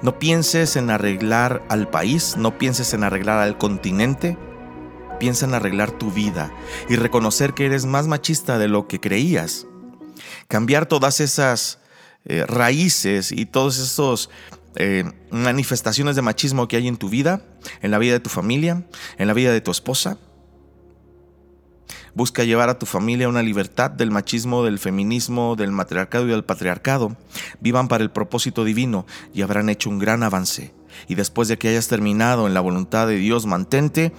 No 0.01 0.19
pienses 0.19 0.75
en 0.75 0.89
arreglar 0.89 1.63
al 1.69 1.87
país, 1.89 2.35
no 2.37 2.57
pienses 2.57 2.93
en 2.93 3.03
arreglar 3.03 3.39
al 3.39 3.57
continente, 3.57 4.37
piensa 5.19 5.45
en 5.45 5.53
arreglar 5.53 5.91
tu 5.91 6.11
vida 6.11 6.51
y 6.89 6.95
reconocer 6.95 7.53
que 7.53 7.65
eres 7.65 7.85
más 7.85 8.07
machista 8.07 8.57
de 8.57 8.67
lo 8.67 8.87
que 8.87 8.99
creías. 8.99 9.65
Cambiar 10.47 10.85
todas 10.85 11.21
esas 11.21 11.79
eh, 12.25 12.45
raíces 12.47 13.31
y 13.31 13.45
todas 13.45 13.77
esas 13.77 14.29
eh, 14.75 15.03
manifestaciones 15.31 16.15
de 16.15 16.21
machismo 16.21 16.67
que 16.67 16.75
hay 16.75 16.87
en 16.87 16.97
tu 16.97 17.09
vida, 17.09 17.41
en 17.81 17.91
la 17.91 17.97
vida 17.97 18.13
de 18.13 18.19
tu 18.19 18.29
familia, 18.29 18.85
en 19.17 19.27
la 19.27 19.33
vida 19.33 19.53
de 19.53 19.61
tu 19.61 19.71
esposa. 19.71 20.17
Busca 22.13 22.43
llevar 22.43 22.69
a 22.69 22.79
tu 22.79 22.85
familia 22.85 23.29
una 23.29 23.43
libertad 23.43 23.91
del 23.91 24.09
machismo, 24.09 24.63
del 24.63 24.79
feminismo, 24.79 25.55
del 25.55 25.71
matriarcado 25.71 26.25
y 26.25 26.31
del 26.31 26.45
patriarcado. 26.45 27.15
Vivan 27.59 27.87
para 27.87 28.03
el 28.03 28.11
propósito 28.11 28.63
divino 28.63 29.05
y 29.33 29.41
habrán 29.41 29.69
hecho 29.69 29.89
un 29.89 29.99
gran 29.99 30.23
avance. 30.23 30.73
Y 31.07 31.15
después 31.15 31.47
de 31.47 31.57
que 31.57 31.67
hayas 31.69 31.89
terminado 31.89 32.47
en 32.47 32.53
la 32.53 32.61
voluntad 32.61 33.07
de 33.07 33.17
Dios, 33.17 33.45
mantente 33.45 34.13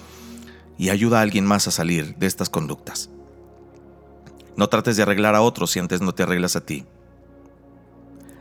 y 0.78 0.90
ayuda 0.90 1.18
a 1.18 1.22
alguien 1.22 1.46
más 1.46 1.68
a 1.68 1.70
salir 1.70 2.14
de 2.16 2.26
estas 2.26 2.50
conductas. 2.50 3.10
No 4.56 4.68
trates 4.68 4.96
de 4.96 5.02
arreglar 5.02 5.34
a 5.34 5.42
otros 5.42 5.70
si 5.70 5.78
antes 5.78 6.00
no 6.00 6.14
te 6.14 6.22
arreglas 6.22 6.56
a 6.56 6.60
ti. 6.60 6.84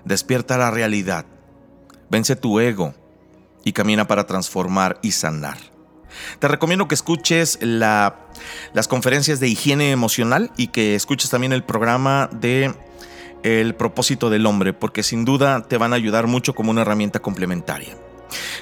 Despierta 0.06 0.58
la 0.58 0.72
realidad. 0.72 1.26
Vence 2.10 2.36
tu 2.36 2.60
ego 2.60 2.94
y 3.64 3.74
camina 3.74 4.08
para 4.08 4.28
transformar 4.28 5.00
y 5.02 5.12
sanar. 5.12 5.58
Te 6.40 6.48
recomiendo 6.48 6.88
que 6.88 6.96
escuches 6.96 7.60
las 7.62 8.88
conferencias 8.88 9.40
de 9.40 9.48
higiene 9.48 9.92
emocional 9.92 10.52
y 10.58 10.68
que 10.68 10.96
escuches 10.96 11.30
también 11.30 11.52
el 11.54 11.64
programa 11.64 12.30
de 12.32 12.74
El 13.44 13.76
propósito 13.76 14.30
del 14.30 14.46
hombre, 14.46 14.74
porque 14.74 15.04
sin 15.04 15.26
duda 15.26 15.64
te 15.68 15.78
van 15.78 15.94
a 15.94 15.98
ayudar 15.98 16.28
mucho 16.28 16.56
como 16.56 16.72
una 16.72 16.82
herramienta 16.82 17.20
complementaria. 17.22 17.96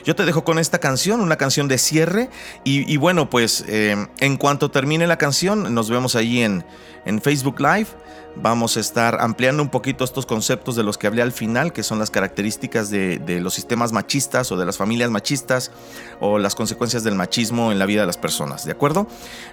Yo 0.04 0.16
te 0.16 0.26
dejo 0.26 0.44
con 0.44 0.60
esta 0.60 0.80
canción, 0.80 1.22
una 1.22 1.38
canción 1.38 1.68
de 1.68 1.78
cierre. 1.78 2.30
Y, 2.64 2.98
bueno, 2.98 3.30
pues 3.30 3.64
eh, 3.68 3.96
en 4.20 4.38
cuanto 4.38 4.72
termine 4.72 5.08
la 5.08 5.18
canción, 5.18 5.74
nos 5.74 5.90
vemos 5.90 6.16
allí 6.16 6.42
en, 6.42 6.66
en 7.06 7.22
Facebook 7.22 7.60
Live. 7.60 7.88
Vamos 8.36 8.78
a 8.78 8.80
estar 8.80 9.22
ampliando 9.22 9.62
un 9.62 9.70
poquito 9.70 10.04
estos 10.04 10.26
conceptos 10.26 10.76
de 10.76 10.84
los 10.84 10.98
que 10.98 11.06
hablé 11.06 11.22
al 11.22 11.32
final, 11.32 11.72
que 11.72 11.84
son 11.84 12.00
las 12.00 12.10
características 12.10 12.90
de, 12.90 13.40
los 13.42 13.54
sistemas 13.54 13.92
machistas 13.92 14.52
o 14.52 14.58
de 14.58 14.66
las 14.66 14.76
familias 14.76 15.12
machistas 15.12 15.72
o 16.20 16.40
las 16.40 16.56
consecuencias 16.56 17.04
del 17.04 17.14
machismo 17.14 17.72
en 17.72 17.78
la 17.78 17.86
vida 17.86 18.02
de 18.02 18.08
las 18.08 18.18
personas, 18.18 18.66
¿de 18.66 18.72
acuerdo? 18.72 19.08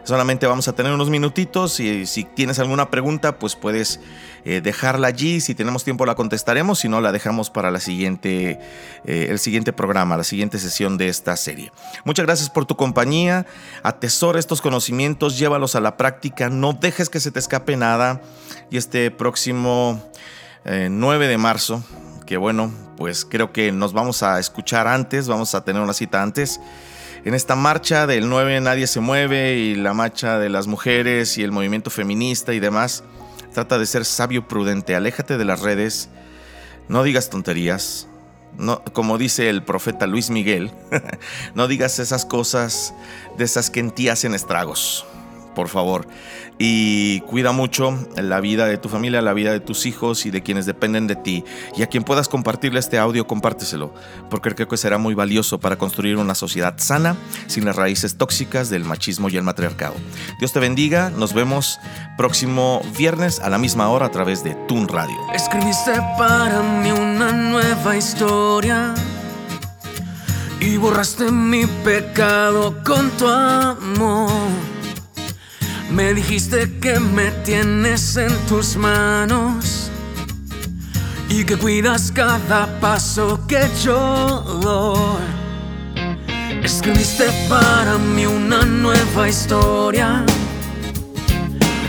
Solamente 0.04 0.46
vamos 0.46 0.66
a 0.68 0.72
tener 0.72 0.92
unos 0.92 1.10
minutitos 1.10 1.78
y 1.78 2.06
si 2.06 2.24
tienes 2.24 2.58
alguna 2.58 2.90
pregunta, 2.90 3.38
pues 3.38 3.54
puedes 3.54 4.00
eh, 4.44 4.62
dejarla 4.62 5.08
allí. 5.08 5.40
Si 5.40 5.54
tenemos 5.54 5.84
tiempo 5.84 6.06
la 6.06 6.14
contestaremos, 6.14 6.78
si 6.78 6.88
no 6.88 7.02
la 7.02 7.12
dejamos 7.12 7.50
para 7.50 7.70
la 7.70 7.80
siguiente, 7.80 8.58
eh, 9.04 9.26
el 9.28 9.38
siguiente 9.38 9.74
programa, 9.74 10.16
la 10.16 10.24
siguiente 10.24 10.58
sesión 10.58 10.96
de 10.96 11.08
esta 11.08 11.36
serie. 11.36 11.70
Muchas 12.04 12.24
gracias 12.24 12.48
por 12.48 12.64
tu 12.64 12.76
compañía. 12.76 13.46
Atesora 13.82 14.38
estos 14.38 14.62
conocimientos, 14.62 15.38
llévalos 15.38 15.74
a 15.74 15.80
la 15.80 15.98
práctica, 15.98 16.48
no 16.48 16.72
dejes 16.72 17.10
que 17.10 17.20
se 17.20 17.30
te 17.30 17.38
escape 17.38 17.76
nada. 17.76 18.22
Y 18.70 18.76
este 18.76 19.10
próximo 19.10 20.00
9 20.64 21.24
eh, 21.24 21.28
de 21.28 21.38
marzo, 21.38 21.82
que 22.24 22.36
bueno, 22.36 22.72
pues 22.96 23.24
creo 23.24 23.52
que 23.52 23.72
nos 23.72 23.92
vamos 23.92 24.22
a 24.22 24.38
escuchar 24.38 24.86
antes, 24.86 25.26
vamos 25.26 25.56
a 25.56 25.64
tener 25.64 25.82
una 25.82 25.92
cita 25.92 26.22
antes. 26.22 26.60
En 27.24 27.34
esta 27.34 27.56
marcha 27.56 28.06
del 28.06 28.28
9 28.28 28.60
Nadie 28.60 28.86
se 28.86 29.00
mueve 29.00 29.56
y 29.58 29.74
la 29.74 29.92
marcha 29.92 30.38
de 30.38 30.48
las 30.48 30.68
mujeres 30.68 31.36
y 31.36 31.42
el 31.42 31.50
movimiento 31.50 31.90
feminista 31.90 32.54
y 32.54 32.60
demás, 32.60 33.02
trata 33.52 33.76
de 33.76 33.86
ser 33.86 34.04
sabio 34.04 34.46
prudente, 34.46 34.94
aléjate 34.94 35.36
de 35.36 35.44
las 35.44 35.60
redes, 35.60 36.08
no 36.88 37.02
digas 37.02 37.28
tonterías, 37.28 38.06
no, 38.56 38.84
como 38.92 39.18
dice 39.18 39.50
el 39.50 39.64
profeta 39.64 40.06
Luis 40.06 40.30
Miguel, 40.30 40.70
no 41.54 41.66
digas 41.66 41.98
esas 41.98 42.24
cosas 42.24 42.94
de 43.36 43.44
esas 43.44 43.68
que 43.68 43.80
en 43.80 43.90
ti 43.90 44.08
hacen 44.08 44.34
estragos 44.34 45.04
por 45.54 45.68
favor. 45.68 46.06
Y 46.58 47.20
cuida 47.22 47.52
mucho 47.52 47.98
la 48.16 48.40
vida 48.40 48.66
de 48.66 48.76
tu 48.78 48.88
familia, 48.88 49.22
la 49.22 49.32
vida 49.32 49.52
de 49.52 49.60
tus 49.60 49.86
hijos 49.86 50.26
y 50.26 50.30
de 50.30 50.42
quienes 50.42 50.66
dependen 50.66 51.06
de 51.06 51.16
ti. 51.16 51.44
Y 51.76 51.82
a 51.82 51.86
quien 51.86 52.04
puedas 52.04 52.28
compartirle 52.28 52.80
este 52.80 52.98
audio, 52.98 53.26
compárteselo, 53.26 53.94
porque 54.28 54.54
creo 54.54 54.68
que 54.68 54.76
será 54.76 54.98
muy 54.98 55.14
valioso 55.14 55.58
para 55.58 55.76
construir 55.76 56.16
una 56.16 56.34
sociedad 56.34 56.74
sana, 56.76 57.16
sin 57.46 57.64
las 57.64 57.76
raíces 57.76 58.16
tóxicas 58.16 58.70
del 58.70 58.84
machismo 58.84 59.28
y 59.28 59.36
el 59.36 59.42
matriarcado. 59.42 59.94
Dios 60.38 60.52
te 60.52 60.60
bendiga, 60.60 61.10
nos 61.10 61.32
vemos 61.32 61.78
próximo 62.16 62.82
viernes 62.98 63.40
a 63.40 63.48
la 63.48 63.58
misma 63.58 63.88
hora 63.88 64.06
a 64.06 64.10
través 64.10 64.44
de 64.44 64.54
Tun 64.68 64.88
Radio. 64.88 65.16
Escribiste 65.34 65.92
para 66.18 66.60
mí 66.60 66.90
una 66.90 67.32
nueva 67.32 67.96
historia 67.96 68.94
y 70.60 70.76
borraste 70.76 71.32
mi 71.32 71.66
pecado 71.66 72.74
con 72.84 73.10
tu 73.12 73.26
amor. 73.26 74.30
Me 75.90 76.14
dijiste 76.14 76.78
que 76.78 77.00
me 77.00 77.32
tienes 77.44 78.16
en 78.16 78.32
tus 78.46 78.76
manos 78.76 79.90
y 81.28 81.44
que 81.44 81.56
cuidas 81.56 82.12
cada 82.12 82.78
paso 82.80 83.40
que 83.48 83.68
yo 83.82 84.40
doy. 84.62 85.22
Escribiste 86.62 87.24
para 87.48 87.98
mí 87.98 88.24
una 88.24 88.64
nueva 88.64 89.28
historia 89.28 90.24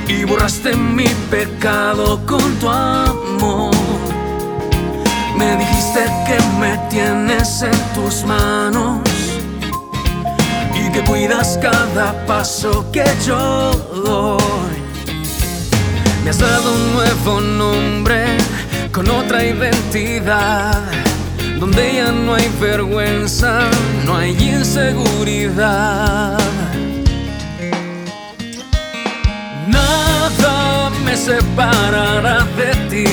y 0.08 0.24
borraste 0.24 0.76
mi 0.76 1.08
pecado 1.30 2.26
con 2.26 2.56
tu 2.56 2.70
amor. 2.70 3.72
Me 5.38 5.58
dijiste 5.58 6.06
que 6.26 6.38
me 6.60 6.78
tienes 6.90 7.62
en 7.62 7.94
tus 7.94 8.26
manos 8.26 9.00
cuidas 11.04 11.60
cada 11.62 12.26
paso 12.26 12.90
que 12.92 13.04
yo 13.26 13.72
doy. 14.04 14.82
Me 16.24 16.30
has 16.30 16.40
dado 16.40 16.74
un 16.74 16.94
nuevo 16.94 17.42
nombre 17.42 18.38
con 18.92 19.10
otra 19.10 19.44
identidad, 19.44 20.84
donde 21.60 21.96
ya 21.96 22.12
no 22.12 22.36
hay 22.36 22.48
vergüenza, 22.60 23.62
no 24.06 24.18
hay 24.18 24.32
inseguridad. 24.32 26.38
Nada 29.68 30.90
me 31.06 31.16
separará 31.16 32.46
de 32.58 32.76
ti. 32.90 33.06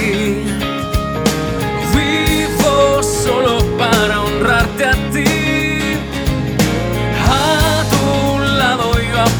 Vivo 1.94 3.02
solo 3.02 3.64
para 3.78 4.22
honrarte 4.22 4.84
a 4.84 4.94
ti. 5.12 5.27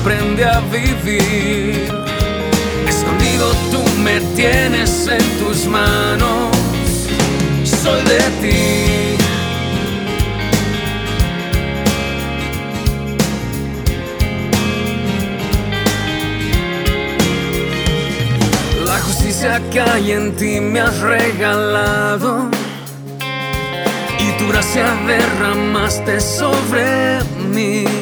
Aprende 0.01 0.45
a 0.45 0.61
vivir. 0.61 1.89
Escondido 2.87 3.51
tú 3.71 3.83
me 4.01 4.21
tienes 4.37 5.09
en 5.09 5.25
tus 5.39 5.67
manos, 5.67 6.57
soy 7.65 8.03
de 8.03 8.21
ti. 8.41 9.19
La 18.85 18.99
justicia 19.01 19.61
que 19.71 19.81
hay 19.81 20.13
en 20.13 20.35
ti 20.37 20.61
me 20.61 20.81
has 20.81 20.99
regalado 21.01 22.51
y 24.19 24.39
tu 24.39 24.49
gracia 24.49 24.95
derramaste 25.07 26.21
sobre 26.21 27.21
mí 27.53 27.98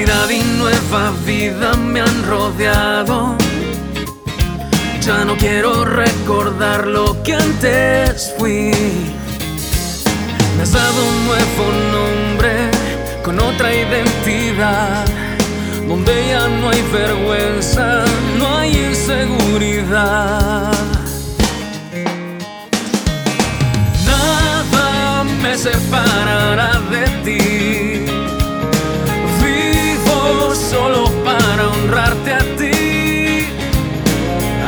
y 0.00 0.42
nueva 0.58 1.12
vida 1.26 1.74
me 1.74 2.00
han 2.00 2.22
rodeado. 2.24 3.36
Ya 5.00 5.24
no 5.24 5.36
quiero 5.36 5.84
recordar 5.84 6.86
lo 6.86 7.20
que 7.24 7.34
antes 7.34 8.32
fui. 8.38 8.70
Me 10.56 10.62
has 10.62 10.70
dado 10.70 11.04
un 11.04 11.26
nuevo 11.26 11.72
nombre 11.90 12.70
con 13.24 13.40
otra 13.40 13.74
identidad, 13.74 15.04
donde 15.88 16.28
ya 16.28 16.46
no 16.46 16.70
hay 16.70 16.82
vergüenza, 16.92 18.04
no 18.38 18.56
hay 18.56 18.76
inseguridad. 18.90 20.72
Nada 24.06 25.24
me 25.42 25.58
separará 25.58 26.78
de 26.88 27.06
ti 27.24 27.97
solo 30.54 31.10
para 31.24 31.68
honrarte 31.68 32.32
a 32.32 32.38
ti. 32.56 33.46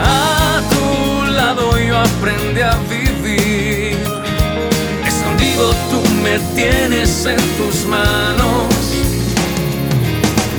A 0.03 0.61
tu 0.73 1.33
lado 1.33 1.79
yo 1.79 1.99
aprendí 1.99 2.61
a 2.61 2.77
vivir. 2.89 3.99
Escondido 5.07 5.75
tú 5.91 6.01
me 6.23 6.39
tienes 6.55 7.27
en 7.27 7.41
tus 7.59 7.85
manos. 7.87 8.69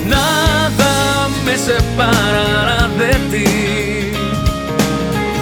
Nada 0.05 1.29
me 1.45 1.57
separará 1.57 2.87
de 3.01 3.13
ti. 3.31 4.11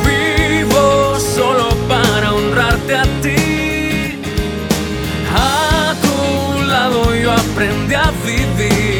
Vivo 0.05 1.19
solo 1.35 1.69
para 1.87 2.33
honrarte 2.33 2.95
a 2.95 3.05
ti. 3.21 4.21
A 5.35 5.95
tu 6.05 6.61
lado 6.63 7.15
yo 7.15 7.31
aprendí 7.31 7.95
a 7.95 8.11
vivir 8.25 8.98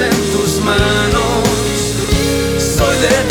en 0.00 0.32
tus 0.32 0.60
manos. 0.60 1.48
Soy 2.58 2.96
de 2.96 3.29